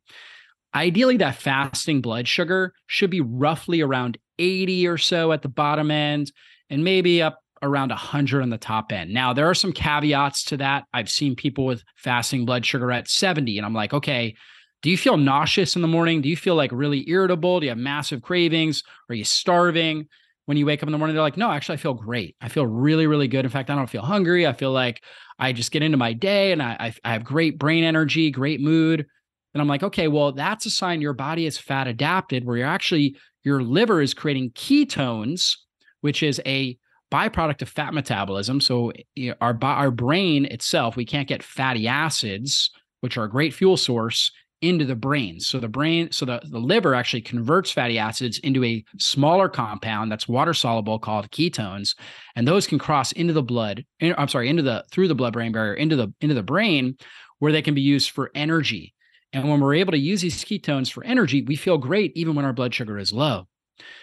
Ideally, 0.74 1.18
that 1.18 1.36
fasting 1.36 2.02
blood 2.02 2.28
sugar 2.28 2.74
should 2.88 3.10
be 3.10 3.22
roughly 3.22 3.82
around 3.82 4.18
80 4.40 4.88
or 4.88 4.98
so 4.98 5.32
at 5.34 5.42
the 5.42 5.50
bottom 5.50 5.92
end 5.92 6.32
and 6.70 6.84
maybe 6.84 7.22
up 7.22 7.43
around 7.64 7.90
100 7.90 8.42
on 8.42 8.50
the 8.50 8.58
top 8.58 8.92
end. 8.92 9.12
Now, 9.12 9.34
there 9.34 9.50
are 9.50 9.56
some 9.56 9.72
caveats 9.72 10.44
to 10.46 10.58
that. 10.58 10.84
I've 10.94 11.10
seen 11.10 11.36
people 11.36 11.66
with 11.66 11.84
fasting 11.96 12.46
blood 12.46 12.66
sugar 12.66 12.92
at 12.92 13.08
70, 13.08 13.58
and 13.58 13.66
I'm 13.66 13.74
like, 13.74 13.94
okay, 13.94 14.36
do 14.84 14.90
you 14.90 14.98
feel 14.98 15.18
nauseous 15.18 15.76
in 15.76 15.82
the 15.82 15.88
morning? 15.88 16.22
Do 16.22 16.30
you 16.30 16.36
feel 16.36 16.56
like 16.56 16.72
really 16.74 17.10
irritable? 17.10 17.60
Do 17.60 17.66
you 17.66 17.72
have 17.72 17.78
massive 17.78 18.22
cravings? 18.22 18.84
Are 19.10 19.16
you 19.16 19.24
starving? 19.24 20.08
When 20.46 20.58
you 20.58 20.66
wake 20.66 20.84
up 20.84 20.88
in 20.90 20.92
the 20.92 20.98
morning, 20.98 21.16
they're 21.16 21.24
like, 21.24 21.38
no, 21.38 21.50
actually, 21.50 21.76
I 21.76 21.78
feel 21.78 21.94
great. 21.94 22.36
I 22.42 22.50
feel 22.50 22.68
really, 22.68 23.08
really 23.08 23.30
good. 23.30 23.46
In 23.46 23.52
fact, 23.52 23.70
I 23.70 23.76
don't 23.76 23.90
feel 23.90 24.02
hungry. 24.02 24.46
I 24.46 24.52
feel 24.52 24.74
like 24.74 25.02
I 25.40 25.54
just 25.54 25.72
get 25.72 25.84
into 25.84 25.98
my 25.98 26.12
day 26.12 26.52
and 26.52 26.62
I, 26.62 26.94
I, 27.04 27.14
have 27.14 27.24
great 27.24 27.58
brain 27.58 27.86
energy, 27.86 28.30
great 28.30 28.60
mood. 28.60 29.06
And 29.54 29.62
I'm 29.62 29.70
like, 29.70 29.84
okay, 29.84 30.10
well, 30.10 30.34
that's 30.34 30.66
a 30.66 30.70
sign 30.70 31.00
your 31.00 31.14
body 31.14 31.46
is 31.46 31.58
fat 31.58 31.88
adapted, 31.88 32.44
where 32.44 32.58
you're 32.58 32.68
actually, 32.68 33.16
your 33.44 33.64
liver 33.64 34.02
is 34.02 34.14
creating 34.14 34.52
ketones, 34.52 35.56
which 36.02 36.24
is 36.24 36.42
a 36.46 36.78
byproduct 37.14 37.62
of 37.62 37.70
fat 37.70 37.94
metabolism. 37.94 38.60
So 38.60 38.92
our 39.40 39.58
our 39.62 39.92
brain 39.92 40.46
itself, 40.46 40.96
we 40.96 41.06
can't 41.06 41.28
get 41.28 41.44
fatty 41.44 41.88
acids, 41.88 42.72
which 43.02 43.18
are 43.18 43.26
a 43.26 43.30
great 43.30 43.54
fuel 43.54 43.78
source, 43.78 44.32
into 44.64 44.86
the 44.86 44.96
brain. 44.96 45.42
So 45.42 45.60
the 45.60 45.68
brain, 45.68 46.10
so 46.14 46.26
the, 46.26 46.42
the 46.50 46.58
liver 46.58 46.96
actually 46.96 47.22
converts 47.22 47.70
fatty 47.70 48.00
acids 48.00 48.40
into 48.40 48.64
a 48.64 48.84
smaller 48.98 49.50
compound 49.50 50.10
that's 50.10 50.26
water 50.26 50.54
soluble 50.54 51.00
called 51.00 51.30
ketones, 51.32 51.96
and 52.38 52.48
those 52.48 52.66
can 52.66 52.80
cross 52.80 53.12
into 53.12 53.34
the 53.34 53.44
blood. 53.44 53.86
In, 54.00 54.16
I'm 54.18 54.30
sorry, 54.30 54.50
into 54.50 54.64
the 54.64 54.86
through 54.90 55.10
the 55.10 55.16
blood 55.16 55.34
brain 55.34 55.52
barrier 55.52 55.74
into 55.74 55.98
the 55.98 56.14
into 56.22 56.34
the 56.34 56.44
brain, 56.44 56.98
where 57.40 57.52
they 57.52 57.62
can 57.62 57.76
be 57.76 57.82
used 57.82 58.12
for 58.12 58.32
energy. 58.34 58.94
And 59.34 59.50
when 59.50 59.60
we're 59.60 59.76
able 59.76 59.92
to 59.92 59.98
use 59.98 60.22
these 60.22 60.46
ketones 60.46 60.92
for 60.92 61.04
energy, 61.04 61.42
we 61.42 61.58
feel 61.58 61.78
great 61.78 62.14
even 62.16 62.34
when 62.34 62.46
our 62.46 62.54
blood 62.54 62.74
sugar 62.74 62.98
is 62.98 63.12
low. 63.12 63.48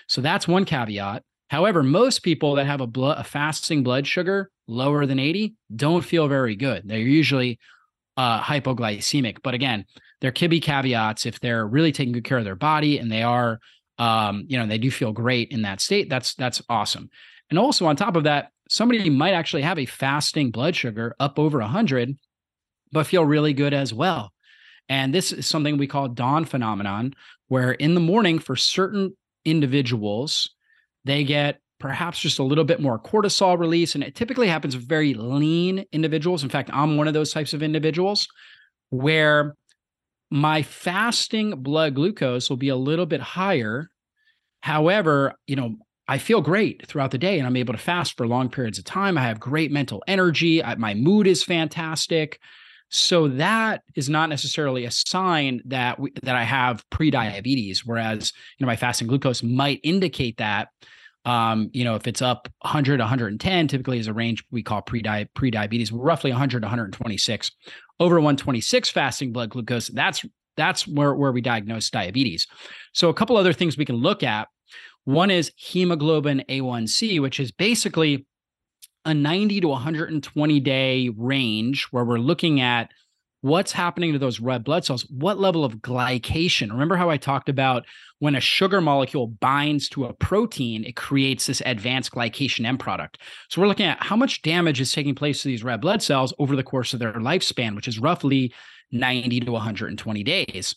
So 0.08 0.20
that's 0.20 0.46
one 0.46 0.64
caveat. 0.64 1.22
However, 1.51 1.82
most 1.82 2.20
people 2.20 2.55
that 2.55 2.66
have 2.66 2.80
a, 2.80 2.86
blood, 2.86 3.18
a 3.18 3.24
fasting 3.24 3.82
blood 3.82 4.07
sugar 4.07 4.53
lower 4.68 5.05
than 5.05 5.18
80 5.18 5.55
don't 5.74 6.05
feel 6.05 6.28
very 6.28 6.55
good. 6.55 6.82
They're 6.86 6.98
usually 6.98 7.59
uh, 8.16 8.40
hypoglycemic. 8.40 9.38
But 9.42 9.55
again, 9.55 9.84
there 10.20 10.30
could 10.30 10.51
be 10.51 10.61
caveats 10.61 11.26
if 11.26 11.40
they're 11.40 11.66
really 11.66 11.90
taking 11.90 12.12
good 12.12 12.22
care 12.22 12.38
of 12.38 12.44
their 12.44 12.55
body 12.55 12.98
and 12.98 13.11
they 13.11 13.24
are, 13.24 13.59
um, 13.98 14.44
you 14.46 14.59
know, 14.59 14.66
they 14.66 14.78
do 14.78 14.92
feel 14.92 15.12
great 15.12 15.51
in 15.51 15.62
that 15.62 15.80
state. 15.80 16.09
That's 16.09 16.34
that's 16.36 16.62
awesome. 16.68 17.11
And 17.51 17.59
also 17.59 17.84
on 17.84 17.96
top 17.96 18.14
of 18.14 18.24
that, 18.24 18.53
somebody 18.68 19.11
might 19.11 19.34
actually 19.34 19.62
have 19.62 19.78
a 19.78 19.86
fasting 19.86 20.53
blood 20.53 20.76
sugar 20.76 21.16
up 21.18 21.36
over 21.36 21.59
100, 21.59 22.16
but 22.92 23.09
feel 23.09 23.24
really 23.24 23.55
good 23.55 23.74
as 23.74 23.92
well. 23.92 24.32
And 24.88 25.12
this 25.12 25.32
is 25.32 25.48
something 25.48 25.78
we 25.78 25.88
call 25.88 26.07
dawn 26.07 26.44
phenomenon, 26.44 27.14
where 27.48 27.72
in 27.72 27.94
the 27.94 28.01
morning 28.01 28.38
for 28.38 28.55
certain 28.55 29.16
individuals, 29.44 30.51
they 31.05 31.24
get 31.24 31.61
perhaps 31.78 32.20
just 32.20 32.38
a 32.38 32.44
little 32.44 32.64
bit 32.64 32.80
more 32.80 32.98
cortisol 32.98 33.59
release. 33.59 33.94
And 33.94 34.05
it 34.05 34.14
typically 34.14 34.48
happens 34.48 34.76
with 34.76 34.86
very 34.86 35.14
lean 35.14 35.84
individuals. 35.92 36.42
In 36.42 36.51
fact, 36.51 36.70
I'm 36.72 36.96
one 36.96 37.09
of 37.09 37.14
those 37.14 37.32
types 37.32 37.55
of 37.55 37.62
individuals 37.62 38.28
where 38.90 39.57
my 40.30 40.62
fasting 40.62 41.62
blood 41.62 41.94
glucose 41.94 42.51
will 42.51 42.57
be 42.57 42.68
a 42.68 42.76
little 42.76 43.07
bit 43.07 43.20
higher. 43.20 43.90
However, 44.61 45.34
you 45.46 45.57
know, 45.57 45.76
I 46.07 46.18
feel 46.18 46.40
great 46.40 46.86
throughout 46.86 47.12
the 47.12 47.18
day 47.18 47.38
and 47.38 47.46
I'm 47.46 47.57
able 47.57 47.72
to 47.72 47.78
fast 47.78 48.16
for 48.16 48.26
long 48.26 48.51
periods 48.51 48.78
of 48.78 48.84
time. 48.84 49.16
I 49.16 49.22
have 49.22 49.40
great 49.40 49.72
mental 49.72 50.03
energy. 50.07 50.62
I, 50.62 50.74
my 50.74 50.92
mood 50.92 51.26
is 51.26 51.42
fantastic. 51.42 52.40
So 52.91 53.28
that 53.28 53.82
is 53.95 54.09
not 54.09 54.28
necessarily 54.28 54.84
a 54.84 54.91
sign 54.91 55.62
that 55.66 55.99
we, 55.99 56.12
that 56.22 56.34
I 56.34 56.43
have 56.43 56.84
pre-diabetes, 56.91 57.86
whereas 57.86 58.32
you 58.59 58.64
know 58.64 58.68
my 58.68 58.76
fasting 58.76 59.07
glucose 59.07 59.43
might 59.43 59.80
indicate 59.82 60.36
that. 60.38 60.68
Um, 61.24 61.70
you 61.72 61.84
know, 61.84 61.95
if 61.95 62.07
it's 62.07 62.22
up 62.22 62.49
100, 62.62 62.99
110, 62.99 63.68
typically 63.68 63.99
is 63.99 64.07
a 64.07 64.12
range 64.12 64.43
we 64.51 64.62
call 64.62 64.82
pre 64.82 65.03
pre-diabetes, 65.34 65.93
roughly 65.93 66.30
100 66.30 66.62
126. 66.62 67.51
Over 68.01 68.16
126 68.16 68.91
fasting 68.91 69.32
blood 69.32 69.51
glucose, 69.51 69.88
that's 69.88 70.24
that's 70.57 70.86
where, 70.88 71.14
where 71.14 71.32
we 71.32 71.41
diagnose 71.41 71.91
diabetes. 71.91 72.47
So 72.93 73.09
a 73.09 73.14
couple 73.14 73.36
other 73.36 73.53
things 73.53 73.78
we 73.78 73.84
can 73.84 73.97
look 73.97 74.22
at. 74.22 74.49
One 75.05 75.30
is 75.30 75.53
hemoglobin 75.57 76.45
A1C, 76.49 77.20
which 77.20 77.41
is 77.41 77.53
basically 77.53 78.26
a 79.05 79.14
90 79.14 79.61
to 79.61 79.68
120 79.68 80.61
day 80.61 81.11
range 81.16 81.86
where 81.90 82.05
we're 82.05 82.18
looking 82.18 82.61
at 82.61 82.90
what's 83.42 83.72
happening 83.72 84.12
to 84.12 84.18
those 84.18 84.40
red 84.40 84.64
blood 84.64 84.84
cells, 84.84 85.07
what 85.11 85.38
level 85.38 85.64
of 85.64 85.76
glycation. 85.76 86.70
Remember 86.70 86.96
how 86.96 87.09
I 87.09 87.16
talked 87.16 87.48
about 87.48 87.86
when 88.18 88.34
a 88.34 88.40
sugar 88.40 88.82
molecule 88.82 89.28
binds 89.28 89.88
to 89.90 90.05
a 90.05 90.12
protein, 90.12 90.84
it 90.84 90.96
creates 90.96 91.46
this 91.46 91.62
advanced 91.64 92.12
glycation 92.12 92.66
end 92.66 92.80
product. 92.80 93.18
So 93.48 93.61
we're 93.61 93.68
looking 93.68 93.86
at 93.86 94.03
how 94.03 94.16
much 94.16 94.42
damage 94.42 94.80
is 94.80 94.92
taking 94.92 95.14
place 95.14 95.40
to 95.42 95.48
these 95.48 95.64
red 95.64 95.80
blood 95.80 96.03
cells 96.03 96.34
over 96.38 96.55
the 96.55 96.62
course 96.62 96.92
of 96.92 96.98
their 96.98 97.14
lifespan, 97.14 97.74
which 97.74 97.88
is 97.88 97.98
roughly 97.98 98.53
90 98.92 99.40
to 99.40 99.53
120 99.53 100.22
days. 100.22 100.76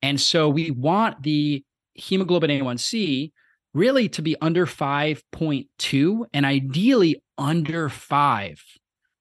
And 0.00 0.18
so 0.18 0.48
we 0.48 0.70
want 0.70 1.22
the 1.22 1.62
hemoglobin 1.94 2.50
A1C 2.50 3.32
really 3.78 4.08
to 4.10 4.22
be 4.22 4.36
under 4.40 4.66
5.2 4.66 6.26
and 6.34 6.44
ideally 6.44 7.22
under 7.38 7.88
five. 7.88 8.62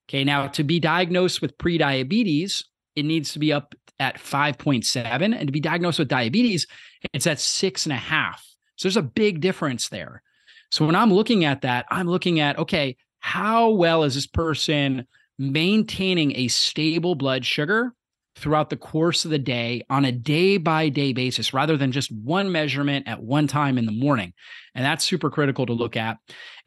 Okay, 0.09 0.23
now 0.23 0.47
to 0.47 0.63
be 0.63 0.79
diagnosed 0.79 1.41
with 1.41 1.57
prediabetes, 1.57 2.63
it 2.95 3.05
needs 3.05 3.33
to 3.33 3.39
be 3.39 3.53
up 3.53 3.75
at 3.99 4.17
5.7. 4.17 5.21
And 5.21 5.47
to 5.47 5.51
be 5.51 5.59
diagnosed 5.59 5.99
with 5.99 6.07
diabetes, 6.07 6.65
it's 7.13 7.27
at 7.27 7.39
six 7.39 7.85
and 7.85 7.93
a 7.93 7.97
half. 7.97 8.43
So 8.75 8.87
there's 8.87 8.97
a 8.97 9.01
big 9.01 9.41
difference 9.41 9.89
there. 9.89 10.23
So 10.71 10.85
when 10.85 10.95
I'm 10.95 11.13
looking 11.13 11.45
at 11.45 11.61
that, 11.61 11.85
I'm 11.89 12.07
looking 12.07 12.39
at, 12.39 12.57
okay, 12.57 12.97
how 13.19 13.69
well 13.69 14.03
is 14.03 14.15
this 14.15 14.27
person 14.27 15.07
maintaining 15.37 16.35
a 16.35 16.47
stable 16.47 17.15
blood 17.15 17.45
sugar 17.45 17.93
throughout 18.37 18.69
the 18.69 18.77
course 18.77 19.25
of 19.25 19.31
the 19.31 19.39
day 19.39 19.83
on 19.89 20.05
a 20.05 20.11
day 20.11 20.57
by 20.57 20.89
day 20.89 21.11
basis 21.11 21.53
rather 21.53 21.75
than 21.75 21.91
just 21.91 22.11
one 22.11 22.51
measurement 22.51 23.07
at 23.07 23.21
one 23.21 23.47
time 23.47 23.77
in 23.77 23.85
the 23.85 23.91
morning. 23.91 24.33
And 24.75 24.85
that's 24.85 25.03
super 25.03 25.29
critical 25.29 25.65
to 25.65 25.73
look 25.73 25.97
at. 25.97 26.17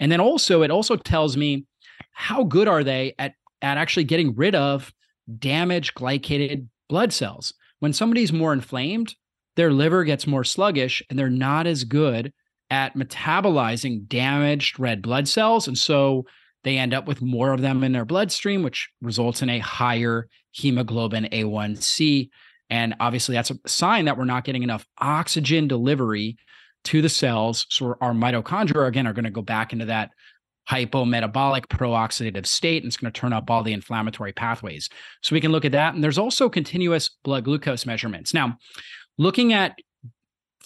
And 0.00 0.10
then 0.10 0.20
also, 0.20 0.62
it 0.62 0.70
also 0.70 0.96
tells 0.96 1.36
me 1.36 1.66
how 2.12 2.44
good 2.44 2.66
are 2.68 2.82
they 2.82 3.14
at, 3.18 3.34
at 3.62 3.78
actually 3.78 4.04
getting 4.04 4.34
rid 4.34 4.54
of 4.54 4.92
damaged 5.38 5.94
glycated 5.94 6.66
blood 6.88 7.12
cells. 7.12 7.54
When 7.78 7.92
somebody's 7.92 8.32
more 8.32 8.52
inflamed, 8.52 9.14
their 9.56 9.72
liver 9.72 10.04
gets 10.04 10.26
more 10.26 10.44
sluggish 10.44 11.02
and 11.08 11.18
they're 11.18 11.30
not 11.30 11.66
as 11.66 11.84
good 11.84 12.32
at 12.68 12.96
metabolizing 12.96 14.06
damaged 14.06 14.78
red 14.78 15.02
blood 15.02 15.28
cells. 15.28 15.68
And 15.68 15.78
so 15.78 16.24
they 16.64 16.78
end 16.78 16.94
up 16.94 17.06
with 17.06 17.22
more 17.22 17.52
of 17.52 17.60
them 17.60 17.82
in 17.82 17.92
their 17.92 18.04
bloodstream, 18.04 18.62
which 18.62 18.88
results 19.00 19.42
in 19.42 19.50
a 19.50 19.58
higher 19.58 20.28
hemoglobin 20.52 21.28
A1C. 21.32 22.28
And 22.68 22.94
obviously, 23.00 23.34
that's 23.34 23.50
a 23.50 23.58
sign 23.66 24.04
that 24.04 24.18
we're 24.18 24.24
not 24.24 24.44
getting 24.44 24.62
enough 24.62 24.86
oxygen 24.98 25.68
delivery 25.68 26.36
to 26.84 27.02
the 27.02 27.08
cells. 27.08 27.66
So 27.70 27.96
our 28.00 28.12
mitochondria, 28.12 28.86
again, 28.86 29.06
are 29.06 29.12
going 29.12 29.24
to 29.24 29.30
go 29.30 29.42
back 29.42 29.72
into 29.72 29.86
that 29.86 30.10
hypometabolic 30.68 31.68
pro-oxidative 31.68 32.46
state 32.46 32.82
and 32.82 32.90
it's 32.90 32.96
going 32.96 33.12
to 33.12 33.20
turn 33.20 33.32
up 33.32 33.50
all 33.50 33.62
the 33.62 33.72
inflammatory 33.72 34.32
pathways 34.32 34.88
so 35.20 35.34
we 35.34 35.40
can 35.40 35.50
look 35.50 35.64
at 35.64 35.72
that 35.72 35.94
and 35.94 36.04
there's 36.04 36.18
also 36.18 36.48
continuous 36.48 37.10
blood 37.24 37.44
glucose 37.44 37.86
measurements 37.86 38.32
now 38.32 38.56
looking 39.18 39.52
at 39.52 39.76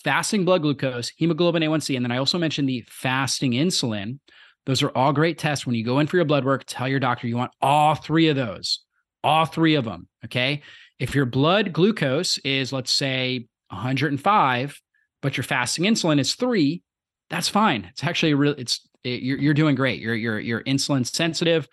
fasting 0.02 0.44
blood 0.44 0.60
glucose 0.60 1.10
hemoglobin 1.16 1.62
a1c 1.62 1.96
and 1.96 2.04
then 2.04 2.12
i 2.12 2.18
also 2.18 2.36
mentioned 2.36 2.68
the 2.68 2.84
fasting 2.86 3.52
insulin 3.52 4.18
those 4.66 4.82
are 4.82 4.90
all 4.90 5.12
great 5.12 5.38
tests 5.38 5.66
when 5.66 5.74
you 5.74 5.84
go 5.84 5.98
in 5.98 6.06
for 6.06 6.16
your 6.16 6.24
blood 6.24 6.44
work 6.44 6.64
tell 6.66 6.88
your 6.88 7.00
doctor 7.00 7.26
you 7.26 7.36
want 7.36 7.52
all 7.60 7.94
three 7.94 8.28
of 8.28 8.36
those 8.36 8.84
all 9.24 9.46
three 9.46 9.74
of 9.74 9.84
them. 9.84 10.06
Okay. 10.26 10.62
If 11.00 11.14
your 11.14 11.24
blood 11.24 11.72
glucose 11.72 12.38
is, 12.38 12.72
let's 12.72 12.92
say, 12.92 13.48
105, 13.70 14.80
but 15.22 15.36
your 15.36 15.44
fasting 15.44 15.86
insulin 15.86 16.20
is 16.20 16.34
three, 16.34 16.82
that's 17.30 17.48
fine. 17.48 17.86
It's 17.90 18.04
actually 18.04 18.34
real. 18.34 18.54
It's 18.56 18.86
it, 19.02 19.22
you're 19.22 19.38
you're 19.38 19.54
doing 19.54 19.74
great. 19.74 19.98
You're 20.00 20.14
you're 20.14 20.38
you're 20.38 20.62
insulin 20.64 21.06
sensitive, 21.06 21.66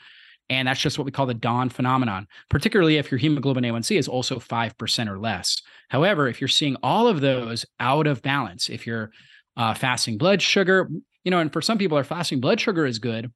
and 0.50 0.68
that's 0.68 0.80
just 0.80 0.98
what 0.98 1.06
we 1.06 1.12
call 1.12 1.26
the 1.26 1.34
dawn 1.34 1.70
phenomenon. 1.70 2.26
Particularly 2.50 2.98
if 2.98 3.12
your 3.12 3.18
hemoglobin 3.18 3.66
A1C 3.66 4.00
is 4.00 4.08
also 4.08 4.39
five 4.39 4.78
percent 4.78 5.10
or 5.10 5.20
less. 5.20 5.62
However, 5.89 6.30
if 6.30 6.39
you're 6.39 6.48
seeing 6.48 6.78
all 6.82 7.08
of 7.08 7.20
those 7.20 7.66
out 7.82 8.08
of 8.08 8.22
balance, 8.22 8.70
if 8.70 8.88
you're 8.88 9.12
uh, 9.58 9.74
fasting 9.74 10.18
blood 10.18 10.42
sugar, 10.42 10.89
you 11.24 11.32
know, 11.32 11.39
and 11.39 11.51
for 11.51 11.61
some 11.61 11.78
people, 11.78 11.95
their 11.95 12.03
fasting 12.03 12.39
blood 12.39 12.59
sugar 12.59 12.86
is 12.86 12.99
good, 12.99 13.32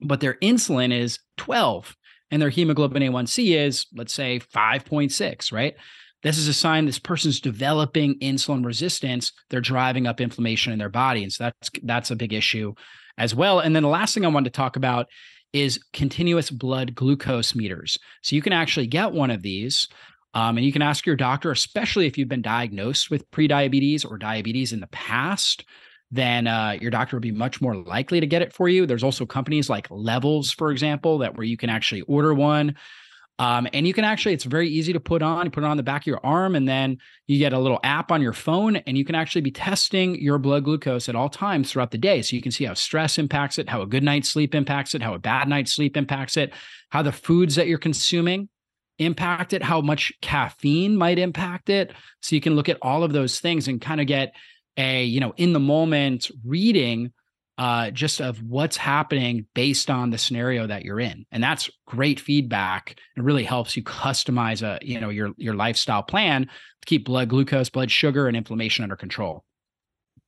but 0.00 0.20
their 0.20 0.34
insulin 0.34 0.96
is 0.96 1.18
12 1.36 1.96
and 2.30 2.40
their 2.40 2.50
hemoglobin 2.50 3.02
A1C 3.02 3.56
is, 3.56 3.86
let's 3.94 4.12
say, 4.12 4.40
5.6, 4.40 5.52
right? 5.52 5.74
This 6.22 6.38
is 6.38 6.48
a 6.48 6.54
sign 6.54 6.84
this 6.84 6.98
person's 6.98 7.40
developing 7.40 8.18
insulin 8.18 8.64
resistance. 8.64 9.32
They're 9.50 9.60
driving 9.60 10.06
up 10.06 10.20
inflammation 10.20 10.72
in 10.72 10.78
their 10.78 10.88
body. 10.88 11.22
And 11.22 11.32
so 11.32 11.44
that's 11.44 11.70
that's 11.84 12.10
a 12.10 12.16
big 12.16 12.32
issue 12.32 12.74
as 13.18 13.34
well. 13.34 13.60
And 13.60 13.74
then 13.74 13.84
the 13.84 13.88
last 13.88 14.14
thing 14.14 14.24
I 14.24 14.28
wanted 14.28 14.52
to 14.52 14.56
talk 14.56 14.76
about 14.76 15.06
is 15.52 15.82
continuous 15.92 16.50
blood 16.50 16.94
glucose 16.94 17.54
meters. 17.54 17.98
So 18.22 18.36
you 18.36 18.42
can 18.42 18.52
actually 18.52 18.88
get 18.88 19.12
one 19.12 19.30
of 19.30 19.42
these. 19.42 19.88
Um, 20.34 20.58
and 20.58 20.66
you 20.66 20.72
can 20.72 20.82
ask 20.82 21.06
your 21.06 21.16
doctor, 21.16 21.50
especially 21.50 22.06
if 22.06 22.18
you've 22.18 22.28
been 22.28 22.42
diagnosed 22.42 23.10
with 23.10 23.30
prediabetes 23.30 24.08
or 24.08 24.18
diabetes 24.18 24.72
in 24.72 24.80
the 24.80 24.86
past, 24.88 25.64
then 26.10 26.46
uh, 26.46 26.76
your 26.80 26.90
doctor 26.90 27.16
will 27.16 27.20
be 27.20 27.32
much 27.32 27.60
more 27.60 27.76
likely 27.76 28.20
to 28.20 28.26
get 28.26 28.42
it 28.42 28.52
for 28.52 28.68
you. 28.68 28.86
There's 28.86 29.04
also 29.04 29.26
companies 29.26 29.68
like 29.68 29.86
Levels, 29.90 30.50
for 30.50 30.70
example, 30.70 31.18
that 31.18 31.36
where 31.36 31.44
you 31.44 31.56
can 31.56 31.70
actually 31.70 32.00
order 32.02 32.32
one. 32.32 32.76
Um, 33.40 33.68
and 33.72 33.86
you 33.86 33.94
can 33.94 34.04
actually, 34.04 34.34
it's 34.34 34.44
very 34.44 34.68
easy 34.68 34.92
to 34.92 35.00
put 35.00 35.22
on. 35.22 35.48
Put 35.50 35.62
it 35.62 35.66
on 35.66 35.76
the 35.76 35.84
back 35.84 36.02
of 36.02 36.06
your 36.06 36.20
arm, 36.24 36.56
and 36.56 36.66
then 36.66 36.98
you 37.28 37.38
get 37.38 37.52
a 37.52 37.58
little 37.58 37.78
app 37.84 38.10
on 38.10 38.20
your 38.20 38.32
phone, 38.32 38.76
and 38.76 38.98
you 38.98 39.04
can 39.04 39.14
actually 39.14 39.42
be 39.42 39.52
testing 39.52 40.20
your 40.20 40.38
blood 40.38 40.64
glucose 40.64 41.08
at 41.08 41.14
all 41.14 41.28
times 41.28 41.70
throughout 41.70 41.92
the 41.92 41.98
day. 41.98 42.20
So 42.22 42.34
you 42.34 42.42
can 42.42 42.50
see 42.50 42.64
how 42.64 42.74
stress 42.74 43.16
impacts 43.16 43.58
it, 43.58 43.68
how 43.68 43.82
a 43.82 43.86
good 43.86 44.02
night's 44.02 44.28
sleep 44.28 44.56
impacts 44.56 44.94
it, 44.94 45.02
how 45.02 45.14
a 45.14 45.20
bad 45.20 45.46
night's 45.46 45.72
sleep 45.72 45.96
impacts 45.96 46.36
it, 46.36 46.52
how 46.88 47.02
the 47.02 47.12
foods 47.12 47.54
that 47.54 47.68
you're 47.68 47.78
consuming 47.78 48.48
impact 48.98 49.52
it, 49.52 49.62
how 49.62 49.80
much 49.80 50.12
caffeine 50.20 50.96
might 50.96 51.20
impact 51.20 51.70
it. 51.70 51.92
So 52.20 52.34
you 52.34 52.40
can 52.40 52.56
look 52.56 52.68
at 52.68 52.78
all 52.82 53.04
of 53.04 53.12
those 53.12 53.38
things 53.38 53.68
and 53.68 53.80
kind 53.80 54.00
of 54.00 54.08
get 54.08 54.34
a, 54.78 55.04
you 55.04 55.20
know, 55.20 55.34
in 55.36 55.52
the 55.52 55.60
moment 55.60 56.30
reading 56.44 57.12
uh, 57.58 57.90
just 57.90 58.20
of 58.20 58.40
what's 58.42 58.76
happening 58.76 59.44
based 59.52 59.90
on 59.90 60.10
the 60.10 60.18
scenario 60.18 60.66
that 60.68 60.84
you're 60.84 61.00
in, 61.00 61.26
and 61.32 61.42
that's 61.42 61.68
great 61.86 62.20
feedback. 62.20 62.96
It 63.16 63.22
really 63.22 63.42
helps 63.42 63.76
you 63.76 63.82
customize 63.82 64.62
a 64.62 64.78
you 64.80 65.00
know 65.00 65.08
your 65.10 65.32
your 65.36 65.54
lifestyle 65.54 66.04
plan 66.04 66.44
to 66.44 66.86
keep 66.86 67.04
blood 67.04 67.28
glucose, 67.28 67.68
blood 67.68 67.90
sugar, 67.90 68.28
and 68.28 68.36
inflammation 68.36 68.84
under 68.84 68.96
control. 68.96 69.44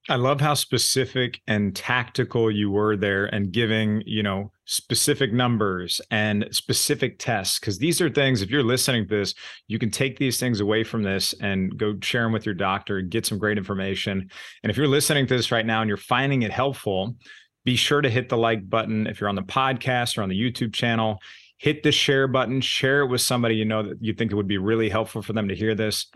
I 0.09 0.17
love 0.17 0.41
how 0.41 0.55
specific 0.55 1.41
and 1.47 1.77
tactical 1.77 2.51
you 2.51 2.71
were 2.71 2.97
there 2.97 3.27
and 3.27 3.53
giving, 3.53 4.03
you 4.07 4.23
know, 4.23 4.51
specific 4.71 5.33
numbers 5.33 6.01
and 6.13 6.47
specific 6.53 7.19
tests. 7.19 7.59
Cause 7.59 7.79
these 7.79 8.01
are 8.01 8.09
things, 8.09 8.41
if 8.41 8.51
you're 8.51 8.63
listening 8.63 9.09
to 9.09 9.19
this, 9.19 9.35
you 9.67 9.81
can 9.81 9.91
take 9.91 10.17
these 10.17 10.39
things 10.39 10.61
away 10.61 10.85
from 10.85 11.03
this 11.03 11.35
and 11.41 11.77
go 11.77 11.97
share 12.01 12.23
them 12.23 12.33
with 12.33 12.47
your 12.47 12.55
doctor, 12.55 13.01
get 13.01 13.27
some 13.27 13.37
great 13.37 13.59
information. 13.59 14.31
And 14.63 14.71
if 14.71 14.77
you're 14.77 14.87
listening 14.87 15.27
to 15.27 15.37
this 15.37 15.51
right 15.51 15.67
now 15.67 15.81
and 15.81 15.89
you're 15.89 15.97
finding 15.97 16.43
it 16.43 16.53
helpful, 16.53 17.17
be 17.65 17.75
sure 17.75 18.01
to 18.01 18.09
hit 18.09 18.29
the 18.29 18.37
like 18.37 18.71
button. 18.71 19.09
If 19.09 19.21
you're 19.21 19.29
on 19.29 19.35
the 19.35 19.43
podcast 19.43 20.17
or 20.17 20.23
on 20.23 20.29
the 20.29 20.41
YouTube 20.41 20.73
channel, 20.73 21.19
hit 21.59 21.83
the 21.83 21.91
share 21.91 22.29
button, 22.29 22.61
share 22.61 23.01
it 23.01 23.09
with 23.09 23.23
somebody 23.23 23.57
you 23.57 23.65
know 23.65 23.83
that 23.83 23.99
you 24.01 24.15
think 24.15 24.31
it 24.31 24.37
would 24.37 24.47
be 24.47 24.59
really 24.59 24.89
helpful 24.89 25.21
for 25.21 25.33
them 25.33 25.49
to 25.49 25.57
hear 25.57 25.75
this 25.75 26.07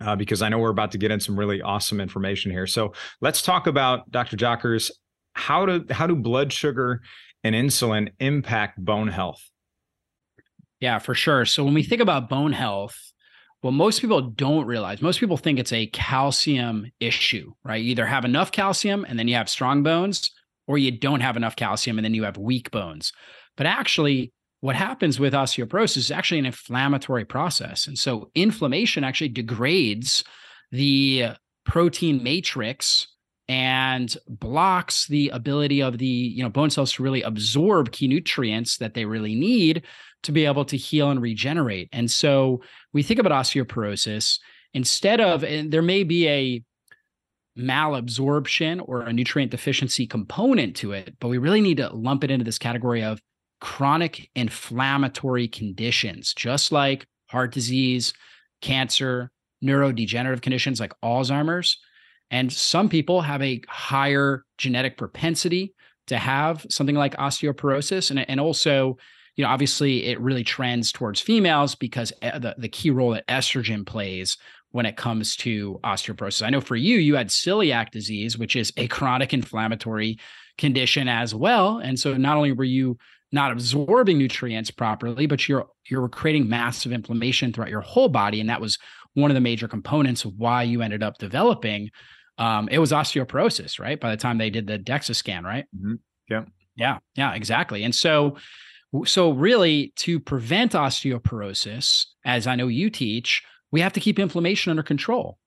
uh, 0.00 0.14
because 0.14 0.40
I 0.40 0.48
know 0.48 0.58
we're 0.58 0.70
about 0.70 0.92
to 0.92 0.98
get 0.98 1.10
in 1.10 1.18
some 1.18 1.36
really 1.36 1.60
awesome 1.60 2.00
information 2.00 2.52
here. 2.52 2.68
So 2.68 2.92
let's 3.20 3.42
talk 3.42 3.66
about 3.66 4.08
Dr. 4.12 4.36
Jockers. 4.36 4.92
How 5.32 5.66
do 5.66 5.84
how 5.90 6.06
do 6.06 6.14
blood 6.14 6.52
sugar 6.52 7.00
and 7.44 7.54
insulin 7.54 8.12
impact 8.20 8.82
bone 8.82 9.08
health? 9.08 9.42
Yeah, 10.80 10.98
for 10.98 11.14
sure. 11.14 11.44
So 11.44 11.64
when 11.64 11.74
we 11.74 11.82
think 11.82 12.02
about 12.02 12.28
bone 12.28 12.52
health, 12.52 12.96
what 13.60 13.72
most 13.72 14.00
people 14.00 14.20
don't 14.20 14.66
realize, 14.66 15.00
most 15.00 15.20
people 15.20 15.36
think 15.36 15.58
it's 15.58 15.72
a 15.72 15.86
calcium 15.86 16.90
issue, 16.98 17.52
right? 17.64 17.82
You 17.82 17.92
either 17.92 18.06
have 18.06 18.24
enough 18.24 18.50
calcium 18.50 19.06
and 19.08 19.18
then 19.18 19.28
you 19.28 19.36
have 19.36 19.48
strong 19.48 19.84
bones, 19.84 20.32
or 20.66 20.78
you 20.78 20.90
don't 20.90 21.20
have 21.20 21.36
enough 21.36 21.56
calcium 21.56 21.98
and 21.98 22.04
then 22.04 22.14
you 22.14 22.24
have 22.24 22.36
weak 22.36 22.70
bones. 22.70 23.12
But 23.56 23.66
actually, 23.66 24.32
what 24.60 24.76
happens 24.76 25.18
with 25.20 25.32
osteoporosis 25.32 25.96
is 25.96 26.10
actually 26.10 26.38
an 26.38 26.46
inflammatory 26.46 27.24
process. 27.24 27.86
And 27.86 27.98
so 27.98 28.30
inflammation 28.34 29.04
actually 29.04 29.28
degrades 29.28 30.24
the 30.70 31.30
protein 31.64 32.22
matrix 32.22 33.08
and 33.52 34.16
blocks 34.26 35.06
the 35.08 35.28
ability 35.28 35.82
of 35.82 35.98
the 35.98 36.06
you 36.06 36.42
know 36.42 36.48
bone 36.48 36.70
cells 36.70 36.90
to 36.92 37.02
really 37.02 37.20
absorb 37.20 37.92
key 37.92 38.08
nutrients 38.08 38.78
that 38.78 38.94
they 38.94 39.04
really 39.04 39.34
need 39.34 39.82
to 40.22 40.32
be 40.32 40.46
able 40.46 40.64
to 40.64 40.76
heal 40.78 41.10
and 41.10 41.20
regenerate. 41.20 41.90
And 41.92 42.10
so 42.10 42.62
we 42.94 43.02
think 43.02 43.20
about 43.20 43.32
osteoporosis 43.32 44.38
instead 44.72 45.20
of 45.20 45.44
and 45.44 45.70
there 45.70 45.82
may 45.82 46.02
be 46.02 46.28
a 46.28 46.64
malabsorption 47.58 48.82
or 48.88 49.02
a 49.02 49.12
nutrient 49.12 49.50
deficiency 49.50 50.06
component 50.06 50.74
to 50.76 50.92
it, 50.92 51.14
but 51.20 51.28
we 51.28 51.36
really 51.36 51.60
need 51.60 51.76
to 51.76 51.94
lump 51.94 52.24
it 52.24 52.30
into 52.30 52.46
this 52.46 52.58
category 52.58 53.02
of 53.02 53.20
chronic 53.60 54.30
inflammatory 54.34 55.46
conditions, 55.46 56.32
just 56.32 56.72
like 56.72 57.04
heart 57.28 57.52
disease, 57.52 58.14
cancer, 58.62 59.30
neurodegenerative 59.62 60.40
conditions 60.40 60.80
like 60.80 60.94
Alzheimer's. 61.04 61.76
And 62.32 62.52
some 62.52 62.88
people 62.88 63.20
have 63.20 63.42
a 63.42 63.60
higher 63.68 64.44
genetic 64.58 64.96
propensity 64.96 65.74
to 66.08 66.18
have 66.18 66.66
something 66.68 66.96
like 66.96 67.16
osteoporosis. 67.16 68.10
And, 68.10 68.28
and 68.28 68.40
also, 68.40 68.96
you 69.36 69.44
know, 69.44 69.50
obviously 69.50 70.06
it 70.06 70.20
really 70.20 70.42
trends 70.42 70.90
towards 70.90 71.20
females 71.20 71.74
because 71.74 72.12
eh, 72.22 72.38
the, 72.38 72.54
the 72.58 72.68
key 72.68 72.90
role 72.90 73.12
that 73.12 73.26
estrogen 73.28 73.86
plays 73.86 74.36
when 74.70 74.86
it 74.86 74.96
comes 74.96 75.36
to 75.36 75.78
osteoporosis. 75.84 76.44
I 76.44 76.50
know 76.50 76.62
for 76.62 76.76
you, 76.76 76.98
you 76.98 77.14
had 77.14 77.28
celiac 77.28 77.90
disease, 77.90 78.38
which 78.38 78.56
is 78.56 78.72
a 78.76 78.88
chronic 78.88 79.32
inflammatory 79.32 80.18
condition 80.58 81.08
as 81.08 81.34
well. 81.34 81.78
And 81.78 82.00
so 82.00 82.16
not 82.16 82.36
only 82.36 82.52
were 82.52 82.64
you 82.64 82.96
not 83.30 83.52
absorbing 83.52 84.18
nutrients 84.18 84.70
properly, 84.70 85.26
but 85.26 85.48
you're 85.48 85.66
you're 85.88 86.08
creating 86.08 86.48
massive 86.48 86.92
inflammation 86.92 87.52
throughout 87.52 87.70
your 87.70 87.80
whole 87.80 88.08
body, 88.08 88.40
and 88.40 88.48
that 88.50 88.60
was 88.60 88.78
one 89.14 89.30
of 89.30 89.34
the 89.34 89.40
major 89.40 89.68
components 89.68 90.24
of 90.24 90.34
why 90.36 90.62
you 90.62 90.82
ended 90.82 91.02
up 91.02 91.18
developing. 91.18 91.90
Um, 92.38 92.68
it 92.70 92.78
was 92.78 92.92
osteoporosis, 92.92 93.78
right? 93.78 94.00
By 94.00 94.10
the 94.10 94.16
time 94.16 94.38
they 94.38 94.50
did 94.50 94.66
the 94.66 94.78
DEXA 94.78 95.14
scan, 95.14 95.44
right? 95.44 95.66
Mm-hmm. 95.76 95.94
Yeah, 96.28 96.44
yeah, 96.76 96.98
yeah, 97.14 97.34
exactly. 97.34 97.84
And 97.84 97.94
so, 97.94 98.36
so 99.04 99.30
really, 99.30 99.92
to 99.96 100.18
prevent 100.18 100.72
osteoporosis, 100.72 102.06
as 102.24 102.46
I 102.46 102.56
know 102.56 102.68
you 102.68 102.90
teach, 102.90 103.42
we 103.70 103.80
have 103.80 103.92
to 103.94 104.00
keep 104.00 104.18
inflammation 104.18 104.70
under 104.70 104.82
control. 104.82 105.38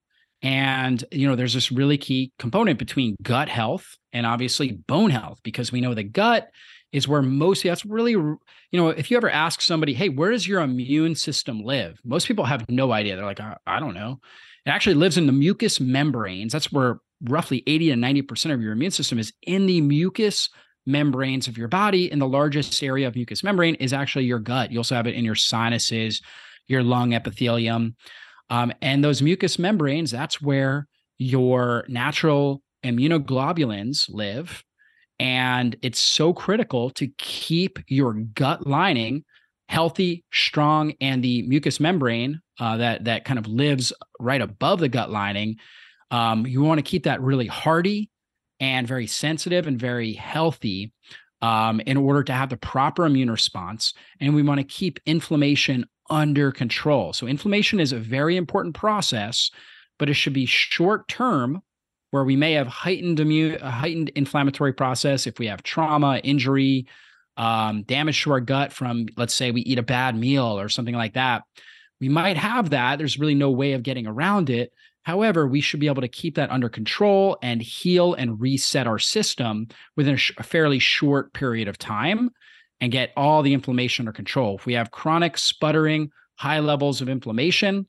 And 0.42 1.04
you 1.12 1.28
know, 1.28 1.36
there's 1.36 1.54
this 1.54 1.72
really 1.72 1.98
key 1.98 2.32
component 2.38 2.78
between 2.78 3.16
gut 3.22 3.50
health 3.50 3.98
and 4.14 4.26
obviously 4.26 4.74
bone 4.74 5.10
health, 5.10 5.40
because 5.44 5.72
we 5.72 5.82
know 5.82 5.94
the 5.94 6.04
gut 6.04 6.50
is 6.96 7.10
where 7.10 7.22
most 7.22 7.64
that's 7.64 7.86
really 7.86 8.12
you 8.12 8.40
know 8.72 8.88
if 8.88 9.12
you 9.12 9.18
ever 9.18 9.30
ask 9.30 9.60
somebody 9.60 9.94
hey 9.94 10.08
where 10.08 10.32
does 10.32 10.48
your 10.48 10.62
immune 10.62 11.14
system 11.14 11.62
live 11.62 12.00
most 12.06 12.26
people 12.26 12.46
have 12.46 12.68
no 12.70 12.94
idea 12.94 13.16
they're 13.16 13.26
like 13.26 13.42
i, 13.42 13.58
I 13.68 13.82
don't 13.82 13.94
know 13.94 14.22
it 14.66 14.70
actually 14.70 14.96
lives 14.96 15.18
in 15.18 15.28
the 15.28 15.34
mucous 15.34 15.80
membranes. 15.80 16.54
That's 16.54 16.72
where 16.72 17.00
roughly 17.24 17.64
80 17.68 17.90
to 17.90 17.96
90% 17.96 18.54
of 18.54 18.62
your 18.62 18.74
immune 18.74 18.92
system 18.92 19.20
is 19.20 19.32
in 19.44 19.66
the 19.66 19.82
mucous 19.82 20.50
membranes 20.86 21.48
of 21.48 21.58
your 21.58 21.68
body. 21.68 22.12
And 22.12 22.22
the 22.22 22.28
largest 22.28 22.82
area 22.84 23.08
of 23.08 23.16
mucous 23.16 23.44
membrane 23.44 23.76
is 23.76 23.94
actually 23.94 24.26
your 24.26 24.40
gut. 24.40 24.72
You 24.72 24.80
also 24.80 24.96
have 24.96 25.08
it 25.08 25.16
in 25.16 25.26
your 25.26 25.36
sinuses 25.36 26.22
your 26.68 26.84
lung 26.84 27.14
epithelium. 27.14 27.96
Um, 28.50 28.74
and 28.82 29.04
those 29.04 29.22
mucous 29.22 29.58
membranes 29.58 30.12
that's 30.12 30.42
where 30.42 30.88
your 31.18 31.86
natural 31.88 32.62
immunoglobulins 32.84 34.10
live. 34.10 34.64
And 35.18 35.76
it's 35.82 36.00
so 36.00 36.34
critical 36.34 36.90
to 36.92 37.08
keep 37.18 37.80
your 37.88 38.14
gut 38.14 38.68
lining 38.68 39.24
healthy, 39.68 40.24
strong, 40.32 40.94
and 41.02 41.24
the 41.24 41.42
mucous 41.44 41.80
membrane 41.80 42.40
uh, 42.60 42.78
that 42.78 43.06
that 43.06 43.26
kind 43.26 43.40
of 43.40 43.48
lives 43.48 43.94
right 44.20 44.42
above 44.42 44.80
the 44.80 44.90
gut 44.90 45.12
lining. 45.12 45.58
Um, 46.12 46.46
you 46.46 46.62
want 46.62 46.78
to 46.78 46.90
keep 46.90 47.04
that 47.04 47.22
really 47.22 47.48
hardy 47.48 48.10
and 48.60 48.88
very 48.88 49.08
sensitive 49.08 49.68
and 49.68 49.80
very 49.80 50.14
healthy 50.14 50.94
um, 51.42 51.80
in 51.82 51.98
order 51.98 52.24
to 52.24 52.34
have 52.34 52.50
the 52.50 52.58
proper 52.58 53.06
immune 53.06 53.30
response. 53.30 53.94
And 54.20 54.34
we 54.36 54.44
want 54.44 54.60
to 54.60 54.64
keep 54.64 55.00
inflammation 55.06 55.86
under 56.10 56.52
control. 56.52 57.14
So 57.14 57.28
inflammation 57.28 57.80
is 57.80 57.92
a 57.92 58.00
very 58.00 58.38
important 58.38 58.76
process, 58.76 59.52
but 59.98 60.10
it 60.10 60.14
should 60.14 60.34
be 60.34 60.46
short 60.46 61.08
term 61.08 61.62
where 62.12 62.24
we 62.24 62.36
may 62.36 62.54
have 62.54 62.68
heightened 62.68 63.20
immune, 63.20 63.58
a 63.62 63.72
heightened 63.72 64.10
inflammatory 64.10 64.74
process 64.74 65.28
if 65.28 65.40
we 65.40 65.48
have 65.48 65.64
trauma, 65.64 66.20
injury, 66.24 66.88
um, 67.38 67.84
damage 67.84 68.24
to 68.24 68.32
our 68.32 68.40
gut 68.40 68.72
from, 68.72 69.08
let's 69.18 69.34
say, 69.34 69.52
we 69.52 69.62
eat 69.62 69.80
a 69.80 69.84
bad 69.84 70.16
meal 70.16 70.58
or 70.58 70.70
something 70.70 70.96
like 70.96 71.14
that. 71.16 71.44
We 72.06 72.10
might 72.10 72.38
have 72.38 72.70
that. 72.70 73.00
There's 73.00 73.18
really 73.18 73.34
no 73.34 73.50
way 73.50 73.74
of 73.74 73.82
getting 73.82 74.06
around 74.06 74.52
it. 74.52 74.72
However, 75.02 75.48
we 75.48 75.60
should 75.60 75.80
be 75.80 75.88
able 75.88 76.04
to 76.04 76.08
keep 76.08 76.36
that 76.36 76.52
under 76.52 76.70
control 76.70 77.40
and 77.42 77.60
heal 77.60 78.14
and 78.14 78.40
reset 78.40 78.86
our 78.86 79.00
system 79.00 79.70
within 79.96 80.14
a, 80.14 80.18
sh- 80.18 80.34
a 80.38 80.44
fairly 80.44 80.78
short 80.78 81.34
period 81.34 81.68
of 81.68 81.80
time 81.80 82.30
and 82.80 82.92
get 82.92 83.12
all 83.18 83.42
the 83.42 83.56
inflammation 83.56 84.04
under 84.04 84.12
control. 84.12 84.56
If 84.56 84.68
we 84.68 84.74
have 84.74 84.92
chronic 84.92 85.36
sputtering, 85.36 86.12
high 86.36 86.60
levels 86.60 87.02
of 87.02 87.10
inflammation, 87.10 87.88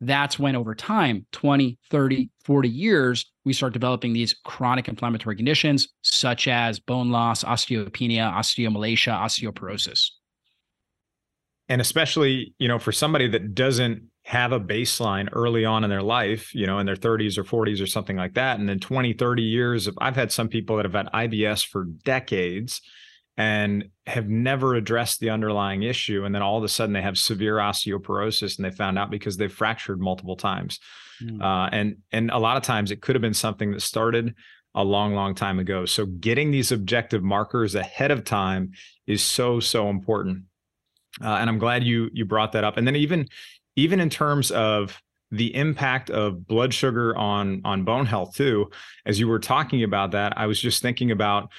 that's 0.00 0.38
when 0.38 0.56
over 0.56 0.74
time 0.74 1.26
20 1.32 1.78
30 1.90 2.30
40 2.42 2.68
years 2.70 3.30
we 3.44 3.52
start 3.52 3.74
developing 3.74 4.14
these 4.14 4.34
chronic 4.44 4.88
inflammatory 4.88 5.36
conditions 5.36 5.88
such 6.00 6.48
as 6.48 6.80
bone 6.80 7.10
loss 7.10 7.44
osteopenia 7.44 8.32
osteomalacia 8.34 9.12
osteoporosis 9.12 10.10
and 11.68 11.80
especially 11.80 12.54
you 12.58 12.68
know 12.68 12.78
for 12.78 12.92
somebody 12.92 13.28
that 13.28 13.54
doesn't 13.54 14.02
have 14.24 14.52
a 14.52 14.60
baseline 14.60 15.28
early 15.32 15.64
on 15.64 15.82
in 15.82 15.90
their 15.90 16.02
life 16.02 16.54
you 16.54 16.66
know 16.66 16.78
in 16.78 16.86
their 16.86 16.96
30s 16.96 17.36
or 17.38 17.44
40s 17.44 17.82
or 17.82 17.86
something 17.86 18.16
like 18.16 18.34
that 18.34 18.58
and 18.60 18.68
then 18.68 18.78
20 18.78 19.14
30 19.14 19.42
years 19.42 19.86
of 19.86 19.98
i've 20.00 20.16
had 20.16 20.30
some 20.30 20.48
people 20.48 20.76
that 20.76 20.84
have 20.84 20.94
had 20.94 21.10
ibs 21.12 21.66
for 21.66 21.84
decades 21.84 22.80
and 23.36 23.88
have 24.06 24.28
never 24.28 24.74
addressed 24.74 25.20
the 25.20 25.30
underlying 25.30 25.82
issue 25.82 26.24
and 26.24 26.34
then 26.34 26.42
all 26.42 26.58
of 26.58 26.64
a 26.64 26.68
sudden 26.68 26.92
they 26.92 27.02
have 27.02 27.16
severe 27.16 27.56
osteoporosis 27.56 28.56
and 28.56 28.64
they 28.64 28.70
found 28.70 28.98
out 28.98 29.10
because 29.10 29.36
they've 29.36 29.52
fractured 29.52 30.00
multiple 30.00 30.36
times. 30.36 30.78
Mm. 31.22 31.40
uh, 31.40 31.68
and 31.72 31.96
and 32.10 32.30
a 32.30 32.38
lot 32.38 32.56
of 32.56 32.62
times 32.62 32.90
it 32.90 33.00
could 33.00 33.14
have 33.14 33.22
been 33.22 33.34
something 33.34 33.70
that 33.72 33.80
started 33.80 34.34
a 34.74 34.82
long 34.82 35.14
long 35.14 35.34
time 35.34 35.58
ago. 35.58 35.84
So 35.84 36.06
getting 36.06 36.50
these 36.50 36.72
objective 36.72 37.22
markers 37.22 37.74
ahead 37.74 38.10
of 38.10 38.24
time 38.24 38.72
is 39.06 39.22
so 39.22 39.60
so 39.60 39.88
important 39.88 40.44
uh, 41.20 41.36
and 41.36 41.50
i'm 41.50 41.58
glad 41.58 41.84
you 41.84 42.08
you 42.12 42.24
brought 42.24 42.52
that 42.52 42.64
up 42.64 42.76
and 42.76 42.86
then 42.86 42.96
even 42.96 43.26
even 43.76 44.00
in 44.00 44.08
terms 44.08 44.50
of 44.50 45.00
the 45.30 45.54
impact 45.54 46.10
of 46.10 46.46
blood 46.46 46.72
sugar 46.72 47.16
on 47.16 47.60
on 47.64 47.84
bone 47.84 48.06
health 48.06 48.34
too 48.34 48.70
as 49.06 49.18
you 49.18 49.26
were 49.26 49.38
talking 49.38 49.82
about 49.82 50.10
that 50.12 50.36
i 50.36 50.46
was 50.46 50.60
just 50.60 50.82
thinking 50.82 51.10
about 51.10 51.50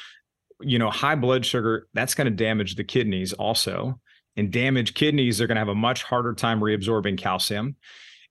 you 0.64 0.80
know, 0.80 0.89
high 0.89 1.16
blood 1.16 1.45
sugar, 1.45 1.88
that's 1.93 2.14
going 2.14 2.26
to 2.26 2.32
damage 2.32 2.76
the 2.76 2.84
kidneys 2.84 3.34
also. 3.34 3.99
And 4.36 4.51
damaged 4.51 4.95
kidneys 4.95 5.39
are 5.39 5.47
going 5.47 5.56
to 5.56 5.62
have 5.62 5.68
a 5.68 5.76
much 5.76 6.04
harder 6.04 6.34
time 6.34 6.60
reabsorbing 6.60 7.18
calcium. 7.18 7.76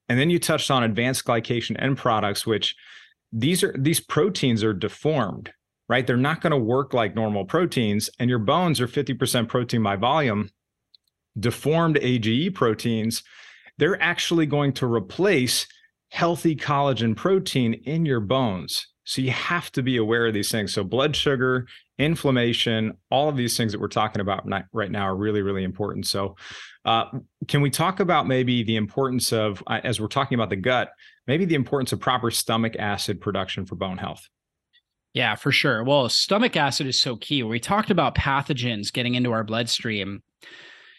And 0.09 0.19
then 0.19 0.29
you 0.29 0.39
touched 0.39 0.69
on 0.69 0.83
advanced 0.83 1.25
glycation 1.25 1.81
end 1.81 1.97
products, 1.97 2.45
which 2.45 2.75
these 3.31 3.63
are 3.63 3.73
these 3.77 3.99
proteins 3.99 4.63
are 4.63 4.73
deformed, 4.73 5.53
right? 5.87 6.05
They're 6.05 6.17
not 6.17 6.41
going 6.41 6.51
to 6.51 6.57
work 6.57 6.93
like 6.93 7.15
normal 7.15 7.45
proteins. 7.45 8.09
And 8.19 8.29
your 8.29 8.39
bones 8.39 8.81
are 8.81 8.87
50% 8.87 9.47
protein 9.47 9.81
by 9.81 9.95
volume. 9.95 10.49
Deformed 11.39 11.97
AGE 12.01 12.53
proteins, 12.53 13.23
they're 13.77 14.01
actually 14.01 14.45
going 14.45 14.73
to 14.73 14.85
replace 14.85 15.67
healthy 16.09 16.55
collagen 16.55 17.15
protein 17.15 17.73
in 17.85 18.05
your 18.05 18.19
bones. 18.19 18.87
So 19.03 19.21
you 19.21 19.31
have 19.31 19.71
to 19.73 19.81
be 19.81 19.97
aware 19.97 20.27
of 20.27 20.33
these 20.33 20.51
things. 20.51 20.73
So 20.73 20.83
blood 20.83 21.15
sugar, 21.15 21.67
inflammation, 21.97 22.97
all 23.09 23.29
of 23.29 23.35
these 23.35 23.57
things 23.57 23.71
that 23.71 23.81
we're 23.81 23.87
talking 23.87 24.21
about 24.21 24.47
right 24.71 24.91
now 24.91 25.03
are 25.03 25.15
really, 25.15 25.41
really 25.41 25.63
important. 25.63 26.07
So, 26.07 26.35
uh, 26.85 27.05
can 27.47 27.61
we 27.61 27.69
talk 27.69 27.99
about 27.99 28.27
maybe 28.27 28.63
the 28.63 28.75
importance 28.75 29.31
of, 29.31 29.63
uh, 29.67 29.79
as 29.83 30.01
we're 30.01 30.07
talking 30.07 30.35
about 30.35 30.49
the 30.49 30.55
gut, 30.55 30.91
maybe 31.27 31.45
the 31.45 31.55
importance 31.55 31.93
of 31.93 31.99
proper 31.99 32.29
stomach 32.29 32.75
acid 32.77 33.21
production 33.21 33.65
for 33.65 33.75
bone 33.75 33.97
health? 33.97 34.27
Yeah, 35.13 35.35
for 35.35 35.51
sure. 35.51 35.83
Well, 35.83 36.09
stomach 36.09 36.57
acid 36.57 36.87
is 36.87 36.99
so 36.99 37.15
key. 37.15 37.43
We 37.43 37.59
talked 37.59 37.91
about 37.91 38.15
pathogens 38.15 38.91
getting 38.91 39.15
into 39.15 39.31
our 39.31 39.43
bloodstream. 39.43 40.23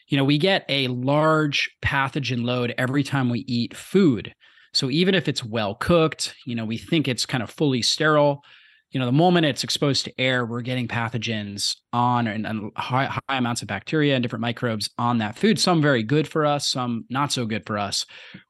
You 0.08 0.16
know, 0.16 0.24
we 0.24 0.38
get 0.38 0.64
a 0.68 0.88
large 0.88 1.70
pathogen 1.82 2.44
load 2.44 2.74
every 2.76 3.02
time 3.02 3.30
we 3.30 3.40
eat 3.40 3.76
food. 3.76 4.34
So 4.72 4.90
even 4.90 5.14
if 5.14 5.28
it's 5.28 5.44
well 5.44 5.74
cooked, 5.74 6.34
you 6.46 6.54
know, 6.54 6.64
we 6.64 6.78
think 6.78 7.08
it's 7.08 7.26
kind 7.26 7.42
of 7.42 7.50
fully 7.50 7.82
sterile 7.82 8.42
you 8.94 9.00
know 9.00 9.06
the 9.06 9.12
moment 9.12 9.44
it's 9.44 9.64
exposed 9.64 10.04
to 10.04 10.20
air 10.20 10.46
we're 10.46 10.62
getting 10.62 10.88
pathogens 10.88 11.76
on 11.92 12.26
and, 12.26 12.46
and 12.46 12.70
high, 12.76 13.06
high, 13.06 13.36
amounts 13.36 13.60
of 13.60 13.68
bacteria 13.68 14.14
and 14.14 14.22
different 14.22 14.40
microbes 14.40 14.88
on 14.96 15.18
that 15.18 15.36
food 15.36 15.58
some 15.58 15.82
very 15.82 16.02
good 16.02 16.26
for 16.26 16.46
us 16.46 16.68
some 16.68 17.04
not 17.10 17.32
so 17.32 17.44
good 17.44 17.66
for 17.66 17.76
us 17.76 18.06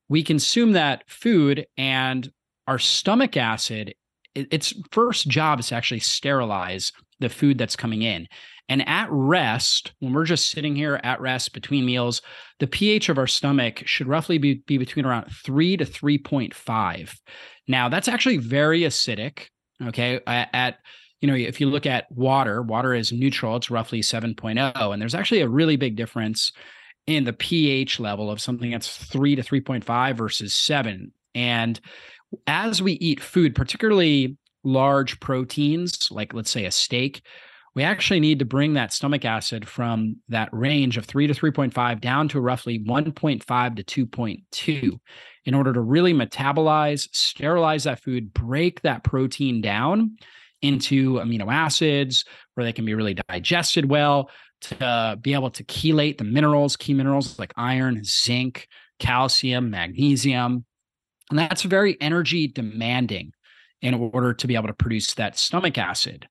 we 0.09 0.23
consume 0.23 0.73
that 0.73 1.03
food 1.09 1.67
and 1.77 2.31
our 2.69 2.79
stomach 2.79 3.37
acid 3.37 3.95
it, 4.35 4.47
its 4.53 4.75
first 4.93 5.27
job 5.29 5.59
is 5.59 5.69
to 5.69 5.75
actually 5.75 6.01
sterilize 6.01 6.93
the 7.21 7.29
food 7.29 7.57
that's 7.59 7.77
coming 7.77 8.03
in 8.03 8.27
and 8.69 8.87
at 8.89 9.09
rest 9.11 9.93
when 10.01 10.13
we're 10.13 10.25
just 10.25 10.51
sitting 10.51 10.75
here 10.75 11.01
at 11.03 11.21
rest 11.21 11.53
between 11.53 11.85
meals 11.85 12.23
the 12.61 12.67
ph 12.67 13.09
of 13.09 13.19
our 13.19 13.27
stomach 13.27 13.83
should 13.87 14.07
roughly 14.07 14.39
be, 14.39 14.63
be 14.67 14.79
between 14.79 15.05
around 15.05 15.27
3 15.45 15.77
to 15.77 15.85
3.5 15.85 17.17
now 17.69 17.89
that's 17.89 18.09
actually 18.09 18.37
very 18.37 18.81
acidic 18.81 19.49
Okay. 19.83 20.21
At, 20.27 20.79
you 21.21 21.29
know, 21.29 21.35
if 21.35 21.61
you 21.61 21.69
look 21.69 21.87
at 21.87 22.11
water, 22.11 22.63
water 22.63 22.95
is 22.95 23.13
neutral, 23.13 23.57
it's 23.57 23.71
roughly 23.71 24.01
7.0. 24.01 24.93
And 24.93 25.03
there's 25.03 25.15
actually 25.15 25.41
a 25.41 25.49
really 25.49 25.77
big 25.77 25.97
difference 25.97 26.53
in 27.07 27.25
the 27.25 27.33
pH 27.33 28.01
level 28.01 28.31
of 28.31 28.41
something 28.41 28.71
that's 28.71 28.97
three 28.97 29.37
to 29.37 29.43
3.5 29.43 30.17
versus 30.17 30.55
seven. 30.55 31.13
And 31.35 31.81
as 32.47 32.81
we 32.81 32.93
eat 32.95 33.21
food, 33.21 33.55
particularly 33.55 34.37
large 34.63 35.21
proteins, 35.21 36.11
like 36.11 36.33
let's 36.33 36.51
say 36.51 36.65
a 36.65 36.71
steak, 36.71 37.23
we 37.75 37.83
actually 37.83 38.21
need 38.21 38.39
to 38.39 38.45
bring 38.45 38.75
that 38.75 38.93
stomach 38.93 39.25
acid 39.25 39.69
from 39.69 40.17
that 40.29 40.49
range 40.53 40.97
of 40.97 41.07
3 41.07 41.27
to 41.27 41.35
3.5 41.35 42.01
down 42.01 42.29
to 42.29 42.41
roughly 42.41 42.79
1.5 42.79 43.85
to 43.85 44.07
2.2 44.07 44.99
in 45.45 45.55
order 45.55 45.73
to 45.73 45.81
really 45.81 46.15
metabolize, 46.15 47.09
sterilize 47.13 47.85
that 47.85 48.01
food, 48.01 48.33
break 48.33 48.81
that 48.83 49.03
protein 49.03 49.61
down 49.61 50.17
into 50.63 51.15
amino 51.15 51.53
acids 51.53 52.25
where 52.55 52.65
they 52.65 52.73
can 52.73 52.85
be 52.85 52.95
really 52.95 53.15
digested 53.29 53.91
well, 53.91 54.31
to 54.61 55.19
be 55.21 55.35
able 55.35 55.51
to 55.51 55.65
chelate 55.65 56.17
the 56.17 56.25
minerals, 56.25 56.77
key 56.77 56.95
minerals 56.95 57.39
like 57.39 57.53
iron, 57.57 58.03
zinc, 58.05 58.67
calcium, 58.99 59.69
magnesium. 59.69 60.65
And 61.29 61.39
that's 61.39 61.63
very 61.63 62.01
energy 62.01 62.47
demanding 62.49 63.33
in 63.83 63.95
order 63.95 64.33
to 64.33 64.47
be 64.47 64.55
able 64.55 64.69
to 64.69 64.75
produce 64.75 65.13
that 65.15 65.37
stomach 65.37 65.77
acid. 65.77 66.27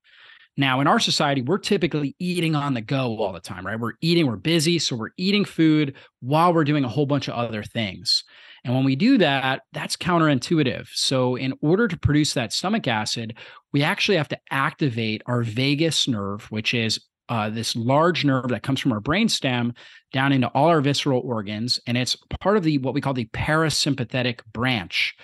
Now, 0.56 0.82
in 0.82 0.88
our 0.88 1.00
society, 1.00 1.42
we're 1.42 1.58
typically 1.58 2.16
eating 2.20 2.56
on 2.56 2.74
the 2.74 2.82
go 2.82 3.18
all 3.18 3.34
the 3.34 3.40
time, 3.40 3.66
right? 3.66 3.80
We're 3.80 3.94
eating, 4.02 4.28
we're 4.28 4.36
busy. 4.36 4.78
So 4.78 4.96
we're 4.96 5.10
eating 5.18 5.46
food 5.46 5.96
while 6.22 6.54
we're 6.54 6.64
doing 6.64 6.84
a 6.84 6.90
whole 6.90 7.08
bunch 7.08 7.28
of 7.28 7.34
other 7.34 7.64
things. 7.64 8.24
And 8.64 8.74
when 8.74 8.86
we 8.86 8.96
do 8.96 9.18
that, 9.18 9.64
that's 9.74 9.98
counterintuitive. 9.98 10.88
So, 10.94 11.36
in 11.36 11.54
order 11.62 11.88
to 11.88 11.98
produce 11.98 12.34
that 12.34 12.54
stomach 12.54 12.88
acid, 12.88 13.36
we 13.74 13.84
actually 13.84 14.18
have 14.18 14.30
to 14.30 14.40
activate 14.52 15.22
our 15.26 15.44
vagus 15.44 16.08
nerve, 16.08 16.50
which 16.50 16.74
is 16.74 17.00
uh, 17.28 17.50
this 17.50 17.76
large 17.76 18.24
nerve 18.24 18.50
that 18.50 18.64
comes 18.64 18.80
from 18.80 18.94
our 18.94 19.02
brainstem 19.02 19.76
down 20.14 20.32
into 20.32 20.48
all 20.50 20.68
our 20.68 20.82
visceral 20.82 21.22
organs. 21.22 21.80
And 21.88 21.98
it's 21.98 22.16
part 22.40 22.56
of 22.56 22.64
the 22.64 22.78
what 22.78 22.94
we 22.94 23.02
call 23.02 23.14
the 23.14 23.26
parasympathetic 23.34 24.40
branch. 24.54 25.16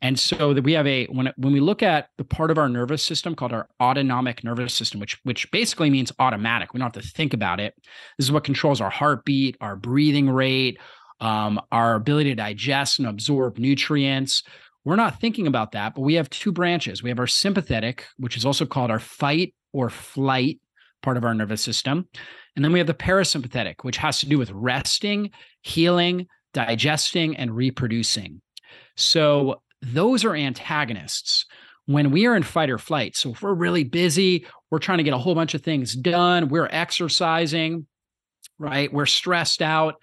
And 0.00 0.18
so 0.18 0.54
that 0.54 0.62
we 0.62 0.74
have 0.74 0.86
a 0.86 1.06
when 1.06 1.32
when 1.36 1.52
we 1.52 1.60
look 1.60 1.82
at 1.82 2.10
the 2.18 2.24
part 2.24 2.50
of 2.50 2.58
our 2.58 2.68
nervous 2.68 3.02
system 3.02 3.34
called 3.34 3.52
our 3.52 3.68
autonomic 3.80 4.44
nervous 4.44 4.72
system, 4.72 5.00
which 5.00 5.18
which 5.24 5.50
basically 5.50 5.90
means 5.90 6.12
automatic. 6.20 6.72
We 6.72 6.78
don't 6.78 6.94
have 6.94 7.02
to 7.02 7.08
think 7.10 7.34
about 7.34 7.58
it. 7.58 7.74
This 8.16 8.26
is 8.26 8.32
what 8.32 8.44
controls 8.44 8.80
our 8.80 8.90
heartbeat, 8.90 9.56
our 9.60 9.74
breathing 9.74 10.30
rate, 10.30 10.78
um, 11.20 11.60
our 11.72 11.96
ability 11.96 12.30
to 12.30 12.36
digest 12.36 13.00
and 13.00 13.08
absorb 13.08 13.58
nutrients. 13.58 14.44
We're 14.84 14.96
not 14.96 15.20
thinking 15.20 15.48
about 15.48 15.72
that, 15.72 15.94
but 15.94 16.02
we 16.02 16.14
have 16.14 16.30
two 16.30 16.52
branches. 16.52 17.02
We 17.02 17.10
have 17.10 17.18
our 17.18 17.26
sympathetic, 17.26 18.06
which 18.18 18.36
is 18.36 18.46
also 18.46 18.66
called 18.66 18.90
our 18.90 19.00
fight 19.00 19.52
or 19.72 19.90
flight 19.90 20.60
part 21.02 21.16
of 21.16 21.24
our 21.24 21.34
nervous 21.34 21.60
system. 21.60 22.08
And 22.56 22.64
then 22.64 22.72
we 22.72 22.78
have 22.78 22.86
the 22.86 22.94
parasympathetic, 22.94 23.82
which 23.82 23.98
has 23.98 24.20
to 24.20 24.28
do 24.28 24.38
with 24.38 24.50
resting, 24.52 25.30
healing, 25.62 26.26
digesting, 26.54 27.36
and 27.36 27.54
reproducing. 27.54 28.40
So 28.96 29.60
those 29.82 30.24
are 30.24 30.34
antagonists. 30.34 31.46
When 31.86 32.10
we 32.10 32.26
are 32.26 32.36
in 32.36 32.42
fight 32.42 32.68
or 32.68 32.76
flight, 32.76 33.16
so 33.16 33.30
if 33.30 33.40
we're 33.40 33.54
really 33.54 33.84
busy, 33.84 34.46
we're 34.70 34.78
trying 34.78 34.98
to 34.98 35.04
get 35.04 35.14
a 35.14 35.18
whole 35.18 35.34
bunch 35.34 35.54
of 35.54 35.62
things 35.62 35.94
done, 35.94 36.48
we're 36.48 36.68
exercising, 36.70 37.86
right? 38.58 38.92
We're 38.92 39.06
stressed 39.06 39.62
out 39.62 39.94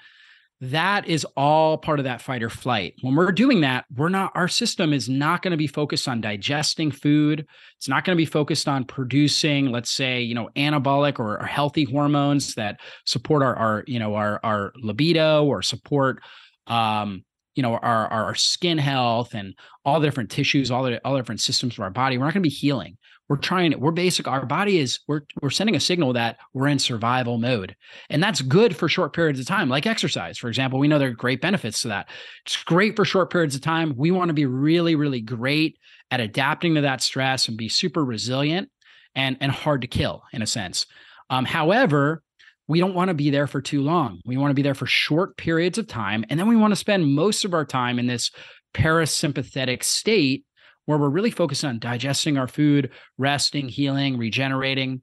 that 0.61 1.07
is 1.07 1.25
all 1.35 1.77
part 1.77 1.99
of 1.99 2.05
that 2.05 2.21
fight 2.21 2.41
or 2.41 2.49
flight. 2.49 2.93
When 3.01 3.15
we're 3.15 3.31
doing 3.33 3.61
that, 3.61 3.85
we're 3.95 4.09
not, 4.09 4.31
our 4.35 4.47
system 4.47 4.93
is 4.93 5.09
not 5.09 5.41
going 5.41 5.51
to 5.51 5.57
be 5.57 5.67
focused 5.67 6.07
on 6.07 6.21
digesting 6.21 6.91
food. 6.91 7.45
It's 7.77 7.89
not 7.89 8.05
going 8.05 8.15
to 8.15 8.21
be 8.21 8.25
focused 8.25 8.67
on 8.67 8.85
producing, 8.85 9.71
let's 9.71 9.91
say, 9.91 10.21
you 10.21 10.33
know, 10.33 10.49
anabolic 10.55 11.19
or, 11.19 11.41
or 11.41 11.45
healthy 11.45 11.83
hormones 11.83 12.55
that 12.55 12.79
support 13.05 13.43
our, 13.43 13.55
our, 13.55 13.83
you 13.85 13.99
know, 13.99 14.15
our, 14.15 14.39
our 14.43 14.71
libido 14.77 15.43
or 15.43 15.61
support, 15.61 16.21
um, 16.67 17.25
you 17.55 17.63
know, 17.63 17.77
our, 17.77 18.07
our 18.07 18.35
skin 18.35 18.77
health 18.77 19.33
and 19.33 19.55
all 19.83 19.99
the 19.99 20.07
different 20.07 20.29
tissues, 20.29 20.69
all 20.69 20.83
the, 20.83 20.99
all 21.05 21.15
different 21.15 21.41
systems 21.41 21.73
of 21.73 21.79
our 21.79 21.89
body. 21.89 22.17
We're 22.17 22.25
not 22.25 22.33
going 22.33 22.43
to 22.43 22.49
be 22.49 22.55
healing 22.55 22.97
we're 23.27 23.37
trying 23.37 23.77
we're 23.79 23.91
basic 23.91 24.27
our 24.27 24.45
body 24.45 24.79
is 24.79 24.99
we're 25.07 25.21
we're 25.41 25.49
sending 25.49 25.75
a 25.75 25.79
signal 25.79 26.13
that 26.13 26.37
we're 26.53 26.67
in 26.67 26.79
survival 26.79 27.37
mode 27.37 27.75
and 28.09 28.21
that's 28.21 28.41
good 28.41 28.75
for 28.75 28.87
short 28.87 29.13
periods 29.13 29.39
of 29.39 29.45
time 29.45 29.69
like 29.69 29.85
exercise 29.85 30.37
for 30.37 30.47
example 30.47 30.79
we 30.79 30.87
know 30.87 30.99
there 30.99 31.09
are 31.09 31.13
great 31.13 31.41
benefits 31.41 31.81
to 31.81 31.87
that 31.87 32.07
it's 32.45 32.63
great 32.63 32.95
for 32.95 33.05
short 33.05 33.31
periods 33.31 33.55
of 33.55 33.61
time 33.61 33.93
we 33.97 34.11
want 34.11 34.29
to 34.29 34.33
be 34.33 34.45
really 34.45 34.95
really 34.95 35.21
great 35.21 35.77
at 36.11 36.19
adapting 36.19 36.75
to 36.75 36.81
that 36.81 37.01
stress 37.01 37.47
and 37.47 37.57
be 37.57 37.69
super 37.69 38.05
resilient 38.05 38.69
and 39.15 39.37
and 39.41 39.51
hard 39.51 39.81
to 39.81 39.87
kill 39.87 40.23
in 40.31 40.41
a 40.41 40.47
sense 40.47 40.85
um, 41.29 41.45
however 41.45 42.21
we 42.67 42.79
don't 42.79 42.95
want 42.95 43.09
to 43.09 43.13
be 43.13 43.29
there 43.29 43.47
for 43.47 43.61
too 43.61 43.81
long 43.81 44.19
we 44.25 44.37
want 44.37 44.49
to 44.49 44.55
be 44.55 44.61
there 44.61 44.73
for 44.73 44.85
short 44.85 45.37
periods 45.37 45.77
of 45.77 45.87
time 45.87 46.25
and 46.29 46.39
then 46.39 46.47
we 46.47 46.55
want 46.55 46.71
to 46.71 46.75
spend 46.75 47.05
most 47.05 47.45
of 47.45 47.53
our 47.53 47.65
time 47.65 47.99
in 47.99 48.07
this 48.07 48.31
parasympathetic 48.73 49.83
state 49.83 50.45
where 50.85 50.97
we're 50.97 51.09
really 51.09 51.31
focused 51.31 51.65
on 51.65 51.79
digesting 51.79 52.37
our 52.37 52.47
food, 52.47 52.91
resting, 53.17 53.67
healing, 53.67 54.17
regenerating. 54.17 55.01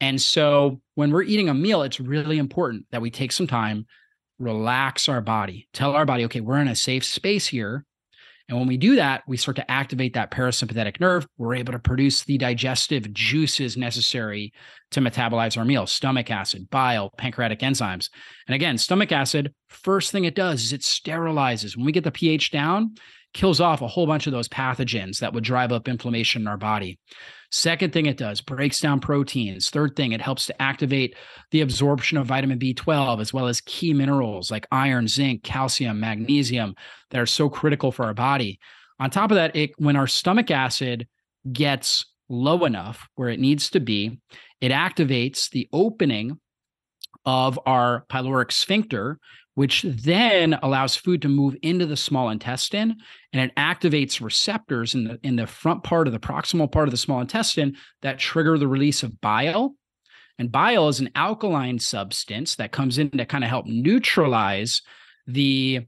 And 0.00 0.20
so 0.20 0.80
when 0.94 1.10
we're 1.10 1.22
eating 1.22 1.48
a 1.48 1.54
meal, 1.54 1.82
it's 1.82 2.00
really 2.00 2.38
important 2.38 2.86
that 2.90 3.02
we 3.02 3.10
take 3.10 3.32
some 3.32 3.46
time 3.46 3.86
relax 4.40 5.08
our 5.08 5.20
body, 5.20 5.68
tell 5.72 5.92
our 5.92 6.04
body, 6.04 6.24
okay, 6.24 6.40
we're 6.40 6.58
in 6.58 6.66
a 6.66 6.74
safe 6.74 7.04
space 7.04 7.46
here. 7.46 7.84
And 8.48 8.58
when 8.58 8.68
we 8.68 8.76
do 8.76 8.96
that, 8.96 9.22
we 9.26 9.38
start 9.38 9.56
to 9.56 9.70
activate 9.70 10.12
that 10.14 10.30
parasympathetic 10.30 11.00
nerve. 11.00 11.26
We're 11.38 11.54
able 11.54 11.72
to 11.72 11.78
produce 11.78 12.24
the 12.24 12.36
digestive 12.36 13.12
juices 13.14 13.76
necessary 13.76 14.52
to 14.90 15.00
metabolize 15.00 15.56
our 15.56 15.64
meals 15.64 15.92
stomach 15.92 16.30
acid, 16.30 16.68
bile, 16.70 17.10
pancreatic 17.16 17.60
enzymes. 17.60 18.10
And 18.46 18.54
again, 18.54 18.76
stomach 18.76 19.12
acid, 19.12 19.54
first 19.68 20.12
thing 20.12 20.24
it 20.24 20.34
does 20.34 20.62
is 20.62 20.72
it 20.72 20.82
sterilizes. 20.82 21.76
When 21.76 21.86
we 21.86 21.92
get 21.92 22.04
the 22.04 22.12
pH 22.12 22.50
down, 22.50 22.96
kills 23.32 23.60
off 23.60 23.82
a 23.82 23.88
whole 23.88 24.06
bunch 24.06 24.26
of 24.26 24.32
those 24.32 24.48
pathogens 24.48 25.18
that 25.18 25.32
would 25.32 25.44
drive 25.44 25.72
up 25.72 25.88
inflammation 25.88 26.42
in 26.42 26.48
our 26.48 26.56
body. 26.56 26.98
Second 27.54 27.92
thing 27.92 28.06
it 28.06 28.16
does, 28.16 28.40
breaks 28.40 28.80
down 28.80 28.98
proteins. 28.98 29.70
Third 29.70 29.94
thing, 29.94 30.10
it 30.10 30.20
helps 30.20 30.46
to 30.46 30.60
activate 30.60 31.14
the 31.52 31.60
absorption 31.60 32.18
of 32.18 32.26
vitamin 32.26 32.58
B12 32.58 33.20
as 33.20 33.32
well 33.32 33.46
as 33.46 33.60
key 33.60 33.94
minerals 33.94 34.50
like 34.50 34.66
iron, 34.72 35.06
zinc, 35.06 35.44
calcium, 35.44 36.00
magnesium 36.00 36.74
that 37.10 37.20
are 37.20 37.26
so 37.26 37.48
critical 37.48 37.92
for 37.92 38.06
our 38.06 38.12
body. 38.12 38.58
On 38.98 39.08
top 39.08 39.30
of 39.30 39.36
that, 39.36 39.54
it, 39.54 39.70
when 39.78 39.94
our 39.94 40.08
stomach 40.08 40.50
acid 40.50 41.06
gets 41.52 42.04
low 42.28 42.64
enough 42.64 43.08
where 43.14 43.28
it 43.28 43.38
needs 43.38 43.70
to 43.70 43.78
be, 43.78 44.18
it 44.60 44.72
activates 44.72 45.48
the 45.48 45.68
opening 45.72 46.40
of 47.24 47.56
our 47.66 48.04
pyloric 48.10 48.50
sphincter, 48.50 49.20
which 49.54 49.82
then 49.82 50.54
allows 50.62 50.96
food 50.96 51.22
to 51.22 51.28
move 51.28 51.56
into 51.62 51.86
the 51.86 51.96
small 51.96 52.30
intestine 52.30 52.96
and 53.32 53.42
it 53.42 53.54
activates 53.56 54.20
receptors 54.20 54.94
in 54.94 55.04
the 55.04 55.18
in 55.22 55.36
the 55.36 55.46
front 55.46 55.82
part 55.82 56.06
of 56.06 56.12
the 56.12 56.18
proximal 56.18 56.70
part 56.70 56.88
of 56.88 56.90
the 56.90 56.96
small 56.96 57.20
intestine 57.20 57.76
that 58.02 58.18
trigger 58.18 58.58
the 58.58 58.68
release 58.68 59.02
of 59.02 59.20
bile. 59.20 59.74
And 60.38 60.50
bile 60.50 60.88
is 60.88 60.98
an 60.98 61.10
alkaline 61.14 61.78
substance 61.78 62.56
that 62.56 62.72
comes 62.72 62.98
in 62.98 63.10
to 63.10 63.24
kind 63.24 63.44
of 63.44 63.50
help 63.50 63.66
neutralize 63.66 64.82
the 65.26 65.82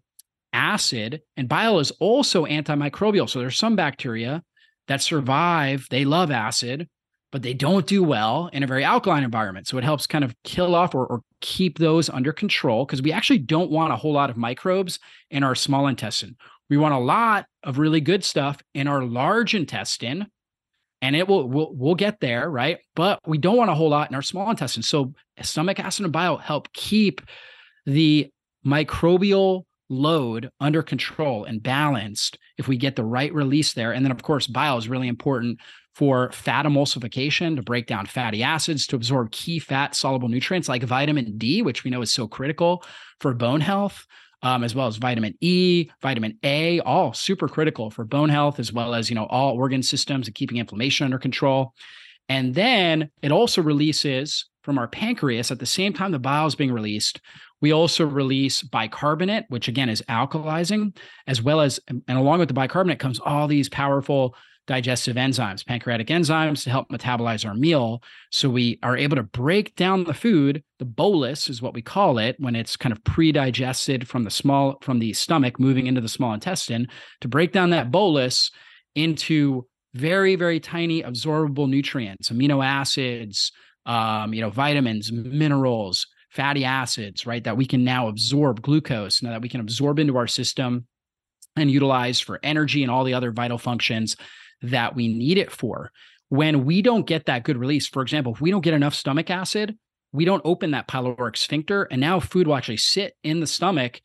acid 0.53 1.21
and 1.37 1.49
bile 1.49 1.81
is 1.81 1.91
also 1.93 2.47
antimicrobial. 2.47 3.29
So 3.29 3.41
there's 3.41 3.59
some 3.59 3.77
bacteria 3.77 4.43
that 4.87 5.03
survive. 5.03 5.87
They 5.91 6.05
love 6.05 6.31
acid 6.31 6.89
but 7.33 7.43
they 7.43 7.53
don't 7.53 7.87
do 7.87 8.03
well 8.03 8.49
in 8.53 8.63
a 8.63 8.67
very 8.67 8.85
alkaline 8.85 9.25
environment. 9.25 9.67
So 9.67 9.77
it 9.79 9.85
helps 9.85 10.07
kind 10.07 10.25
of 10.25 10.35
kill 10.45 10.75
off 10.75 10.95
or, 10.95 11.07
or 11.07 11.21
keep 11.47 11.79
those 11.79 12.11
under 12.11 12.33
control 12.33 12.85
because 12.85 13.01
we 13.01 13.13
actually 13.13 13.39
don't 13.39 13.71
want 13.71 13.93
a 13.93 13.97
whole 13.97 14.13
lot 14.13 14.31
of 14.31 14.37
microbes 14.37 14.99
in 15.31 15.45
our 15.45 15.55
small 15.55 15.87
intestine. 15.87 16.37
We 16.69 16.77
want 16.77 16.95
a 16.95 16.99
lot 16.99 17.47
of 17.63 17.79
really 17.79 18.01
good 18.01 18.25
stuff 18.25 18.61
in 18.75 18.89
our 18.89 19.05
large 19.05 19.55
intestine, 19.55 20.27
and 21.01 21.15
it 21.15 21.29
will 21.29 21.49
we'll, 21.49 21.73
we'll 21.73 21.95
get 21.95 22.19
there, 22.19 22.51
right? 22.51 22.79
But 22.97 23.21
we 23.25 23.39
don't 23.39 23.57
want 23.57 23.71
a 23.71 23.75
whole 23.75 23.91
lot 23.91 24.11
in 24.11 24.17
our 24.17 24.23
small 24.23 24.51
intestine. 24.51 24.83
So 24.83 25.15
stomach 25.41 25.79
acid 25.79 26.05
and 26.05 26.13
bile 26.13 26.37
help 26.37 26.73
keep 26.73 27.21
the 27.87 28.29
microbial 28.67 29.63
load 29.89 30.51
under 30.61 30.83
control 30.83 31.45
and 31.45 31.63
balanced 31.63 32.39
if 32.59 32.69
we 32.69 32.77
get 32.77 32.97
the 32.97 33.05
right 33.05 33.33
release 33.35 33.73
there. 33.73 33.93
And 33.93 34.05
then, 34.05 34.13
of 34.13 34.23
course, 34.23 34.47
bile 34.47 34.79
is 34.79 34.89
really 34.89 35.09
important 35.09 35.61
for 35.95 36.31
fat 36.33 36.67
emulsification 36.67 37.57
to 37.57 37.63
break 37.63 37.87
down 37.87 38.05
fatty 38.07 38.43
acids, 38.43 38.87
to 38.87 38.97
absorb 38.97 39.31
key 39.31 39.59
fat 39.59 39.95
soluble 39.95 40.29
nutrients 40.29 40.69
like 40.69 40.83
vitamin 40.83 41.39
D, 41.39 41.63
which 41.63 41.85
we 41.85 41.91
know 41.91 42.03
is 42.03 42.13
so 42.13 42.29
critical 42.29 42.85
for 43.21 43.33
bone 43.35 43.61
health. 43.61 44.07
Um, 44.43 44.63
as 44.63 44.75
well 44.75 44.87
as 44.87 44.99
vitamin 44.99 45.35
E, 45.41 45.89
vitamin 46.03 46.39
A, 46.45 46.79
all 46.81 47.15
super 47.15 47.49
critical 47.49 47.91
for 47.91 48.05
bone 48.05 48.29
health, 48.29 48.61
as 48.61 48.71
well 48.71 48.95
as 48.95 49.09
you 49.09 49.17
know 49.17 49.25
all 49.25 49.57
organ 49.57 49.83
systems 49.83 50.29
and 50.29 50.35
keeping 50.35 50.59
inflammation 50.59 51.07
under 51.07 51.19
control. 51.19 51.73
And 52.29 52.55
then 52.55 53.11
it 53.23 53.33
also 53.33 53.63
releases 53.63 54.45
from 54.63 54.79
our 54.79 54.89
pancreas 54.89 55.51
at 55.51 55.59
the 55.59 55.67
same 55.67 55.93
time 55.93 56.13
the 56.13 56.19
bile 56.19 56.47
is 56.47 56.55
being 56.55 56.73
released. 56.73 57.21
We 57.61 57.73
also 57.73 58.05
release 58.05 58.63
bicarbonate, 58.63 59.47
which 59.49 59.69
again 59.69 59.89
is 59.89 60.03
alkalizing, 60.09 60.97
as 61.27 61.43
well 61.43 61.61
as 61.61 61.81
and 61.89 62.03
along 62.09 62.39
with 62.39 62.49
the 62.49 62.55
bicarbonate 62.55 62.99
comes 62.99 63.21
all 63.21 63.47
these 63.49 63.69
powerful 63.69 64.35
digestive 64.67 65.17
enzymes, 65.17 65.65
pancreatic 65.65 66.09
enzymes 66.09 66.65
to 66.65 66.71
help 66.71 66.89
metabolize 66.91 67.47
our 67.47 67.55
meal. 67.55 68.03
So 68.31 68.49
we 68.49 68.79
are 68.83 68.97
able 68.97 69.17
to 69.17 69.23
break 69.23 69.77
down 69.77 70.05
the 70.05 70.15
food. 70.15 70.63
The 70.79 70.85
bolus 70.85 71.49
is 71.49 71.63
what 71.63 71.75
we 71.75 71.83
call 71.83 72.19
it 72.19 72.37
when 72.39 72.57
it's 72.57 72.77
kind 72.77 72.93
of 72.93 73.03
pre-digested 73.05 74.09
from 74.09 74.25
the 74.25 74.31
small 74.31 74.79
from 74.83 74.99
the 74.99 75.13
stomach 75.13 75.61
moving 75.61 75.87
into 75.87 76.01
the 76.01 76.09
small 76.09 76.35
intestine 76.35 76.89
to 77.21 77.29
break 77.29 77.53
down 77.53 77.71
that 77.71 77.91
bolus 77.91 78.51
into 78.95 79.67
very 79.95 80.37
very 80.37 80.61
tiny 80.61 81.03
absorbable 81.03 81.69
nutrients, 81.69 82.29
amino 82.29 82.65
acids, 82.65 83.53
um, 83.87 84.35
you 84.35 84.41
know, 84.41 84.51
vitamins, 84.51 85.13
minerals, 85.13 86.07
fatty 86.37 86.65
acids, 86.65 87.27
right? 87.27 87.43
That 87.43 87.57
we 87.57 87.67
can 87.67 87.83
now 87.83 88.09
absorb 88.09 88.63
glucose, 88.63 89.23
now 89.23 89.31
that 89.31 89.43
we 89.43 89.49
can 89.49 89.61
absorb 89.61 89.99
into 89.99 90.17
our 90.17 90.29
system 90.29 90.87
and 91.57 91.71
utilize 91.71 92.21
for 92.21 92.39
energy 92.43 92.83
and 92.83 92.93
all 92.93 93.03
the 93.03 93.15
other 93.15 93.33
vital 93.33 93.59
functions 93.59 94.17
that 94.63 94.95
we 94.95 95.09
need 95.09 95.39
it 95.39 95.51
for. 95.51 95.91
When 96.29 96.65
we 96.65 96.83
don't 96.83 97.07
get 97.07 97.27
that 97.27 97.45
good 97.45 97.57
release, 97.57 97.87
for 97.89 98.03
example, 98.03 98.35
if 98.35 98.41
we 98.41 98.51
don't 98.51 98.65
get 98.65 98.75
enough 98.75 98.95
stomach 98.95 99.31
acid, 99.31 99.77
we 100.13 100.25
don't 100.25 100.43
open 100.45 100.73
that 100.73 100.89
pyloric 100.89 101.37
sphincter, 101.37 101.85
and 101.85 102.01
now 102.01 102.21
food 102.21 102.47
will 102.47 102.57
actually 102.57 102.77
sit 102.77 103.15
in 103.23 103.41
the 103.41 103.47
stomach 103.47 104.01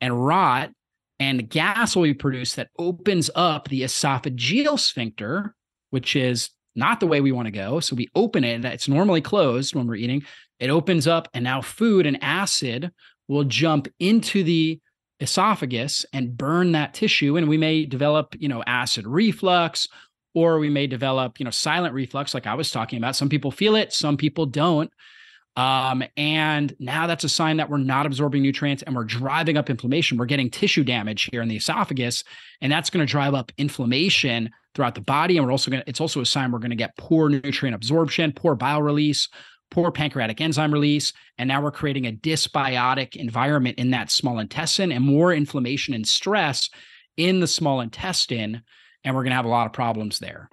and 0.00 0.26
rot, 0.26 0.70
and 1.18 1.48
gas 1.48 1.96
will 1.96 2.02
be 2.02 2.14
produced 2.14 2.56
that 2.56 2.68
opens 2.78 3.30
up 3.34 3.68
the 3.68 3.82
esophageal 3.82 4.78
sphincter, 4.78 5.54
which 5.90 6.16
is 6.16 6.50
not 6.74 7.00
the 7.00 7.06
way 7.06 7.20
we 7.20 7.32
want 7.32 7.46
to 7.46 7.52
go. 7.52 7.80
So 7.80 7.96
we 7.96 8.08
open 8.14 8.44
it, 8.44 8.64
it's 8.64 8.88
normally 8.88 9.20
closed 9.22 9.74
when 9.74 9.86
we're 9.86 9.96
eating. 9.96 10.24
It 10.58 10.70
opens 10.70 11.06
up, 11.06 11.28
and 11.34 11.44
now 11.44 11.60
food 11.60 12.06
and 12.06 12.22
acid 12.22 12.90
will 13.28 13.44
jump 13.44 13.88
into 13.98 14.42
the 14.42 14.80
esophagus 15.20 16.04
and 16.12 16.36
burn 16.36 16.72
that 16.72 16.94
tissue. 16.94 17.36
And 17.36 17.48
we 17.48 17.56
may 17.56 17.86
develop 17.86 18.34
you 18.38 18.48
know 18.48 18.62
acid 18.66 19.06
reflux 19.06 19.88
or 20.34 20.58
we 20.58 20.68
may 20.68 20.86
develop 20.86 21.38
you 21.38 21.44
know 21.44 21.50
silent 21.50 21.94
reflux 21.94 22.34
like 22.34 22.46
i 22.46 22.54
was 22.54 22.70
talking 22.70 22.98
about. 22.98 23.16
Some 23.16 23.28
people 23.28 23.50
feel 23.50 23.76
it 23.76 23.92
some 23.92 24.16
people 24.16 24.46
don't. 24.46 24.90
Um, 25.56 26.04
and 26.18 26.76
now 26.78 27.06
that's 27.06 27.24
a 27.24 27.30
sign 27.30 27.56
that 27.56 27.70
we're 27.70 27.78
not 27.78 28.04
absorbing 28.04 28.42
nutrients 28.42 28.82
and 28.82 28.94
we're 28.94 29.04
driving 29.04 29.56
up 29.56 29.70
inflammation. 29.70 30.18
We're 30.18 30.26
getting 30.26 30.50
tissue 30.50 30.84
damage 30.84 31.30
here 31.32 31.40
in 31.40 31.48
the 31.48 31.56
esophagus 31.56 32.22
and 32.60 32.70
that's 32.70 32.90
going 32.90 33.04
to 33.04 33.10
drive 33.10 33.32
up 33.32 33.50
inflammation 33.56 34.50
throughout 34.74 34.94
the 34.94 35.00
body. 35.00 35.38
And 35.38 35.46
we're 35.46 35.52
also 35.52 35.70
going 35.70 35.82
to 35.82 35.88
it's 35.88 36.00
also 36.00 36.20
a 36.20 36.26
sign 36.26 36.52
we're 36.52 36.58
going 36.58 36.70
to 36.70 36.76
get 36.76 36.94
poor 36.98 37.30
nutrient 37.30 37.74
absorption 37.74 38.32
poor 38.32 38.54
bile 38.54 38.82
release 38.82 39.30
poor 39.70 39.90
pancreatic 39.90 40.40
enzyme 40.40 40.72
release. 40.72 41.12
And 41.38 41.48
now 41.48 41.62
we're 41.62 41.70
creating 41.70 42.06
a 42.06 42.12
dysbiotic 42.12 43.16
environment 43.16 43.78
in 43.78 43.90
that 43.90 44.10
small 44.10 44.38
intestine 44.38 44.92
and 44.92 45.04
more 45.04 45.32
inflammation 45.32 45.94
and 45.94 46.06
stress 46.06 46.70
in 47.16 47.40
the 47.40 47.46
small 47.46 47.80
intestine. 47.80 48.62
And 49.04 49.14
we're 49.14 49.22
going 49.22 49.30
to 49.30 49.36
have 49.36 49.44
a 49.44 49.48
lot 49.48 49.66
of 49.66 49.72
problems 49.72 50.18
there. 50.18 50.48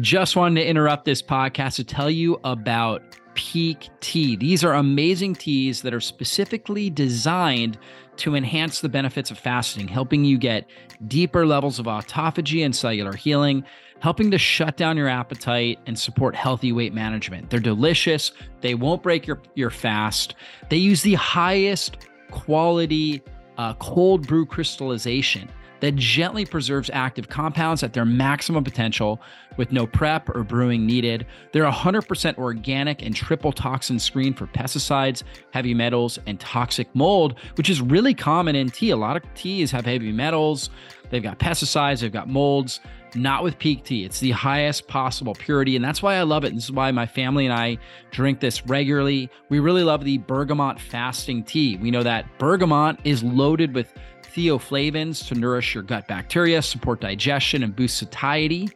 Just 0.00 0.36
wanted 0.36 0.60
to 0.60 0.68
interrupt 0.68 1.04
this 1.04 1.22
podcast 1.22 1.76
to 1.76 1.84
tell 1.84 2.10
you 2.10 2.38
about 2.44 3.02
Pique 3.34 3.88
Tea. 4.00 4.36
These 4.36 4.64
are 4.64 4.74
amazing 4.74 5.36
teas 5.36 5.82
that 5.82 5.94
are 5.94 6.00
specifically 6.00 6.90
designed 6.90 7.78
to 8.16 8.34
enhance 8.34 8.80
the 8.80 8.88
benefits 8.88 9.30
of 9.30 9.38
fasting, 9.38 9.86
helping 9.86 10.24
you 10.24 10.36
get 10.38 10.68
deeper 11.06 11.46
levels 11.46 11.78
of 11.78 11.86
autophagy 11.86 12.64
and 12.64 12.74
cellular 12.74 13.12
healing 13.12 13.64
helping 14.00 14.30
to 14.30 14.38
shut 14.38 14.76
down 14.76 14.96
your 14.96 15.08
appetite 15.08 15.78
and 15.86 15.98
support 15.98 16.34
healthy 16.34 16.72
weight 16.72 16.94
management. 16.94 17.50
They're 17.50 17.60
delicious. 17.60 18.32
They 18.60 18.74
won't 18.74 19.02
break 19.02 19.26
your, 19.26 19.40
your 19.54 19.70
fast. 19.70 20.34
They 20.68 20.76
use 20.76 21.02
the 21.02 21.14
highest 21.14 21.96
quality 22.30 23.22
uh, 23.56 23.74
cold 23.74 24.26
brew 24.26 24.46
crystallization 24.46 25.48
that 25.80 25.94
gently 25.94 26.44
preserves 26.44 26.90
active 26.92 27.28
compounds 27.28 27.82
at 27.82 27.92
their 27.92 28.04
maximum 28.04 28.64
potential 28.64 29.20
with 29.56 29.72
no 29.72 29.86
prep 29.86 30.28
or 30.34 30.42
brewing 30.42 30.86
needed. 30.86 31.26
They're 31.52 31.70
100% 31.70 32.36
organic 32.36 33.02
and 33.02 33.14
triple 33.14 33.52
toxin 33.52 33.98
screened 33.98 34.38
for 34.38 34.46
pesticides, 34.46 35.22
heavy 35.52 35.74
metals, 35.74 36.18
and 36.26 36.38
toxic 36.40 36.92
mold, 36.94 37.38
which 37.56 37.70
is 37.70 37.80
really 37.80 38.14
common 38.14 38.56
in 38.56 38.70
tea. 38.70 38.90
A 38.90 38.96
lot 38.96 39.16
of 39.16 39.22
teas 39.34 39.70
have 39.70 39.84
heavy 39.84 40.12
metals, 40.12 40.70
they've 41.10 41.22
got 41.22 41.38
pesticides, 41.38 42.00
they've 42.00 42.12
got 42.12 42.28
molds 42.28 42.80
not 43.14 43.42
with 43.42 43.58
Pique 43.58 43.84
tea. 43.84 44.04
It's 44.04 44.20
the 44.20 44.30
highest 44.30 44.88
possible 44.88 45.34
purity. 45.34 45.76
And 45.76 45.84
that's 45.84 46.02
why 46.02 46.16
I 46.16 46.22
love 46.22 46.44
it. 46.44 46.54
This 46.54 46.64
is 46.64 46.72
why 46.72 46.90
my 46.90 47.06
family 47.06 47.46
and 47.46 47.54
I 47.54 47.78
drink 48.10 48.40
this 48.40 48.66
regularly. 48.66 49.30
We 49.48 49.58
really 49.58 49.82
love 49.82 50.04
the 50.04 50.18
bergamot 50.18 50.80
fasting 50.80 51.44
tea. 51.44 51.76
We 51.76 51.90
know 51.90 52.02
that 52.02 52.26
bergamot 52.38 52.98
is 53.04 53.22
loaded 53.22 53.74
with 53.74 53.92
theaflavins 54.22 55.26
to 55.28 55.34
nourish 55.34 55.74
your 55.74 55.82
gut 55.82 56.06
bacteria, 56.06 56.62
support 56.62 57.00
digestion, 57.00 57.62
and 57.62 57.74
boost 57.74 57.98
satiety. 57.98 58.68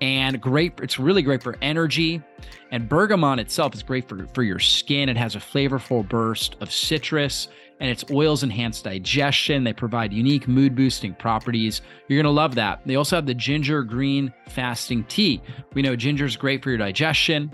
And 0.00 0.40
great, 0.40 0.80
it's 0.80 0.98
really 0.98 1.22
great 1.22 1.42
for 1.42 1.56
energy. 1.60 2.22
And 2.70 2.88
bergamot 2.88 3.38
itself 3.38 3.74
is 3.74 3.82
great 3.82 4.08
for, 4.08 4.26
for 4.28 4.42
your 4.42 4.58
skin. 4.58 5.08
It 5.08 5.16
has 5.16 5.36
a 5.36 5.38
flavorful 5.38 6.08
burst 6.08 6.56
of 6.60 6.72
citrus 6.72 7.48
and 7.80 7.90
its 7.90 8.04
oils 8.10 8.42
enhance 8.42 8.82
digestion. 8.82 9.64
They 9.64 9.72
provide 9.72 10.12
unique 10.12 10.46
mood 10.46 10.76
boosting 10.76 11.14
properties. 11.14 11.80
You're 12.08 12.18
going 12.22 12.32
to 12.32 12.38
love 12.38 12.54
that. 12.54 12.82
They 12.86 12.96
also 12.96 13.16
have 13.16 13.26
the 13.26 13.34
ginger 13.34 13.82
green 13.82 14.32
fasting 14.48 15.04
tea. 15.04 15.40
We 15.74 15.82
know 15.82 15.96
ginger 15.96 16.26
is 16.26 16.36
great 16.36 16.62
for 16.62 16.68
your 16.68 16.78
digestion. 16.78 17.50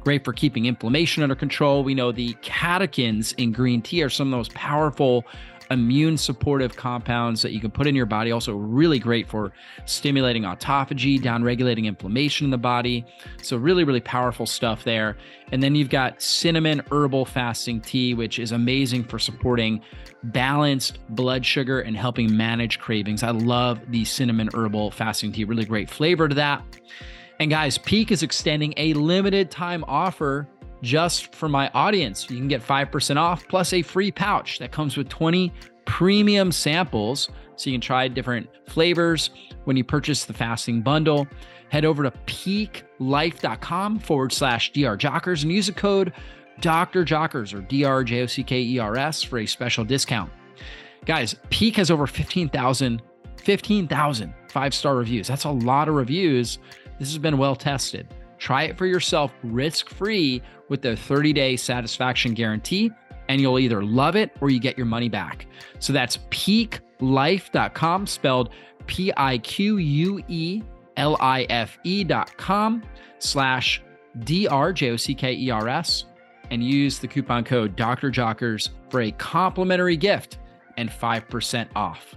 great 0.00 0.24
for 0.24 0.32
keeping 0.32 0.66
inflammation 0.66 1.22
under 1.22 1.34
control. 1.34 1.84
We 1.84 1.94
know 1.94 2.12
the 2.12 2.34
catechins 2.42 3.34
in 3.36 3.52
green 3.52 3.82
tea 3.82 4.02
are 4.02 4.10
some 4.10 4.28
of 4.28 4.30
the 4.30 4.36
most 4.36 4.54
powerful 4.54 5.24
immune 5.70 6.16
supportive 6.16 6.76
compounds 6.76 7.42
that 7.42 7.52
you 7.52 7.60
can 7.60 7.70
put 7.70 7.86
in 7.86 7.94
your 7.94 8.06
body. 8.06 8.32
Also, 8.32 8.54
really 8.54 8.98
great 8.98 9.28
for 9.28 9.52
stimulating 9.84 10.42
autophagy, 10.42 11.20
down 11.20 11.42
regulating 11.42 11.84
inflammation 11.84 12.44
in 12.46 12.50
the 12.50 12.58
body. 12.58 13.04
So, 13.42 13.56
really, 13.56 13.84
really 13.84 14.00
powerful 14.00 14.46
stuff 14.46 14.84
there. 14.84 15.16
And 15.52 15.62
then 15.62 15.74
you've 15.74 15.90
got 15.90 16.20
cinnamon 16.20 16.82
herbal 16.90 17.24
fasting 17.24 17.80
tea, 17.80 18.14
which 18.14 18.38
is 18.38 18.52
amazing 18.52 19.04
for 19.04 19.18
supporting 19.18 19.80
balanced 20.24 20.98
blood 21.10 21.44
sugar 21.44 21.80
and 21.80 21.96
helping 21.96 22.36
manage 22.36 22.78
cravings. 22.78 23.22
I 23.22 23.30
love 23.30 23.80
the 23.88 24.04
cinnamon 24.04 24.50
herbal 24.54 24.90
fasting 24.90 25.32
tea, 25.32 25.44
really 25.44 25.64
great 25.64 25.88
flavor 25.88 26.28
to 26.28 26.34
that. 26.34 26.62
And 27.40 27.50
guys, 27.50 27.78
Pique 27.78 28.10
is 28.10 28.22
extending 28.22 28.74
a 28.76 28.94
limited 28.94 29.50
time 29.50 29.84
offer 29.86 30.48
just 30.82 31.34
for 31.34 31.48
my 31.48 31.70
audience. 31.74 32.28
You 32.30 32.36
can 32.36 32.48
get 32.48 32.62
5% 32.62 33.16
off 33.16 33.46
plus 33.48 33.72
a 33.72 33.82
free 33.82 34.10
pouch 34.10 34.58
that 34.58 34.72
comes 34.72 34.96
with 34.96 35.08
20 35.08 35.52
premium 35.84 36.52
samples. 36.52 37.28
So 37.56 37.70
you 37.70 37.74
can 37.74 37.80
try 37.80 38.06
different 38.08 38.48
flavors 38.66 39.30
when 39.64 39.76
you 39.76 39.84
purchase 39.84 40.24
the 40.24 40.32
fasting 40.32 40.82
bundle. 40.82 41.26
Head 41.70 41.84
over 41.84 42.02
to 42.02 42.10
piquelife.com 42.26 43.98
forward 43.98 44.32
slash 44.32 44.72
drjockers 44.72 45.42
and 45.42 45.52
use 45.52 45.66
the 45.66 45.72
code 45.72 46.12
Dr. 46.60 47.04
Jockers 47.04 47.54
or 47.54 47.60
D 47.60 47.84
R 47.84 48.02
J 48.04 48.22
O 48.22 48.26
C 48.26 48.42
K 48.42 48.60
E 48.60 48.78
R 48.78 48.96
S 48.96 49.22
for 49.22 49.38
a 49.38 49.46
special 49.46 49.84
discount. 49.84 50.30
Guys, 51.04 51.36
Pique 51.50 51.76
has 51.76 51.90
over 51.90 52.06
15,000 52.06 53.02
15,000 53.36 54.34
five 54.48 54.74
star 54.74 54.96
reviews. 54.96 55.28
That's 55.28 55.44
a 55.44 55.50
lot 55.50 55.88
of 55.88 55.94
reviews. 55.94 56.58
This 56.98 57.08
has 57.08 57.18
been 57.18 57.38
well 57.38 57.56
tested. 57.56 58.08
Try 58.38 58.64
it 58.64 58.78
for 58.78 58.86
yourself 58.86 59.32
risk 59.42 59.88
free 59.88 60.42
with 60.68 60.82
their 60.82 60.96
30 60.96 61.32
day 61.32 61.56
satisfaction 61.56 62.34
guarantee, 62.34 62.90
and 63.28 63.40
you'll 63.40 63.58
either 63.58 63.82
love 63.82 64.16
it 64.16 64.30
or 64.40 64.50
you 64.50 64.60
get 64.60 64.76
your 64.76 64.86
money 64.86 65.08
back. 65.08 65.46
So 65.78 65.92
that's 65.92 66.18
piquelife.com, 66.30 68.06
spelled 68.06 68.50
P 68.86 69.12
I 69.16 69.38
Q 69.38 69.76
U 69.76 70.22
E 70.28 70.62
L 70.96 71.16
I 71.20 71.42
F 71.50 71.78
E.com 71.84 72.82
slash 73.18 73.82
D 74.20 74.48
R 74.48 74.72
J 74.72 74.90
O 74.90 74.96
C 74.96 75.14
K 75.14 75.34
E 75.34 75.50
R 75.50 75.68
S 75.68 76.04
and 76.50 76.64
use 76.64 76.98
the 76.98 77.08
coupon 77.08 77.44
code 77.44 77.76
Dr. 77.76 78.10
Jockers 78.10 78.70
for 78.90 79.02
a 79.02 79.12
complimentary 79.12 79.96
gift 79.96 80.38
and 80.76 80.88
5% 80.88 81.68
off. 81.76 82.14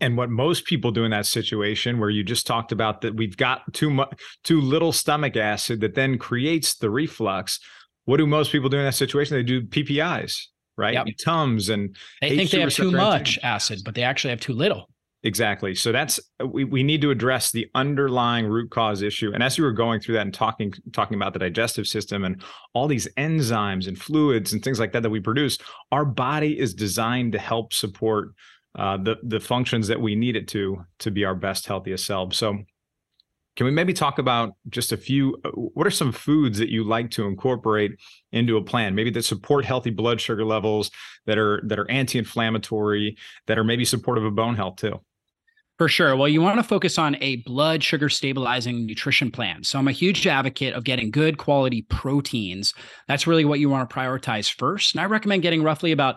And 0.00 0.16
what 0.16 0.30
most 0.30 0.64
people 0.64 0.90
do 0.90 1.04
in 1.04 1.10
that 1.10 1.26
situation 1.26 1.98
where 1.98 2.10
you 2.10 2.22
just 2.22 2.46
talked 2.46 2.72
about 2.72 3.00
that 3.00 3.16
we've 3.16 3.36
got 3.36 3.72
too 3.72 3.90
much 3.90 4.10
too 4.44 4.60
little 4.60 4.92
stomach 4.92 5.36
acid 5.36 5.80
that 5.80 5.94
then 5.94 6.18
creates 6.18 6.76
the 6.76 6.90
reflux. 6.90 7.60
What 8.04 8.18
do 8.18 8.26
most 8.26 8.52
people 8.52 8.68
do 8.68 8.78
in 8.78 8.84
that 8.84 8.94
situation? 8.94 9.36
They 9.36 9.42
do 9.42 9.62
PPIs, 9.62 10.38
right? 10.76 10.94
Yep. 10.94 11.06
Tums 11.22 11.68
and 11.68 11.96
they 12.20 12.36
think 12.36 12.50
they 12.50 12.60
have 12.60 12.72
too 12.72 12.90
much 12.90 13.38
acid, 13.42 13.80
but 13.84 13.94
they 13.94 14.02
actually 14.02 14.30
have 14.30 14.40
too 14.40 14.54
little. 14.54 14.88
Exactly. 15.24 15.74
So 15.74 15.90
that's 15.90 16.20
we, 16.44 16.62
we 16.62 16.84
need 16.84 17.00
to 17.00 17.10
address 17.10 17.50
the 17.50 17.66
underlying 17.74 18.46
root 18.46 18.70
cause 18.70 19.02
issue. 19.02 19.32
And 19.34 19.42
as 19.42 19.58
you 19.58 19.64
were 19.64 19.72
going 19.72 20.00
through 20.00 20.14
that 20.14 20.22
and 20.22 20.32
talking 20.32 20.72
talking 20.92 21.16
about 21.16 21.32
the 21.32 21.40
digestive 21.40 21.88
system 21.88 22.24
and 22.24 22.40
all 22.72 22.86
these 22.86 23.08
enzymes 23.16 23.88
and 23.88 23.98
fluids 24.00 24.52
and 24.52 24.62
things 24.62 24.78
like 24.78 24.92
that 24.92 25.02
that 25.02 25.10
we 25.10 25.18
produce, 25.18 25.58
our 25.90 26.04
body 26.04 26.56
is 26.56 26.72
designed 26.72 27.32
to 27.32 27.38
help 27.38 27.72
support 27.72 28.28
uh, 28.78 28.96
the 28.96 29.16
the 29.24 29.40
functions 29.40 29.88
that 29.88 30.00
we 30.00 30.14
need 30.14 30.36
it 30.36 30.48
to 30.48 30.84
to 31.00 31.10
be 31.10 31.24
our 31.24 31.34
best 31.34 31.66
healthiest 31.66 32.06
selves. 32.06 32.38
So 32.38 32.58
can 33.56 33.64
we 33.64 33.72
maybe 33.72 33.92
talk 33.92 34.20
about 34.20 34.52
just 34.68 34.92
a 34.92 34.96
few 34.96 35.36
uh, 35.44 35.50
what 35.50 35.84
are 35.84 35.90
some 35.90 36.12
foods 36.12 36.58
that 36.58 36.70
you 36.70 36.84
like 36.84 37.10
to 37.10 37.26
incorporate 37.26 37.98
into 38.30 38.56
a 38.56 38.62
plan 38.62 38.94
maybe 38.94 39.10
that 39.10 39.24
support 39.24 39.64
healthy 39.64 39.90
blood 39.90 40.20
sugar 40.20 40.44
levels 40.44 40.92
that 41.26 41.38
are 41.38 41.60
that 41.64 41.78
are 41.78 41.90
anti-inflammatory 41.90 43.16
that 43.48 43.58
are 43.58 43.64
maybe 43.64 43.84
supportive 43.84 44.24
of 44.24 44.36
bone 44.36 44.54
health 44.54 44.76
too 44.76 45.00
for 45.78 45.88
sure. 45.88 46.16
Well, 46.16 46.26
you 46.26 46.42
want 46.42 46.58
to 46.58 46.64
focus 46.64 46.98
on 46.98 47.16
a 47.20 47.36
blood 47.36 47.84
sugar 47.84 48.08
stabilizing 48.08 48.84
nutrition 48.84 49.30
plan. 49.30 49.62
So, 49.62 49.78
I'm 49.78 49.86
a 49.86 49.92
huge 49.92 50.26
advocate 50.26 50.74
of 50.74 50.82
getting 50.82 51.12
good 51.12 51.38
quality 51.38 51.82
proteins. 51.82 52.74
That's 53.06 53.28
really 53.28 53.44
what 53.44 53.60
you 53.60 53.70
want 53.70 53.88
to 53.88 53.94
prioritize 53.94 54.52
first. 54.52 54.92
And 54.92 55.00
I 55.00 55.04
recommend 55.04 55.42
getting 55.42 55.62
roughly 55.62 55.92
about 55.92 56.16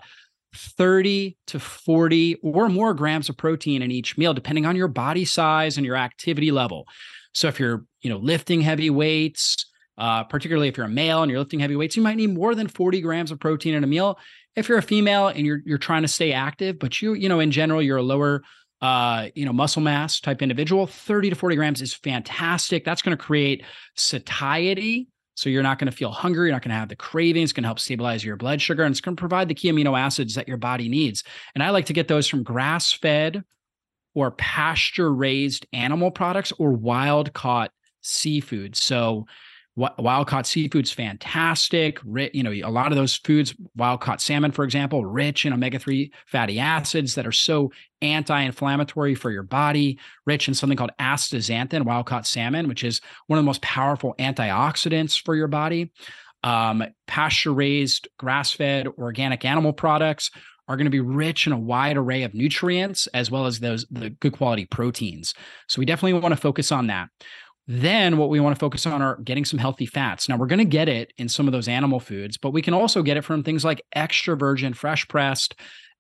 30 0.56 1.38
to 1.48 1.60
40 1.60 2.36
or 2.44 2.70
more 2.70 2.94
grams 2.94 3.30
of 3.30 3.38
protein 3.38 3.82
in 3.82 3.92
each 3.92 4.18
meal, 4.18 4.34
depending 4.34 4.66
on 4.66 4.76
your 4.76 4.88
body 4.88 5.26
size 5.26 5.78
and 5.78 5.86
your 5.86 5.96
activity 5.96 6.52
level. 6.52 6.88
So 7.34 7.48
if 7.48 7.60
you're, 7.60 7.86
you 8.02 8.10
know, 8.10 8.18
lifting 8.18 8.62
heavy 8.62 8.90
weights, 8.90 9.66
uh, 9.98 10.24
particularly 10.24 10.68
if 10.68 10.78
you're 10.78 10.86
a 10.86 10.90
male 10.90 11.22
and 11.22 11.30
you're 11.30 11.40
lifting 11.40 11.60
heavy 11.60 11.76
weights, 11.76 11.96
you 11.96 12.04
might 12.04 12.18
need 12.18 12.34
more 12.34 12.56
than 12.56 12.68
40 12.68 13.02
grams 13.02 13.32
of 13.32 13.40
protein 13.40 13.74
in 13.74 13.84
a 13.84 13.88
meal. 13.88 14.18
If 14.56 14.68
you're 14.68 14.78
a 14.78 14.84
female 14.84 15.28
and 15.28 15.46
you're 15.46 15.62
you're 15.66 15.78
trying 15.78 16.02
to 16.02 16.10
stay 16.10 16.34
active, 16.34 16.78
but 16.80 17.02
you, 17.02 17.14
you 17.14 17.30
know, 17.30 17.40
in 17.40 17.52
general, 17.52 17.82
you're 17.82 17.98
a 17.98 18.04
lower 18.04 18.42
uh, 18.82 19.28
you 19.36 19.46
know, 19.46 19.54
muscle 19.54 19.82
mass 19.82 20.20
type 20.20 20.42
individual, 20.42 20.88
30 20.88 21.30
to 21.30 21.36
40 21.36 21.56
grams 21.56 21.82
is 21.82 21.94
fantastic. 21.94 22.84
That's 22.84 23.04
going 23.04 23.16
to 23.16 23.24
create 23.24 23.64
satiety 23.96 25.08
so 25.42 25.50
you're 25.50 25.64
not 25.64 25.80
going 25.80 25.90
to 25.90 25.98
feel 25.98 26.12
hungry. 26.12 26.50
You're 26.50 26.56
not 26.56 26.62
going 26.62 26.70
to 26.70 26.76
have 26.76 26.90
the 26.90 26.96
cravings. 26.96 27.46
It's 27.46 27.54
going 27.54 27.64
to 27.64 27.68
help 27.68 27.80
stabilize 27.80 28.24
your 28.24 28.36
blood 28.36 28.62
sugar 28.62 28.84
and 28.84 28.94
it's 28.94 29.02
going 29.02 29.16
to 29.16 29.20
provide 29.20 29.48
the 29.48 29.56
key 29.56 29.72
amino 29.72 30.00
acids 30.00 30.36
that 30.36 30.48
your 30.48 30.58
body 30.58 30.88
needs. 30.88 31.24
And 31.56 31.64
I 31.64 31.72
like 31.72 31.88
to 31.88 31.94
get 31.94 32.08
those 32.08 32.28
from 32.28 32.44
grass 32.44 32.94
fed 32.94 33.44
or 34.14 34.30
pasture 34.30 35.12
raised 35.12 35.66
animal 35.74 36.12
products 36.12 36.54
or 36.60 36.74
wild 36.74 37.34
caught 37.34 37.72
seafood. 38.02 38.76
So 38.76 39.26
wild 39.76 40.28
caught 40.28 40.46
seafood's 40.46 40.92
fantastic. 40.92 42.00
You 42.06 42.44
know, 42.44 42.52
a 42.52 42.70
lot 42.70 42.92
of 42.92 42.98
those 42.98 43.16
foods, 43.16 43.56
wild 43.76 44.02
caught 44.02 44.22
salmon, 44.22 44.52
for 44.52 44.66
example, 44.66 45.06
rich 45.06 45.46
in 45.46 45.54
omega 45.54 45.80
3 45.80 46.12
fatty 46.28 46.60
acids 46.60 47.16
that 47.16 47.26
are 47.26 47.32
so 47.32 47.72
anti 48.02 48.42
inflammatory 48.42 49.16
for 49.16 49.32
your 49.32 49.44
body, 49.44 49.98
rich 50.26 50.48
in 50.48 50.54
something 50.54 50.78
called 50.78 50.92
astaxanthin, 51.00 51.86
wild 51.86 52.06
caught 52.06 52.28
salmon, 52.28 52.68
which 52.68 52.84
is 52.84 53.02
one 53.28 53.40
of 53.40 53.44
the 53.44 53.48
most 53.48 53.62
powerful 53.62 54.14
antioxidants 54.20 55.22
for 55.22 55.36
your 55.36 55.48
body. 55.48 55.92
Um, 56.44 56.84
pasture 57.08 57.54
raised, 57.54 58.08
grass 58.18 58.52
fed, 58.52 58.88
organic 58.88 59.46
animal 59.46 59.74
products 59.74 60.32
are 60.68 60.78
going 60.78 60.86
to 60.86 60.92
be 60.92 61.02
rich 61.02 61.48
in 61.48 61.54
a 61.54 61.60
wide 61.60 61.98
array 61.98 62.24
of 62.24 62.34
nutrients 62.34 63.08
as 63.08 63.30
well 63.30 63.46
as 63.46 63.60
those 63.60 63.86
the 63.92 64.10
good 64.10 64.34
quality 64.34 64.66
proteins. 64.66 65.34
So 65.68 65.80
we 65.80 65.86
definitely 65.86 66.20
want 66.20 66.34
to 66.34 66.40
focus 66.40 66.72
on 66.72 66.88
that. 66.88 67.10
Then 67.68 68.18
what 68.18 68.30
we 68.30 68.40
want 68.40 68.56
to 68.56 68.60
focus 68.60 68.86
on 68.86 69.02
are 69.02 69.18
getting 69.18 69.46
some 69.46 69.60
healthy 69.60 69.86
fats. 69.86 70.28
Now 70.28 70.38
we're 70.38 70.48
going 70.48 70.60
to 70.60 70.66
get 70.66 70.90
it 70.90 71.14
in 71.18 71.30
some 71.30 71.48
of 71.48 71.52
those 71.52 71.68
animal 71.68 72.00
foods, 72.00 72.38
but 72.38 72.52
we 72.52 72.62
can 72.62 72.74
also 72.74 73.04
get 73.04 73.18
it 73.18 73.24
from 73.24 73.44
things 73.44 73.64
like 73.64 73.82
extra 73.94 74.36
virgin 74.36 74.74
fresh 74.74 75.08
pressed, 75.08 75.56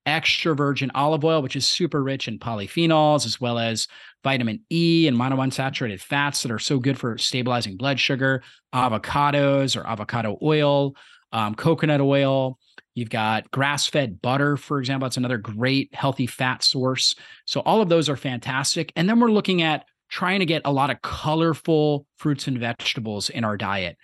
extra 0.05 0.55
virgin 0.55 0.91
olive 0.95 1.23
oil, 1.23 1.41
which 1.41 1.55
is 1.55 1.67
super 1.67 2.03
rich 2.03 2.27
in 2.27 2.39
polyphenols, 2.39 3.25
as 3.25 3.39
well 3.39 3.59
as 3.59 3.87
vitamin 4.23 4.59
E 4.71 5.07
and 5.07 5.17
monounsaturated 5.17 6.01
fats 6.01 6.41
that 6.41 6.51
are 6.51 6.59
so 6.59 6.79
good 6.79 6.97
for 6.97 7.17
stabilizing 7.17 7.77
blood 7.77 7.99
sugar, 7.99 8.43
avocados 8.73 9.79
or 9.79 9.85
avocado 9.87 10.37
oil, 10.41 10.95
um, 11.31 11.55
coconut 11.55 12.01
oil. 12.01 12.57
You've 12.95 13.09
got 13.09 13.49
grass 13.51 13.87
fed 13.87 14.21
butter, 14.21 14.57
for 14.57 14.79
example. 14.79 15.05
That's 15.05 15.17
another 15.17 15.37
great 15.37 15.93
healthy 15.95 16.27
fat 16.27 16.63
source. 16.63 17.15
So, 17.45 17.61
all 17.61 17.81
of 17.81 17.87
those 17.87 18.09
are 18.09 18.17
fantastic. 18.17 18.91
And 18.97 19.07
then 19.07 19.19
we're 19.19 19.31
looking 19.31 19.61
at 19.61 19.85
trying 20.11 20.39
to 20.39 20.45
get 20.45 20.61
a 20.65 20.71
lot 20.71 20.89
of 20.89 21.01
colorful 21.01 22.05
fruits 22.17 22.47
and 22.47 22.59
vegetables 22.59 23.29
in 23.29 23.43
our 23.43 23.57
diet. 23.57 23.97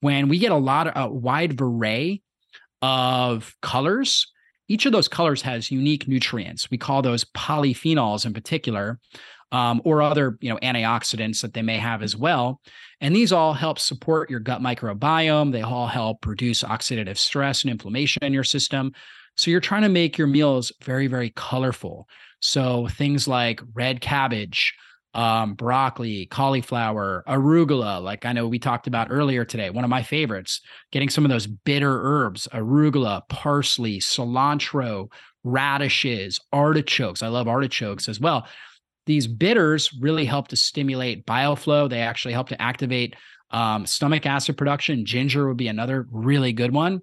When 0.00 0.28
we 0.28 0.38
get 0.38 0.52
a 0.52 0.56
lot 0.56 0.86
of 0.86 1.10
a 1.10 1.12
wide 1.12 1.60
array 1.60 2.22
of 2.80 3.54
colors, 3.60 4.26
each 4.68 4.86
of 4.86 4.92
those 4.92 5.08
colors 5.08 5.42
has 5.42 5.70
unique 5.70 6.08
nutrients. 6.08 6.70
We 6.70 6.78
call 6.78 7.02
those 7.02 7.24
polyphenols 7.24 8.24
in 8.24 8.32
particular, 8.32 8.98
um, 9.52 9.82
or 9.84 10.00
other 10.00 10.38
you 10.40 10.48
know 10.48 10.58
antioxidants 10.62 11.42
that 11.42 11.54
they 11.54 11.62
may 11.62 11.76
have 11.76 12.02
as 12.02 12.16
well. 12.16 12.60
And 13.00 13.14
these 13.14 13.32
all 13.32 13.52
help 13.52 13.78
support 13.78 14.30
your 14.30 14.40
gut 14.40 14.62
microbiome. 14.62 15.52
They 15.52 15.62
all 15.62 15.88
help 15.88 16.24
reduce 16.24 16.62
oxidative 16.62 17.18
stress 17.18 17.62
and 17.62 17.70
inflammation 17.70 18.22
in 18.22 18.32
your 18.32 18.44
system. 18.44 18.92
So 19.36 19.50
you're 19.50 19.60
trying 19.60 19.82
to 19.82 19.88
make 19.88 20.16
your 20.16 20.26
meals 20.26 20.72
very, 20.82 21.06
very 21.06 21.30
colorful. 21.30 22.08
So 22.40 22.88
things 22.88 23.26
like 23.26 23.60
red 23.74 24.00
cabbage, 24.00 24.74
um, 25.14 25.54
broccoli, 25.54 26.26
cauliflower, 26.26 27.24
arugula, 27.26 28.02
like 28.02 28.24
I 28.24 28.32
know 28.32 28.46
we 28.46 28.58
talked 28.58 28.86
about 28.86 29.08
earlier 29.10 29.44
today, 29.44 29.70
one 29.70 29.84
of 29.84 29.90
my 29.90 30.02
favorites, 30.02 30.60
getting 30.92 31.10
some 31.10 31.24
of 31.24 31.30
those 31.30 31.46
bitter 31.46 32.00
herbs, 32.02 32.46
arugula, 32.52 33.22
parsley, 33.28 33.98
cilantro, 33.98 35.10
radishes, 35.42 36.38
artichokes. 36.52 37.22
I 37.22 37.28
love 37.28 37.48
artichokes 37.48 38.08
as 38.08 38.20
well. 38.20 38.46
These 39.06 39.26
bitters 39.26 39.92
really 40.00 40.24
help 40.24 40.48
to 40.48 40.56
stimulate 40.56 41.26
bile 41.26 41.56
flow. 41.56 41.88
They 41.88 42.00
actually 42.00 42.34
help 42.34 42.48
to 42.50 42.62
activate 42.62 43.16
um, 43.50 43.86
stomach 43.86 44.26
acid 44.26 44.56
production. 44.56 45.04
Ginger 45.04 45.48
would 45.48 45.56
be 45.56 45.68
another 45.68 46.06
really 46.12 46.52
good 46.52 46.72
one. 46.72 47.00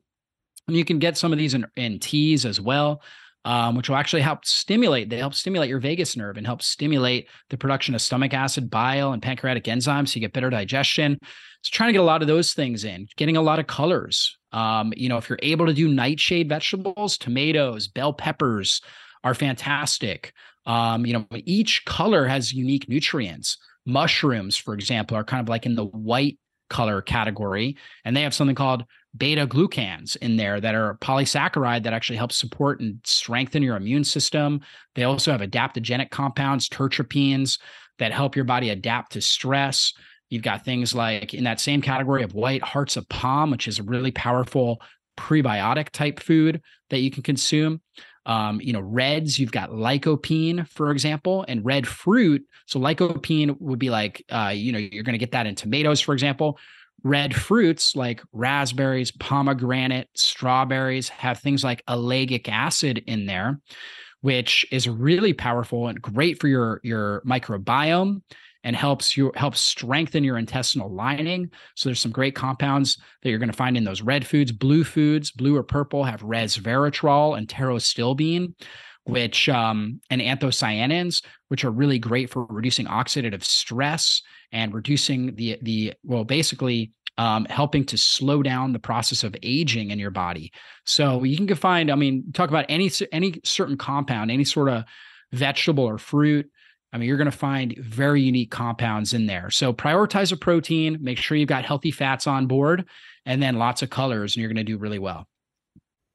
And 0.67 0.77
you 0.77 0.85
can 0.85 0.99
get 0.99 1.17
some 1.17 1.33
of 1.33 1.37
these 1.37 1.53
in, 1.53 1.65
in 1.75 1.99
teas 1.99 2.45
as 2.45 2.61
well. 2.61 3.01
Um, 3.47 3.75
which 3.75 3.87
will 3.87 3.95
actually 3.95 4.21
help 4.21 4.43
stimulate. 4.43 5.09
They 5.09 5.19
help 5.19 5.33
stimulate 5.33 5.69
your 5.69 5.79
vagus 5.79 6.17
nerve 6.17 6.35
and 6.35 6.45
help 6.45 6.61
stimulate 6.61 7.29
the 7.49 7.57
production 7.57 7.95
of 7.95 8.01
stomach 8.01 8.33
acid, 8.33 8.69
bile, 8.69 9.13
and 9.13 9.21
pancreatic 9.21 9.63
enzymes, 9.63 10.09
so 10.09 10.15
you 10.15 10.19
get 10.19 10.33
better 10.33 10.49
digestion. 10.49 11.17
So 11.63 11.69
trying 11.71 11.87
to 11.87 11.93
get 11.93 12.01
a 12.01 12.03
lot 12.03 12.21
of 12.21 12.27
those 12.27 12.53
things 12.53 12.83
in, 12.83 13.07
getting 13.15 13.37
a 13.37 13.41
lot 13.41 13.59
of 13.59 13.65
colors. 13.65 14.37
Um, 14.51 14.91
you 14.97 15.07
know, 15.07 15.15
if 15.15 15.29
you're 15.29 15.39
able 15.41 15.65
to 15.65 15.73
do 15.73 15.87
nightshade 15.87 16.49
vegetables, 16.49 17.17
tomatoes, 17.17 17.87
bell 17.87 18.11
peppers 18.11 18.81
are 19.23 19.33
fantastic. 19.33 20.33
Um, 20.65 21.05
you 21.05 21.13
know, 21.13 21.25
each 21.45 21.85
color 21.85 22.27
has 22.27 22.51
unique 22.51 22.89
nutrients. 22.89 23.57
Mushrooms, 23.85 24.57
for 24.57 24.73
example, 24.73 25.15
are 25.15 25.23
kind 25.23 25.39
of 25.39 25.47
like 25.47 25.65
in 25.65 25.75
the 25.75 25.85
white 25.85 26.37
color 26.69 27.01
category, 27.01 27.77
and 28.03 28.13
they 28.13 28.23
have 28.23 28.33
something 28.33 28.57
called 28.57 28.83
beta 29.17 29.47
glucans 29.47 30.15
in 30.17 30.37
there 30.37 30.59
that 30.61 30.75
are 30.75 30.97
polysaccharide 31.01 31.83
that 31.83 31.93
actually 31.93 32.17
helps 32.17 32.37
support 32.37 32.79
and 32.79 32.99
strengthen 33.03 33.63
your 33.63 33.75
immune 33.75 34.03
system. 34.03 34.61
They 34.95 35.03
also 35.03 35.31
have 35.31 35.41
adaptogenic 35.41 36.09
compounds, 36.09 36.69
terpenes, 36.69 37.59
that 37.99 38.11
help 38.11 38.35
your 38.35 38.45
body 38.45 38.69
adapt 38.69 39.13
to 39.13 39.21
stress. 39.21 39.93
You've 40.29 40.43
got 40.43 40.65
things 40.65 40.93
like 40.93 41.33
in 41.33 41.45
that 41.45 41.59
same 41.59 41.81
category 41.81 42.23
of 42.23 42.33
white 42.33 42.61
hearts 42.61 42.97
of 42.97 43.07
palm, 43.09 43.51
which 43.51 43.67
is 43.67 43.79
a 43.79 43.83
really 43.83 44.11
powerful 44.11 44.81
prebiotic 45.17 45.89
type 45.89 46.19
food 46.19 46.61
that 46.89 46.99
you 46.99 47.11
can 47.11 47.23
consume. 47.23 47.81
Um, 48.25 48.59
you 48.59 48.73
know, 48.73 48.81
reds, 48.81 49.39
you've 49.39 49.53
got 49.53 49.69
lycopene, 49.69 50.67
for 50.67 50.91
example, 50.91 51.45
and 51.47 51.63
red 51.63 51.87
fruit. 51.87 52.43
So 52.65 52.77
lycopene 52.77 53.55
would 53.61 53.79
be 53.79 53.89
like, 53.89 54.23
uh, 54.29 54.51
you 54.53 54.73
know, 54.73 54.79
you're 54.79 55.03
going 55.03 55.13
to 55.13 55.19
get 55.19 55.31
that 55.31 55.47
in 55.47 55.55
tomatoes, 55.55 56.01
for 56.01 56.13
example. 56.13 56.59
Red 57.03 57.35
fruits 57.35 57.95
like 57.95 58.21
raspberries, 58.33 59.11
pomegranate, 59.11 60.09
strawberries 60.15 61.09
have 61.09 61.39
things 61.39 61.63
like 61.63 61.85
ellagic 61.85 62.49
acid 62.49 63.03
in 63.05 63.25
there, 63.25 63.59
which 64.21 64.65
is 64.71 64.89
really 64.89 65.33
powerful 65.33 65.87
and 65.87 66.01
great 66.01 66.39
for 66.41 66.47
your, 66.47 66.81
your 66.83 67.21
microbiome 67.25 68.21
and 68.63 68.75
helps 68.75 69.15
you 69.15 69.31
helps 69.35 69.61
strengthen 69.61 70.23
your 70.23 70.37
intestinal 70.37 70.93
lining. 70.93 71.49
So 71.75 71.87
there's 71.87 72.01
some 72.01 72.11
great 72.11 72.35
compounds 72.35 72.97
that 73.21 73.29
you're 73.29 73.39
going 73.39 73.51
to 73.51 73.55
find 73.55 73.77
in 73.77 73.85
those 73.85 74.01
red 74.01 74.25
foods. 74.25 74.51
Blue 74.51 74.83
foods, 74.83 75.31
blue 75.31 75.55
or 75.55 75.63
purple, 75.63 76.03
have 76.03 76.21
resveratrol 76.21 77.37
and 77.37 77.47
pterostilbene, 77.47 78.53
which 79.05 79.47
um, 79.47 80.01
and 80.09 80.19
anthocyanins, 80.19 81.23
which 81.47 81.63
are 81.63 81.71
really 81.71 81.99
great 81.99 82.29
for 82.29 82.45
reducing 82.49 82.87
oxidative 82.87 83.43
stress 83.43 84.21
and 84.51 84.73
reducing 84.73 85.35
the 85.35 85.57
the 85.61 85.93
well 86.03 86.23
basically 86.23 86.91
um, 87.17 87.45
helping 87.45 87.83
to 87.85 87.97
slow 87.97 88.43
down 88.43 88.73
the 88.73 88.79
process 88.79 89.23
of 89.23 89.35
aging 89.41 89.91
in 89.91 89.99
your 89.99 90.11
body. 90.11 90.51
So 90.85 91.23
you 91.23 91.35
can 91.35 91.55
find, 91.55 91.89
I 91.91 91.95
mean, 91.95 92.31
talk 92.33 92.49
about 92.49 92.65
any 92.69 92.91
any 93.11 93.39
certain 93.43 93.77
compound, 93.77 94.31
any 94.31 94.43
sort 94.43 94.69
of 94.69 94.83
vegetable 95.31 95.83
or 95.83 95.97
fruit. 95.97 96.49
I 96.93 96.97
mean, 96.97 97.07
you're 97.07 97.17
going 97.17 97.29
to 97.29 97.37
find 97.37 97.75
very 97.79 98.21
unique 98.21 98.51
compounds 98.51 99.13
in 99.13 99.25
there. 99.25 99.49
So 99.49 99.73
prioritize 99.73 100.31
a 100.31 100.37
protein, 100.37 100.97
make 101.01 101.17
sure 101.17 101.35
you've 101.35 101.49
got 101.49 101.65
healthy 101.65 101.91
fats 101.91 102.27
on 102.27 102.47
board, 102.47 102.85
and 103.25 103.41
then 103.43 103.57
lots 103.57 103.81
of 103.81 103.89
colors, 103.89 104.35
and 104.35 104.41
you're 104.41 104.49
going 104.49 104.65
to 104.65 104.71
do 104.71 104.77
really 104.77 104.99
well 104.99 105.27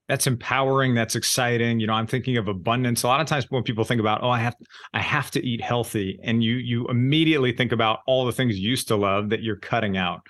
that's 0.09 0.26
empowering 0.26 0.94
that's 0.94 1.14
exciting 1.14 1.80
you 1.80 1.86
know 1.86 1.92
i'm 1.92 2.07
thinking 2.07 2.36
of 2.36 2.48
abundance. 2.48 3.03
A 3.03 3.07
lot 3.07 3.20
of 3.20 3.26
times 3.26 3.46
when 3.50 3.62
people 3.62 3.84
think 3.84 4.00
about 4.00 4.22
oh 4.22 4.30
i 4.30 4.38
have 4.38 4.57
i 4.92 5.00
have 5.00 5.30
to 5.32 5.44
eat 5.44 5.61
healthy 5.61 6.18
and 6.22 6.42
you 6.42 6.55
you 6.55 6.86
immediately 6.88 7.53
think 7.53 7.72
about 7.72 8.00
all 8.07 8.24
the 8.24 8.32
things 8.32 8.59
you 8.59 8.68
used 8.68 8.88
to 8.88 8.96
love 8.96 9.30
that 9.30 9.42
you're 9.42 9.57
cutting 9.57 9.96
out. 9.96 10.20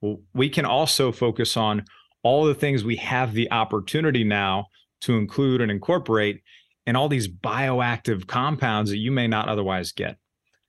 Well 0.00 0.20
we 0.34 0.48
can 0.48 0.64
also 0.64 1.12
focus 1.12 1.56
on 1.56 1.84
all 2.22 2.44
the 2.44 2.54
things 2.54 2.84
we 2.84 2.96
have 2.96 3.34
the 3.34 3.50
opportunity 3.52 4.24
now 4.24 4.66
to 5.02 5.16
include 5.16 5.60
and 5.60 5.70
incorporate 5.70 6.42
and 6.86 6.96
all 6.96 7.08
these 7.08 7.28
bioactive 7.28 8.26
compounds 8.26 8.90
that 8.90 8.98
you 8.98 9.10
may 9.10 9.26
not 9.26 9.48
otherwise 9.48 9.92
get. 9.92 10.16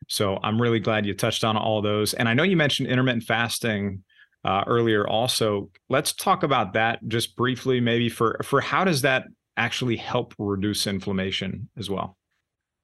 So 0.07 0.39
i'm 0.43 0.61
really 0.61 0.79
glad 0.79 1.05
you 1.05 1.13
touched 1.13 1.43
on 1.43 1.57
all 1.57 1.81
those 1.81 2.13
and 2.13 2.27
i 2.27 2.33
know 2.33 2.43
you 2.43 2.57
mentioned 2.57 2.89
intermittent 2.89 3.23
fasting 3.23 4.03
uh, 4.47 4.63
earlier 4.65 5.05
also. 5.05 5.69
Let's 5.89 6.13
talk 6.13 6.41
about 6.41 6.71
that 6.73 7.05
just 7.09 7.35
briefly, 7.35 7.81
maybe 7.81 8.07
for 8.07 8.39
for 8.43 8.61
how 8.61 8.85
does 8.85 9.01
that 9.01 9.25
actually 9.57 9.97
help 9.97 10.33
reduce 10.37 10.87
inflammation 10.87 11.69
as 11.77 11.89
well? 11.89 12.17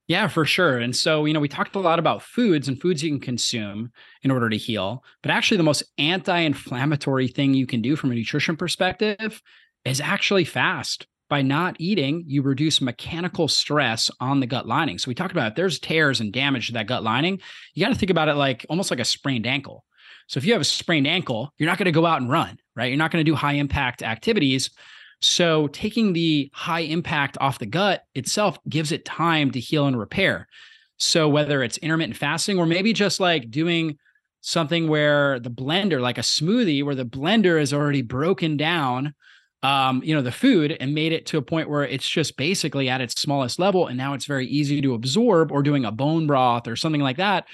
Yeah, 0.06 0.28
for 0.28 0.44
sure. 0.44 0.76
And 0.76 0.94
so, 0.94 1.24
you 1.24 1.32
know, 1.32 1.40
we 1.40 1.48
talked 1.48 1.74
a 1.74 1.80
lot 1.80 1.98
about 1.98 2.22
foods 2.22 2.68
and 2.68 2.78
foods 2.78 3.02
you 3.02 3.08
can 3.08 3.20
consume 3.20 3.90
in 4.20 4.30
order 4.30 4.50
to 4.50 4.56
heal, 4.58 5.02
but 5.22 5.30
actually 5.30 5.56
the 5.56 5.62
most 5.62 5.82
anti-inflammatory 5.96 7.28
thing 7.28 7.54
you 7.54 7.66
can 7.66 7.80
do 7.80 7.96
from 7.96 8.12
a 8.12 8.14
nutrition 8.14 8.54
perspective 8.54 9.40
is 9.86 10.02
actually 10.02 10.44
fast. 10.44 11.06
By 11.28 11.42
not 11.42 11.76
eating, 11.78 12.24
you 12.26 12.42
reduce 12.42 12.80
mechanical 12.80 13.48
stress 13.48 14.10
on 14.20 14.40
the 14.40 14.46
gut 14.46 14.66
lining. 14.66 14.98
So 14.98 15.08
we 15.08 15.14
talked 15.14 15.32
about 15.32 15.52
if 15.52 15.56
there's 15.56 15.78
tears 15.78 16.20
and 16.20 16.32
damage 16.32 16.66
to 16.66 16.74
that 16.74 16.86
gut 16.86 17.02
lining, 17.02 17.40
you 17.74 17.84
got 17.84 17.92
to 17.92 17.98
think 17.98 18.10
about 18.10 18.28
it 18.28 18.34
like 18.34 18.66
almost 18.68 18.90
like 18.90 19.00
a 19.00 19.04
sprained 19.04 19.46
ankle. 19.46 19.84
So 20.26 20.38
if 20.38 20.44
you 20.44 20.52
have 20.52 20.62
a 20.62 20.64
sprained 20.64 21.06
ankle, 21.06 21.52
you're 21.58 21.68
not 21.68 21.78
going 21.78 21.86
to 21.86 21.92
go 21.92 22.06
out 22.06 22.20
and 22.20 22.30
run, 22.30 22.58
right? 22.76 22.86
You're 22.86 22.98
not 22.98 23.10
going 23.10 23.24
to 23.24 23.30
do 23.30 23.34
high 23.34 23.54
impact 23.54 24.02
activities. 24.02 24.70
So 25.20 25.68
taking 25.68 26.12
the 26.12 26.50
high 26.52 26.80
impact 26.80 27.38
off 27.40 27.58
the 27.58 27.66
gut 27.66 28.04
itself 28.14 28.58
gives 28.68 28.92
it 28.92 29.04
time 29.04 29.50
to 29.52 29.60
heal 29.60 29.86
and 29.86 29.98
repair. 29.98 30.46
So 30.98 31.28
whether 31.28 31.62
it's 31.62 31.78
intermittent 31.78 32.16
fasting 32.16 32.58
or 32.58 32.66
maybe 32.66 32.92
just 32.92 33.20
like 33.20 33.50
doing 33.50 33.98
something 34.42 34.88
where 34.88 35.40
the 35.40 35.50
blender, 35.50 36.00
like 36.00 36.18
a 36.18 36.22
smoothie, 36.22 36.84
where 36.84 36.94
the 36.94 37.06
blender 37.06 37.60
is 37.60 37.72
already 37.72 38.02
broken 38.02 38.56
down, 38.56 39.14
um, 39.64 40.02
you 40.04 40.14
know, 40.14 40.22
the 40.22 40.30
food 40.30 40.76
and 40.78 40.94
made 40.94 41.12
it 41.12 41.26
to 41.26 41.38
a 41.38 41.42
point 41.42 41.68
where 41.68 41.84
it's 41.84 42.08
just 42.08 42.36
basically 42.36 42.88
at 42.88 43.00
its 43.00 43.20
smallest 43.20 43.58
level, 43.58 43.88
and 43.88 43.96
now 43.96 44.14
it's 44.14 44.26
very 44.26 44.46
easy 44.46 44.80
to 44.80 44.94
absorb, 44.94 45.50
or 45.50 45.62
doing 45.62 45.84
a 45.84 45.90
bone 45.90 46.28
broth 46.28 46.68
or 46.68 46.76
something 46.76 47.00
like 47.00 47.16
that 47.16 47.46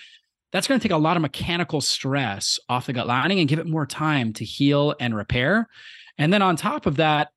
that's 0.52 0.66
going 0.66 0.80
to 0.80 0.82
take 0.82 0.94
a 0.94 0.98
lot 0.98 1.16
of 1.16 1.22
mechanical 1.22 1.80
stress 1.80 2.58
off 2.68 2.86
the 2.86 2.92
gut 2.92 3.06
lining 3.06 3.38
and 3.38 3.48
give 3.48 3.58
it 3.58 3.66
more 3.66 3.86
time 3.86 4.32
to 4.34 4.44
heal 4.44 4.94
and 5.00 5.14
repair. 5.14 5.68
And 6.18 6.32
then 6.32 6.42
on 6.42 6.56
top 6.56 6.86
of 6.86 6.96
that, 6.96 7.28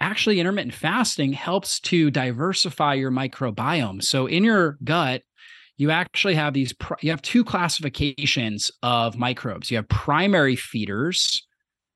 actually 0.00 0.40
intermittent 0.40 0.74
fasting 0.74 1.32
helps 1.32 1.80
to 1.80 2.10
diversify 2.10 2.94
your 2.94 3.10
microbiome. 3.10 4.02
So 4.02 4.26
in 4.26 4.44
your 4.44 4.78
gut, 4.84 5.22
you 5.76 5.90
actually 5.90 6.34
have 6.34 6.54
these 6.54 6.74
you 7.00 7.10
have 7.10 7.22
two 7.22 7.44
classifications 7.44 8.70
of 8.82 9.16
microbes. 9.16 9.70
You 9.70 9.78
have 9.78 9.88
primary 9.88 10.54
feeders 10.54 11.46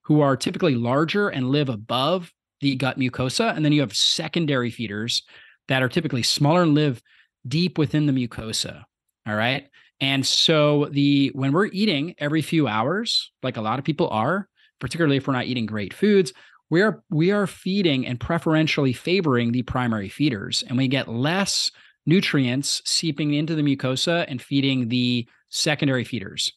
who 0.07 0.21
are 0.21 0.37
typically 0.37 0.77
larger 0.77 1.29
and 1.29 1.51
live 1.51 1.69
above 1.69 2.33
the 2.61 2.77
gut 2.77 2.99
mucosa, 2.99 3.55
and 3.55 3.65
then 3.65 3.73
you 3.73 3.81
have 3.81 3.95
secondary 3.95 4.71
feeders 4.71 5.23
that 5.67 5.83
are 5.83 5.89
typically 5.89 6.23
smaller 6.23 6.63
and 6.63 6.75
live 6.75 7.03
deep 7.49 7.77
within 7.77 8.07
the 8.07 8.13
mucosa. 8.13 8.85
All 9.27 9.35
right. 9.35 9.69
And 10.01 10.25
so 10.25 10.87
the 10.93 11.33
when 11.35 11.53
we're 11.53 11.67
eating 11.67 12.15
every 12.19 12.41
few 12.41 12.69
hours, 12.69 13.33
like 13.43 13.57
a 13.57 13.63
lot 13.63 13.81
of 13.81 13.85
people 13.85 14.09
are, 14.11 14.49
particularly 14.81 15.17
if 15.17 15.27
we're 15.27 15.33
not 15.33 15.47
eating 15.47 15.67
great 15.67 15.93
foods, 15.93 16.33
we 16.71 16.83
are 16.83 17.03
we 17.11 17.33
are 17.33 17.49
feeding 17.49 18.07
and 18.07 18.21
preferentially 18.21 18.93
favoring 18.93 19.51
the 19.51 19.63
primary 19.63 20.09
feeders, 20.09 20.63
and 20.69 20.79
we 20.79 20.87
get 20.87 21.09
less 21.09 21.71
nutrients 22.07 22.81
seeping 22.85 23.35
into 23.35 23.57
the 23.57 23.63
mucosa 23.63 24.25
and 24.29 24.41
feeding 24.41 24.89
the 24.89 25.27
secondary 25.49 26.05
feeders. 26.05 26.53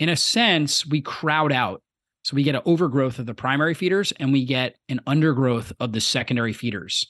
In 0.00 0.08
a 0.08 0.16
sense, 0.16 0.84
we 0.86 1.00
crowd 1.00 1.52
out. 1.52 1.82
So 2.22 2.34
we 2.34 2.42
get 2.42 2.54
an 2.54 2.62
overgrowth 2.64 3.18
of 3.18 3.26
the 3.26 3.34
primary 3.34 3.74
feeders 3.74 4.12
and 4.12 4.32
we 4.32 4.44
get 4.44 4.76
an 4.88 5.00
undergrowth 5.06 5.72
of 5.80 5.92
the 5.92 6.00
secondary 6.00 6.52
feeders. 6.52 7.06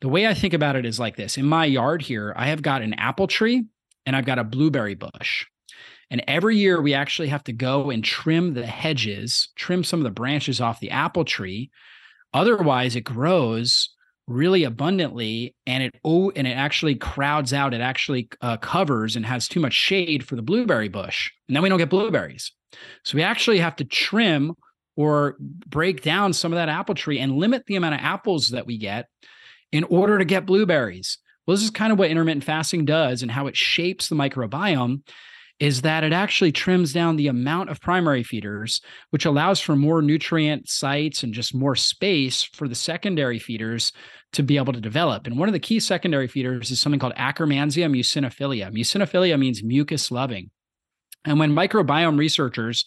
The 0.00 0.08
way 0.08 0.26
I 0.26 0.34
think 0.34 0.54
about 0.54 0.76
it 0.76 0.86
is 0.86 0.98
like 0.98 1.16
this. 1.16 1.38
In 1.38 1.46
my 1.46 1.64
yard 1.64 2.02
here, 2.02 2.32
I 2.36 2.48
have 2.48 2.62
got 2.62 2.82
an 2.82 2.94
apple 2.94 3.26
tree 3.26 3.64
and 4.06 4.14
I've 4.16 4.26
got 4.26 4.38
a 4.38 4.44
blueberry 4.44 4.94
bush. 4.94 5.44
And 6.10 6.24
every 6.26 6.56
year 6.56 6.80
we 6.80 6.94
actually 6.94 7.28
have 7.28 7.44
to 7.44 7.52
go 7.52 7.90
and 7.90 8.02
trim 8.02 8.54
the 8.54 8.66
hedges, 8.66 9.48
trim 9.56 9.84
some 9.84 10.00
of 10.00 10.04
the 10.04 10.10
branches 10.10 10.60
off 10.60 10.80
the 10.80 10.90
apple 10.90 11.24
tree. 11.24 11.70
Otherwise, 12.32 12.96
it 12.96 13.02
grows 13.02 13.90
really 14.28 14.64
abundantly 14.64 15.54
and 15.66 15.82
it 15.82 15.94
oh 16.04 16.30
and 16.36 16.46
it 16.46 16.52
actually 16.52 16.94
crowds 16.94 17.54
out 17.54 17.72
it 17.72 17.80
actually 17.80 18.28
uh, 18.42 18.58
covers 18.58 19.16
and 19.16 19.24
has 19.24 19.48
too 19.48 19.58
much 19.58 19.72
shade 19.72 20.22
for 20.22 20.36
the 20.36 20.42
blueberry 20.42 20.88
bush 20.88 21.30
and 21.48 21.56
then 21.56 21.62
we 21.62 21.68
don't 21.70 21.78
get 21.78 21.88
blueberries 21.88 22.52
so 23.04 23.16
we 23.16 23.22
actually 23.22 23.58
have 23.58 23.76
to 23.76 23.84
trim 23.84 24.54
or 24.96 25.36
break 25.66 26.02
down 26.02 26.32
some 26.32 26.52
of 26.52 26.56
that 26.56 26.68
apple 26.68 26.94
tree 26.94 27.18
and 27.18 27.36
limit 27.36 27.64
the 27.66 27.76
amount 27.76 27.94
of 27.94 28.00
apples 28.00 28.48
that 28.48 28.66
we 28.66 28.78
get 28.78 29.06
in 29.72 29.84
order 29.84 30.18
to 30.18 30.24
get 30.24 30.46
blueberries 30.46 31.18
well, 31.48 31.56
this 31.56 31.64
is 31.64 31.70
kind 31.70 31.90
of 31.90 31.98
what 31.98 32.10
intermittent 32.10 32.44
fasting 32.44 32.84
does 32.84 33.22
and 33.22 33.30
how 33.30 33.46
it 33.46 33.56
shapes 33.56 34.08
the 34.08 34.14
microbiome 34.14 35.00
is 35.58 35.80
that 35.80 36.04
it 36.04 36.12
actually 36.12 36.52
trims 36.52 36.92
down 36.92 37.16
the 37.16 37.26
amount 37.26 37.70
of 37.70 37.80
primary 37.80 38.22
feeders, 38.22 38.82
which 39.10 39.24
allows 39.24 39.58
for 39.58 39.74
more 39.74 40.02
nutrient 40.02 40.68
sites 40.68 41.22
and 41.22 41.32
just 41.32 41.54
more 41.54 41.74
space 41.74 42.42
for 42.42 42.68
the 42.68 42.74
secondary 42.74 43.38
feeders 43.38 43.92
to 44.34 44.42
be 44.42 44.58
able 44.58 44.74
to 44.74 44.80
develop. 44.80 45.26
And 45.26 45.38
one 45.38 45.48
of 45.48 45.54
the 45.54 45.58
key 45.58 45.80
secondary 45.80 46.28
feeders 46.28 46.70
is 46.70 46.80
something 46.80 47.00
called 47.00 47.14
Akkermansia 47.14 47.90
mucinophilia. 47.90 48.70
Mucinophilia 48.70 49.38
means 49.38 49.64
mucus 49.64 50.10
loving. 50.10 50.50
And 51.28 51.38
when 51.38 51.52
microbiome 51.52 52.18
researchers, 52.18 52.84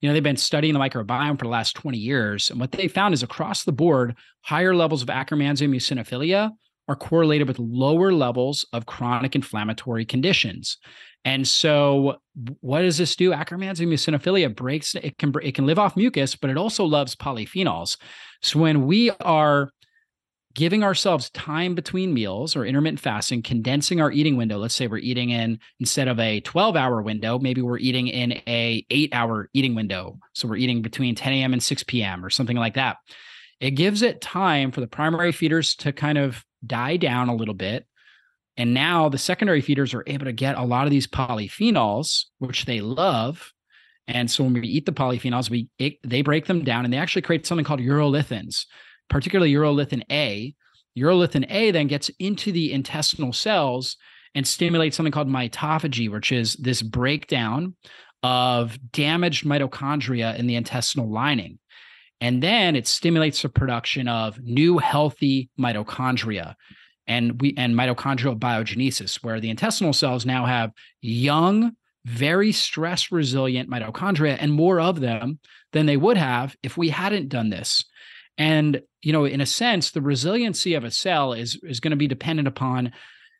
you 0.00 0.08
know, 0.08 0.12
they've 0.12 0.22
been 0.22 0.36
studying 0.36 0.74
the 0.74 0.80
microbiome 0.80 1.38
for 1.38 1.44
the 1.44 1.50
last 1.50 1.74
20 1.74 1.98
years, 1.98 2.50
and 2.50 2.60
what 2.60 2.72
they 2.72 2.86
found 2.88 3.14
is 3.14 3.22
across 3.22 3.64
the 3.64 3.72
board, 3.72 4.16
higher 4.42 4.74
levels 4.74 5.02
of 5.02 5.08
Akkermansia 5.08 5.68
mucinophilia 5.68 6.52
are 6.86 6.96
correlated 6.96 7.48
with 7.48 7.58
lower 7.58 8.12
levels 8.12 8.66
of 8.72 8.86
chronic 8.86 9.34
inflammatory 9.34 10.04
conditions. 10.04 10.78
And 11.24 11.46
so, 11.46 12.16
what 12.60 12.82
does 12.82 12.96
this 12.96 13.16
do? 13.16 13.32
Akkermansia 13.32 13.86
mucinophilia 13.86 14.54
breaks. 14.54 14.94
It 14.94 15.18
can 15.18 15.32
it 15.42 15.54
can 15.54 15.66
live 15.66 15.78
off 15.78 15.96
mucus, 15.96 16.36
but 16.36 16.48
it 16.48 16.56
also 16.56 16.84
loves 16.84 17.16
polyphenols. 17.16 17.96
So 18.40 18.60
when 18.60 18.86
we 18.86 19.10
are 19.20 19.70
giving 20.54 20.82
ourselves 20.82 21.30
time 21.30 21.74
between 21.74 22.14
meals 22.14 22.56
or 22.56 22.64
intermittent 22.64 23.00
fasting, 23.00 23.42
condensing 23.42 24.00
our 24.00 24.10
eating 24.10 24.36
window. 24.36 24.58
Let's 24.58 24.74
say 24.74 24.86
we're 24.86 24.98
eating 24.98 25.30
in 25.30 25.58
instead 25.78 26.08
of 26.08 26.18
a 26.18 26.40
12 26.40 26.76
hour 26.76 27.02
window, 27.02 27.38
maybe 27.38 27.62
we're 27.62 27.78
eating 27.78 28.08
in 28.08 28.32
a 28.46 28.84
eight 28.90 29.10
hour 29.12 29.48
eating 29.52 29.74
window. 29.74 30.18
So 30.34 30.48
we're 30.48 30.56
eating 30.56 30.82
between 30.82 31.14
10 31.14 31.32
a.m. 31.34 31.52
and 31.52 31.62
6 31.62 31.82
p.m. 31.84 32.24
or 32.24 32.30
something 32.30 32.56
like 32.56 32.74
that. 32.74 32.96
It 33.60 33.72
gives 33.72 34.02
it 34.02 34.20
time 34.20 34.70
for 34.70 34.80
the 34.80 34.86
primary 34.86 35.32
feeders 35.32 35.74
to 35.76 35.92
kind 35.92 36.18
of 36.18 36.44
die 36.66 36.96
down 36.96 37.28
a 37.28 37.34
little 37.36 37.54
bit. 37.54 37.86
And 38.56 38.74
now 38.74 39.08
the 39.08 39.18
secondary 39.18 39.60
feeders 39.60 39.94
are 39.94 40.04
able 40.06 40.24
to 40.24 40.32
get 40.32 40.56
a 40.56 40.64
lot 40.64 40.84
of 40.84 40.90
these 40.90 41.06
polyphenols, 41.06 42.24
which 42.38 42.64
they 42.64 42.80
love. 42.80 43.52
And 44.08 44.30
so 44.30 44.42
when 44.42 44.54
we 44.54 44.66
eat 44.66 44.86
the 44.86 44.92
polyphenols, 44.92 45.50
we 45.50 45.68
it, 45.78 45.98
they 46.02 46.22
break 46.22 46.46
them 46.46 46.64
down 46.64 46.84
and 46.84 46.92
they 46.92 46.98
actually 46.98 47.22
create 47.22 47.46
something 47.46 47.64
called 47.64 47.80
urolithins 47.80 48.64
particularly 49.08 49.52
urolithin 49.52 50.02
A. 50.10 50.54
Urolithin 50.96 51.46
A 51.50 51.70
then 51.70 51.86
gets 51.86 52.10
into 52.18 52.52
the 52.52 52.72
intestinal 52.72 53.32
cells 53.32 53.96
and 54.34 54.46
stimulates 54.46 54.96
something 54.96 55.12
called 55.12 55.28
mitophagy, 55.28 56.10
which 56.10 56.32
is 56.32 56.54
this 56.54 56.82
breakdown 56.82 57.74
of 58.22 58.78
damaged 58.92 59.44
mitochondria 59.44 60.36
in 60.38 60.46
the 60.46 60.56
intestinal 60.56 61.10
lining. 61.10 61.58
And 62.20 62.42
then 62.42 62.74
it 62.74 62.86
stimulates 62.86 63.42
the 63.42 63.48
production 63.48 64.08
of 64.08 64.40
new 64.42 64.78
healthy 64.78 65.50
mitochondria 65.58 66.54
and 67.06 67.40
we 67.40 67.54
and 67.56 67.74
mitochondrial 67.74 68.38
biogenesis, 68.38 69.22
where 69.24 69.40
the 69.40 69.50
intestinal 69.50 69.92
cells 69.92 70.26
now 70.26 70.44
have 70.44 70.72
young, 71.00 71.72
very 72.04 72.52
stress 72.52 73.10
resilient 73.10 73.70
mitochondria 73.70 74.36
and 74.38 74.52
more 74.52 74.80
of 74.80 75.00
them 75.00 75.38
than 75.72 75.86
they 75.86 75.96
would 75.96 76.16
have 76.16 76.54
if 76.62 76.76
we 76.76 76.90
hadn't 76.90 77.28
done 77.28 77.50
this. 77.50 77.84
And 78.36 78.82
you 79.02 79.12
know, 79.12 79.24
in 79.24 79.40
a 79.40 79.46
sense, 79.46 79.90
the 79.90 80.02
resiliency 80.02 80.74
of 80.74 80.84
a 80.84 80.90
cell 80.90 81.32
is 81.32 81.58
is 81.62 81.80
going 81.80 81.92
to 81.92 81.96
be 81.96 82.08
dependent 82.08 82.48
upon 82.48 82.92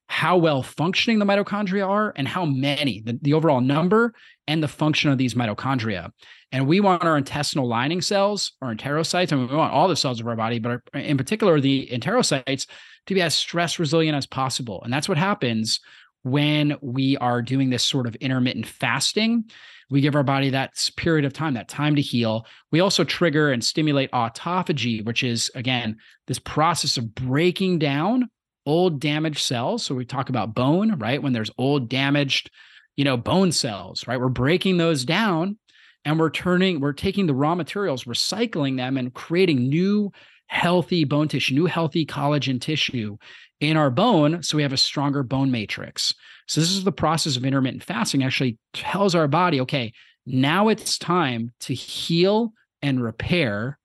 how 0.09 0.39
well 0.39 0.63
functioning 0.63 1.19
the 1.19 1.25
mitochondria 1.27 1.87
are 1.87 2.15
and 2.17 2.27
how 2.27 2.45
many, 2.47 3.03
the, 3.05 3.19
the 3.21 3.35
overall 3.35 3.61
number 3.61 4.15
and 4.47 4.63
the 4.63 4.69
function 4.69 5.11
of 5.11 5.19
these 5.19 5.35
mitochondria. 5.35 6.11
And 6.51 6.67
we 6.67 6.81
want 6.81 7.05
our 7.05 7.19
intestinal 7.19 7.69
lining 7.69 8.01
cells, 8.01 8.53
our 8.63 8.75
enterocytes, 8.75 9.33
and 9.33 9.49
we 9.49 9.55
want 9.55 9.75
all 9.75 9.87
the 9.87 9.97
cells 9.97 10.19
of 10.19 10.27
our 10.27 10.35
body, 10.35 10.59
but 10.59 10.81
in 10.95 11.19
particular 11.19 11.61
the 11.61 11.89
enterocytes, 11.93 12.67
to 13.07 13.15
be 13.15 13.21
as 13.21 13.35
stress 13.35 13.79
resilient 13.79 14.17
as 14.17 14.27
possible. 14.27 14.83
And 14.83 14.93
that's 14.93 15.09
what 15.09 15.19
happens 15.19 15.81
when 16.23 16.77
we 16.81 17.17
are 17.19 17.43
doing 17.43 17.71
this 17.71 17.85
sort 17.85 18.07
of 18.07 18.15
intermittent 18.17 18.67
fasting 18.67 19.45
we 19.91 20.01
give 20.01 20.15
our 20.15 20.23
body 20.23 20.51
that 20.51 20.73
period 20.97 21.25
of 21.25 21.33
time, 21.33 21.55
that 21.55 21.69
time 21.69 21.97
to 21.97 22.03
heal. 22.03 22.47
We 22.71 22.81
also 22.81 23.05
trigger 23.05 23.51
and 23.51 23.65
stimulate 23.65 24.11
autophagy, 24.13 25.05
which 25.05 25.23
is, 25.23 25.51
again, 25.55 25.97
this 26.27 26.39
process 26.39 26.97
of 26.97 27.15
breaking 27.15 27.79
down 27.79 28.29
old 28.67 29.01
damaged 29.01 29.41
cells. 29.41 29.85
So 29.85 29.95
we 29.95 30.05
talk 30.05 30.29
about 30.29 30.55
bone, 30.55 30.99
right? 30.99 31.23
When 31.23 31.33
there's 31.33 31.51
old 31.57 31.89
damaged, 31.89 32.51
you 32.97 33.05
know, 33.05 33.17
bone 33.17 33.51
cells, 33.51 34.07
right? 34.07 34.21
We're 34.21 34.29
breaking 34.29 34.77
those 34.77 35.05
down 35.05 35.59
and 36.05 36.19
we're 36.19 36.31
turning, 36.31 36.81
we're 36.81 36.93
taking 36.93 37.27
the 37.27 37.35
raw 37.35 37.55
materials, 37.55 38.05
recycling 38.05 38.77
them 38.77 38.99
and 38.99 39.15
creating 39.15 39.69
new 39.69 40.13
healthy 40.49 41.05
bone 41.05 41.29
tissue, 41.29 41.55
new 41.55 41.67
healthy 41.67 42.05
collagen 42.05 42.61
tissue 42.61 43.17
in 43.61 43.77
our 43.77 43.91
bone 43.91 44.43
so 44.43 44.57
we 44.57 44.63
have 44.63 44.73
a 44.73 44.79
stronger 44.79 45.23
bone 45.23 45.51
matrix. 45.51 46.15
So 46.49 46.61
this 46.61 46.71
is 46.71 46.85
the 46.85 46.93
process 46.93 47.37
of 47.37 47.45
intermittent 47.45 47.85
fasting 47.85 48.25
actually 48.25 48.59
tells 48.73 49.15
our 49.15 49.29
body, 49.29 49.61
okay, 49.61 49.93
now 50.27 50.69
it's 50.69 50.99
time 50.99 51.53
to 51.61 51.75
heal 51.75 52.53
and 52.83 53.03
repair 53.03 53.79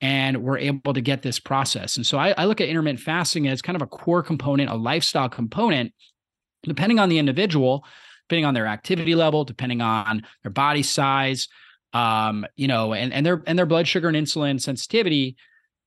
and 0.00 0.42
we're 0.42 0.58
able 0.58 0.94
to 0.94 1.00
get 1.00 1.22
this 1.22 1.38
process. 1.38 1.96
And 1.96 2.06
so 2.06 2.18
I, 2.18 2.30
I, 2.38 2.44
look 2.44 2.60
at 2.60 2.68
intermittent 2.68 3.00
fasting 3.00 3.48
as 3.48 3.60
kind 3.60 3.74
of 3.74 3.82
a 3.82 3.86
core 3.86 4.22
component, 4.22 4.70
a 4.70 4.76
lifestyle 4.76 5.28
component, 5.28 5.92
depending 6.62 7.00
on 7.00 7.08
the 7.08 7.18
individual, 7.18 7.84
depending 8.28 8.44
on 8.44 8.54
their 8.54 8.66
activity 8.66 9.14
level, 9.14 9.44
depending 9.44 9.80
on 9.80 10.24
their 10.44 10.52
body 10.52 10.84
size, 10.84 11.48
um, 11.94 12.46
you 12.54 12.68
know, 12.68 12.94
and, 12.94 13.12
and 13.12 13.26
their 13.26 13.42
and 13.46 13.58
their 13.58 13.66
blood 13.66 13.88
sugar 13.88 14.08
and 14.08 14.16
insulin 14.16 14.60
sensitivity 14.60 15.36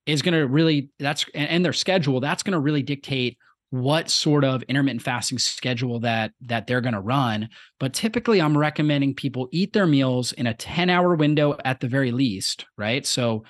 is 0.04 0.20
going 0.20 0.34
to 0.34 0.46
really 0.46 0.90
that's 0.98 1.24
and 1.32 1.64
their 1.64 1.72
schedule 1.72 2.18
that's 2.18 2.42
going 2.42 2.52
to 2.52 2.58
really 2.58 2.82
dictate 2.82 3.38
what 3.72 4.10
sort 4.10 4.44
of 4.44 4.62
intermittent 4.64 5.00
fasting 5.00 5.38
schedule 5.38 5.98
that 5.98 6.32
that 6.42 6.66
they're 6.66 6.82
going 6.82 6.92
to 6.92 7.00
run. 7.00 7.48
But 7.80 7.94
typically 7.94 8.38
i'm 8.38 8.56
recommending 8.56 9.14
people 9.14 9.48
eat 9.50 9.72
their 9.72 9.86
meals 9.86 10.32
in 10.32 10.46
a 10.46 10.52
10 10.52 10.90
hour 10.90 11.14
window 11.14 11.56
at 11.64 11.80
the 11.80 11.88
very 11.88 12.12
least 12.12 12.66
right? 12.76 13.06
So 13.06 13.44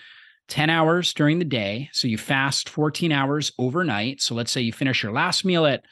10 0.47 0.71
hours 0.71 1.13
during 1.13 1.41
the 1.41 1.45
day. 1.45 1.91
So 1.93 2.07
you 2.07 2.19
fast 2.19 2.69
14 2.69 3.11
hours 3.11 3.51
overnight. 3.59 4.21
So 4.21 4.37
let's 4.37 4.53
say 4.53 4.61
you 4.61 4.73
finish 4.73 5.03
your 5.03 5.13
last 5.13 5.45
meal 5.45 5.67
at 5.67 5.85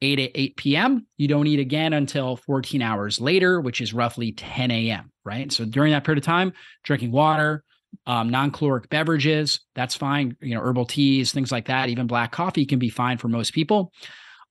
8 0.00 0.20
at 0.20 0.30
8 0.32 0.56
p.m 0.56 1.06
you 1.16 1.26
don't 1.26 1.48
eat 1.48 1.60
again 1.60 1.92
until 1.92 2.36
14 2.36 2.82
hours 2.82 3.20
later 3.20 3.60
which 3.60 3.80
is 3.80 3.92
roughly 3.92 4.30
10 4.30 4.70
a.m 4.70 5.10
right? 5.24 5.50
So 5.50 5.64
during 5.64 5.90
that 5.90 6.04
period 6.04 6.18
of 6.18 6.24
time 6.24 6.52
drinking 6.84 7.10
water 7.10 7.64
um, 8.06 8.30
non-caloric 8.30 8.88
beverages 8.88 9.60
that's 9.74 9.94
fine 9.94 10.36
you 10.40 10.54
know 10.54 10.60
herbal 10.60 10.86
teas 10.86 11.32
things 11.32 11.52
like 11.52 11.66
that 11.66 11.88
even 11.88 12.06
black 12.06 12.32
coffee 12.32 12.66
can 12.66 12.78
be 12.78 12.90
fine 12.90 13.18
for 13.18 13.28
most 13.28 13.52
people. 13.52 13.92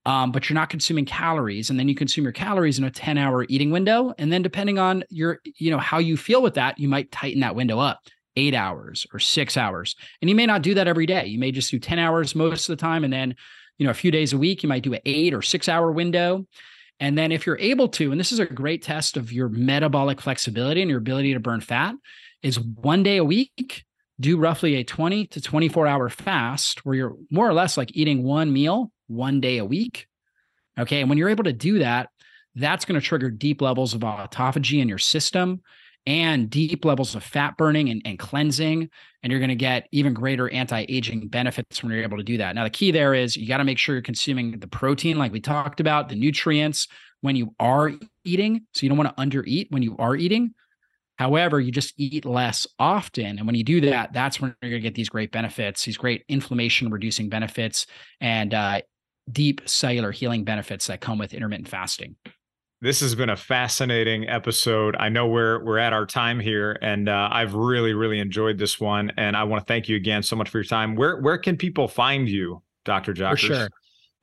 Um, 0.03 0.31
but 0.31 0.49
you're 0.49 0.55
not 0.55 0.69
consuming 0.69 1.05
calories 1.05 1.69
and 1.69 1.77
then 1.77 1.87
you 1.87 1.93
consume 1.93 2.23
your 2.23 2.31
calories 2.31 2.79
in 2.79 2.85
a 2.85 2.89
10 2.89 3.19
hour 3.19 3.45
eating 3.49 3.69
window 3.69 4.15
and 4.17 4.33
then 4.33 4.41
depending 4.41 4.79
on 4.79 5.03
your 5.09 5.39
you 5.59 5.69
know 5.69 5.77
how 5.77 5.99
you 5.99 6.17
feel 6.17 6.41
with 6.41 6.55
that 6.55 6.79
you 6.79 6.87
might 6.87 7.11
tighten 7.11 7.41
that 7.41 7.55
window 7.55 7.77
up 7.77 7.99
eight 8.35 8.55
hours 8.55 9.05
or 9.13 9.19
six 9.19 9.57
hours. 9.57 9.95
And 10.21 10.29
you 10.29 10.35
may 10.35 10.45
not 10.45 10.63
do 10.63 10.73
that 10.73 10.87
every 10.87 11.05
day. 11.05 11.27
You 11.27 11.37
may 11.37 11.51
just 11.51 11.69
do 11.69 11.77
10 11.77 11.99
hours 11.99 12.33
most 12.33 12.67
of 12.67 12.77
the 12.77 12.81
time 12.81 13.03
and 13.03 13.13
then 13.13 13.35
you 13.77 13.85
know 13.85 13.91
a 13.91 13.95
few 13.95 14.11
days 14.11 14.33
a 14.33 14.37
week 14.37 14.63
you 14.63 14.69
might 14.69 14.83
do 14.83 14.93
an 14.93 15.01
eight 15.05 15.33
or 15.33 15.41
six 15.41 15.69
hour 15.69 15.91
window. 15.91 16.47
And 16.99 17.17
then 17.17 17.31
if 17.31 17.45
you're 17.45 17.59
able 17.59 17.89
to 17.89 18.11
and 18.11 18.19
this 18.19 18.31
is 18.31 18.39
a 18.39 18.45
great 18.45 18.81
test 18.81 19.17
of 19.17 19.31
your 19.31 19.49
metabolic 19.49 20.19
flexibility 20.19 20.81
and 20.81 20.89
your 20.89 20.99
ability 20.99 21.33
to 21.33 21.39
burn 21.39 21.61
fat 21.61 21.93
is 22.43 22.59
one 22.59 23.03
day 23.03 23.17
a 23.17 23.23
week, 23.23 23.83
do 24.19 24.37
roughly 24.37 24.75
a 24.75 24.83
20 24.83 25.27
to 25.27 25.41
24 25.41 25.87
hour 25.87 26.09
fast 26.09 26.85
where 26.85 26.95
you're 26.95 27.15
more 27.29 27.47
or 27.47 27.53
less 27.53 27.77
like 27.77 27.95
eating 27.95 28.23
one 28.23 28.53
meal 28.53 28.91
one 29.07 29.41
day 29.41 29.57
a 29.57 29.65
week. 29.65 30.07
Okay. 30.77 31.01
And 31.01 31.09
when 31.09 31.17
you're 31.17 31.29
able 31.29 31.43
to 31.43 31.53
do 31.53 31.79
that, 31.79 32.09
that's 32.55 32.85
going 32.85 32.99
to 32.99 33.05
trigger 33.05 33.29
deep 33.29 33.61
levels 33.61 33.93
of 33.93 34.01
autophagy 34.01 34.81
in 34.81 34.89
your 34.89 34.97
system 34.97 35.61
and 36.05 36.49
deep 36.49 36.83
levels 36.83 37.15
of 37.15 37.23
fat 37.23 37.57
burning 37.57 37.89
and, 37.89 38.01
and 38.05 38.17
cleansing. 38.17 38.89
And 39.21 39.31
you're 39.31 39.39
going 39.39 39.49
to 39.49 39.55
get 39.55 39.87
even 39.91 40.13
greater 40.13 40.49
anti 40.49 40.85
aging 40.89 41.27
benefits 41.27 41.81
when 41.81 41.91
you're 41.91 42.03
able 42.03 42.17
to 42.17 42.23
do 42.23 42.37
that. 42.37 42.55
Now, 42.55 42.63
the 42.63 42.69
key 42.69 42.91
there 42.91 43.13
is 43.13 43.37
you 43.37 43.47
got 43.47 43.57
to 43.57 43.63
make 43.63 43.77
sure 43.77 43.95
you're 43.95 44.01
consuming 44.01 44.59
the 44.59 44.67
protein, 44.67 45.17
like 45.17 45.31
we 45.31 45.39
talked 45.39 45.79
about, 45.79 46.09
the 46.09 46.15
nutrients 46.15 46.87
when 47.21 47.35
you 47.35 47.53
are 47.59 47.91
eating. 48.25 48.65
So 48.73 48.83
you 48.83 48.89
don't 48.89 48.97
want 48.97 49.15
to 49.15 49.21
undereat 49.21 49.71
when 49.71 49.83
you 49.83 49.95
are 49.97 50.15
eating. 50.15 50.53
However, 51.21 51.59
you 51.59 51.71
just 51.71 51.93
eat 51.97 52.25
less 52.25 52.65
often. 52.79 53.37
And 53.37 53.45
when 53.45 53.53
you 53.53 53.63
do 53.63 53.79
that, 53.81 54.11
that's 54.11 54.41
when 54.41 54.55
you're 54.59 54.71
going 54.71 54.81
to 54.81 54.87
get 54.87 54.95
these 54.95 55.07
great 55.07 55.31
benefits, 55.31 55.85
these 55.85 55.95
great 55.95 56.25
inflammation 56.29 56.89
reducing 56.89 57.29
benefits, 57.29 57.85
and 58.21 58.55
uh, 58.55 58.81
deep 59.31 59.61
cellular 59.69 60.11
healing 60.11 60.43
benefits 60.43 60.87
that 60.87 60.99
come 60.99 61.19
with 61.19 61.35
intermittent 61.35 61.67
fasting. 61.67 62.15
This 62.81 63.01
has 63.01 63.13
been 63.13 63.29
a 63.29 63.37
fascinating 63.37 64.27
episode. 64.27 64.95
I 64.97 65.09
know 65.09 65.27
we're 65.27 65.63
we're 65.63 65.77
at 65.77 65.93
our 65.93 66.07
time 66.07 66.39
here, 66.39 66.79
and 66.81 67.07
uh, 67.07 67.29
I've 67.31 67.53
really 67.53 67.93
really 67.93 68.17
enjoyed 68.17 68.57
this 68.57 68.79
one. 68.79 69.11
And 69.15 69.37
I 69.37 69.43
want 69.43 69.61
to 69.61 69.71
thank 69.71 69.87
you 69.87 69.97
again 69.97 70.23
so 70.23 70.35
much 70.35 70.49
for 70.49 70.57
your 70.57 70.65
time. 70.65 70.95
Where 70.95 71.21
where 71.21 71.37
can 71.37 71.55
people 71.55 71.87
find 71.87 72.27
you, 72.27 72.63
Doctor 72.83 73.13
Jockers? 73.13 73.41
For 73.41 73.53
sure. 73.53 73.69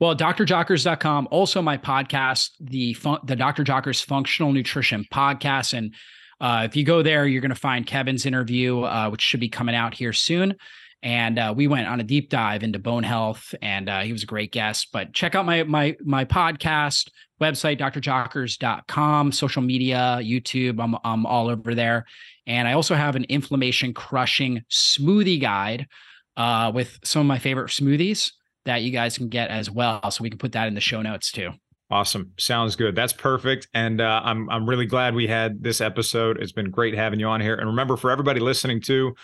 Well, 0.01 0.17
drjockers.com, 0.17 1.29
also 1.31 1.61
my 1.61 1.77
podcast, 1.77 2.49
the 2.59 2.93
fun- 2.95 3.21
the 3.23 3.37
Dr. 3.37 3.63
Jockers 3.63 4.03
Functional 4.03 4.51
Nutrition 4.51 5.05
Podcast, 5.09 5.73
and 5.73 5.93
uh, 6.39 6.63
if 6.65 6.75
you 6.75 6.83
go 6.83 7.03
there, 7.03 7.25
you're 7.25 7.41
going 7.41 7.49
to 7.49 7.55
find 7.55 7.85
Kevin's 7.85 8.25
interview, 8.25 8.81
uh, 8.81 9.09
which 9.09 9.21
should 9.21 9.39
be 9.39 9.49
coming 9.49 9.75
out 9.75 9.93
here 9.93 10.13
soon. 10.13 10.55
And 11.01 11.39
uh, 11.39 11.53
we 11.55 11.67
went 11.67 11.87
on 11.87 11.99
a 11.99 12.03
deep 12.03 12.29
dive 12.29 12.61
into 12.61 12.77
bone 12.77 13.03
health, 13.03 13.55
and 13.61 13.87
uh, 13.87 14.01
he 14.01 14.11
was 14.11 14.23
a 14.23 14.25
great 14.25 14.51
guest. 14.51 14.89
But 14.91 15.13
check 15.13 15.33
out 15.33 15.45
my 15.45 15.63
my 15.63 15.95
my 16.03 16.25
podcast 16.25 17.09
website, 17.41 17.79
drjockers.com, 17.79 19.31
social 19.31 19.61
media, 19.61 20.19
YouTube. 20.21 20.83
I'm 20.83 20.97
I'm 21.05 21.25
all 21.25 21.47
over 21.47 21.73
there, 21.73 22.05
and 22.45 22.67
I 22.67 22.73
also 22.73 22.95
have 22.95 23.15
an 23.15 23.25
inflammation 23.29 23.93
crushing 23.93 24.63
smoothie 24.69 25.39
guide 25.39 25.87
uh, 26.35 26.71
with 26.73 26.99
some 27.03 27.21
of 27.21 27.27
my 27.27 27.39
favorite 27.39 27.69
smoothies 27.69 28.31
that 28.65 28.81
you 28.81 28.91
guys 28.91 29.17
can 29.17 29.29
get 29.29 29.49
as 29.51 29.71
well. 29.71 30.11
So 30.11 30.21
we 30.21 30.29
can 30.29 30.37
put 30.39 30.51
that 30.51 30.67
in 30.67 30.73
the 30.73 30.81
show 30.81 31.01
notes 31.01 31.31
too. 31.31 31.51
Awesome. 31.91 32.31
Sounds 32.37 32.75
good. 32.75 32.95
That's 32.95 33.13
perfect. 33.13 33.67
And 33.73 33.99
uh, 33.99 34.21
I'm 34.23 34.47
I'm 34.49 34.69
really 34.69 34.85
glad 34.85 35.15
we 35.15 35.25
had 35.27 35.63
this 35.63 35.81
episode. 35.81 36.39
It's 36.39 36.51
been 36.51 36.69
great 36.69 36.93
having 36.93 37.19
you 37.19 37.27
on 37.27 37.41
here. 37.41 37.55
And 37.55 37.67
remember, 37.67 37.97
for 37.97 38.11
everybody 38.11 38.39
listening 38.39 38.79
to, 38.81 39.15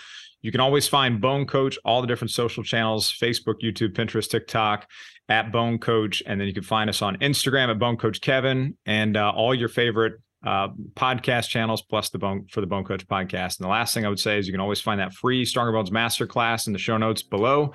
You 0.41 0.51
can 0.51 0.61
always 0.61 0.87
find 0.87 1.19
Bone 1.19 1.45
Coach, 1.47 1.77
all 1.85 2.01
the 2.01 2.07
different 2.07 2.31
social 2.31 2.63
channels 2.63 3.11
Facebook, 3.11 3.55
YouTube, 3.63 3.93
Pinterest, 3.93 4.29
TikTok 4.29 4.87
at 5.27 5.51
Bone 5.51 5.79
Coach. 5.79 6.21
And 6.27 6.39
then 6.39 6.47
you 6.47 6.53
can 6.53 6.63
find 6.63 6.87
us 6.89 7.01
on 7.01 7.17
Instagram 7.17 7.69
at 7.69 7.79
Bone 7.79 7.97
Coach 7.97 8.21
Kevin 8.21 8.77
and 8.85 9.17
uh, 9.17 9.31
all 9.35 9.55
your 9.55 9.69
favorite 9.69 10.21
uh, 10.45 10.67
podcast 10.93 11.49
channels 11.49 11.81
plus 11.81 12.09
the 12.09 12.19
bone 12.19 12.45
for 12.51 12.61
the 12.61 12.67
bone 12.67 12.83
coach 12.83 13.07
podcast 13.07 13.57
and 13.57 13.65
the 13.65 13.67
last 13.67 13.95
thing 13.95 14.05
i 14.05 14.09
would 14.09 14.19
say 14.19 14.37
is 14.37 14.45
you 14.45 14.53
can 14.53 14.61
always 14.61 14.79
find 14.79 14.99
that 14.99 15.11
free 15.11 15.43
stronger 15.43 15.71
bones 15.71 15.89
masterclass 15.89 16.67
in 16.67 16.73
the 16.73 16.77
show 16.77 16.97
notes 16.97 17.23
below 17.23 17.73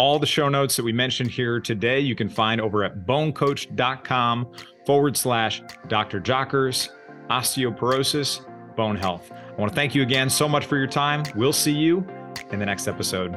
all 0.00 0.18
the 0.18 0.26
show 0.26 0.48
notes 0.48 0.76
that 0.76 0.82
we 0.82 0.92
mentioned 0.92 1.30
here 1.30 1.60
today 1.60 2.00
you 2.00 2.14
can 2.14 2.28
find 2.28 2.58
over 2.58 2.82
at 2.84 3.06
bonecoach.com 3.06 4.50
forward 4.86 5.14
slash 5.14 5.62
dr 5.88 6.20
jockers 6.22 6.88
osteoporosis 7.28 8.40
bone 8.76 8.96
health. 8.96 9.30
I 9.30 9.60
want 9.60 9.70
to 9.70 9.76
thank 9.76 9.94
you 9.94 10.00
again 10.00 10.30
so 10.30 10.48
much 10.48 10.64
for 10.64 10.78
your 10.78 10.86
time. 10.86 11.22
We'll 11.36 11.52
see 11.52 11.72
you 11.72 11.98
in 12.50 12.58
the 12.58 12.64
next 12.64 12.88
episode 12.88 13.36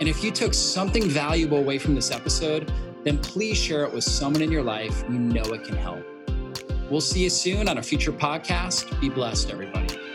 And 0.00 0.08
if 0.08 0.22
you 0.22 0.30
took 0.30 0.54
something 0.54 1.08
valuable 1.08 1.58
away 1.58 1.78
from 1.78 1.94
this 1.94 2.10
episode, 2.10 2.72
then 3.04 3.18
please 3.18 3.56
share 3.56 3.84
it 3.84 3.92
with 3.92 4.04
someone 4.04 4.42
in 4.42 4.50
your 4.50 4.62
life 4.62 5.04
you 5.08 5.18
know 5.18 5.44
it 5.44 5.64
can 5.64 5.76
help. 5.76 6.04
We'll 6.90 7.00
see 7.00 7.24
you 7.24 7.30
soon 7.30 7.68
on 7.68 7.78
a 7.78 7.82
future 7.82 8.12
podcast. 8.12 9.00
Be 9.00 9.08
blessed, 9.08 9.50
everybody. 9.50 10.05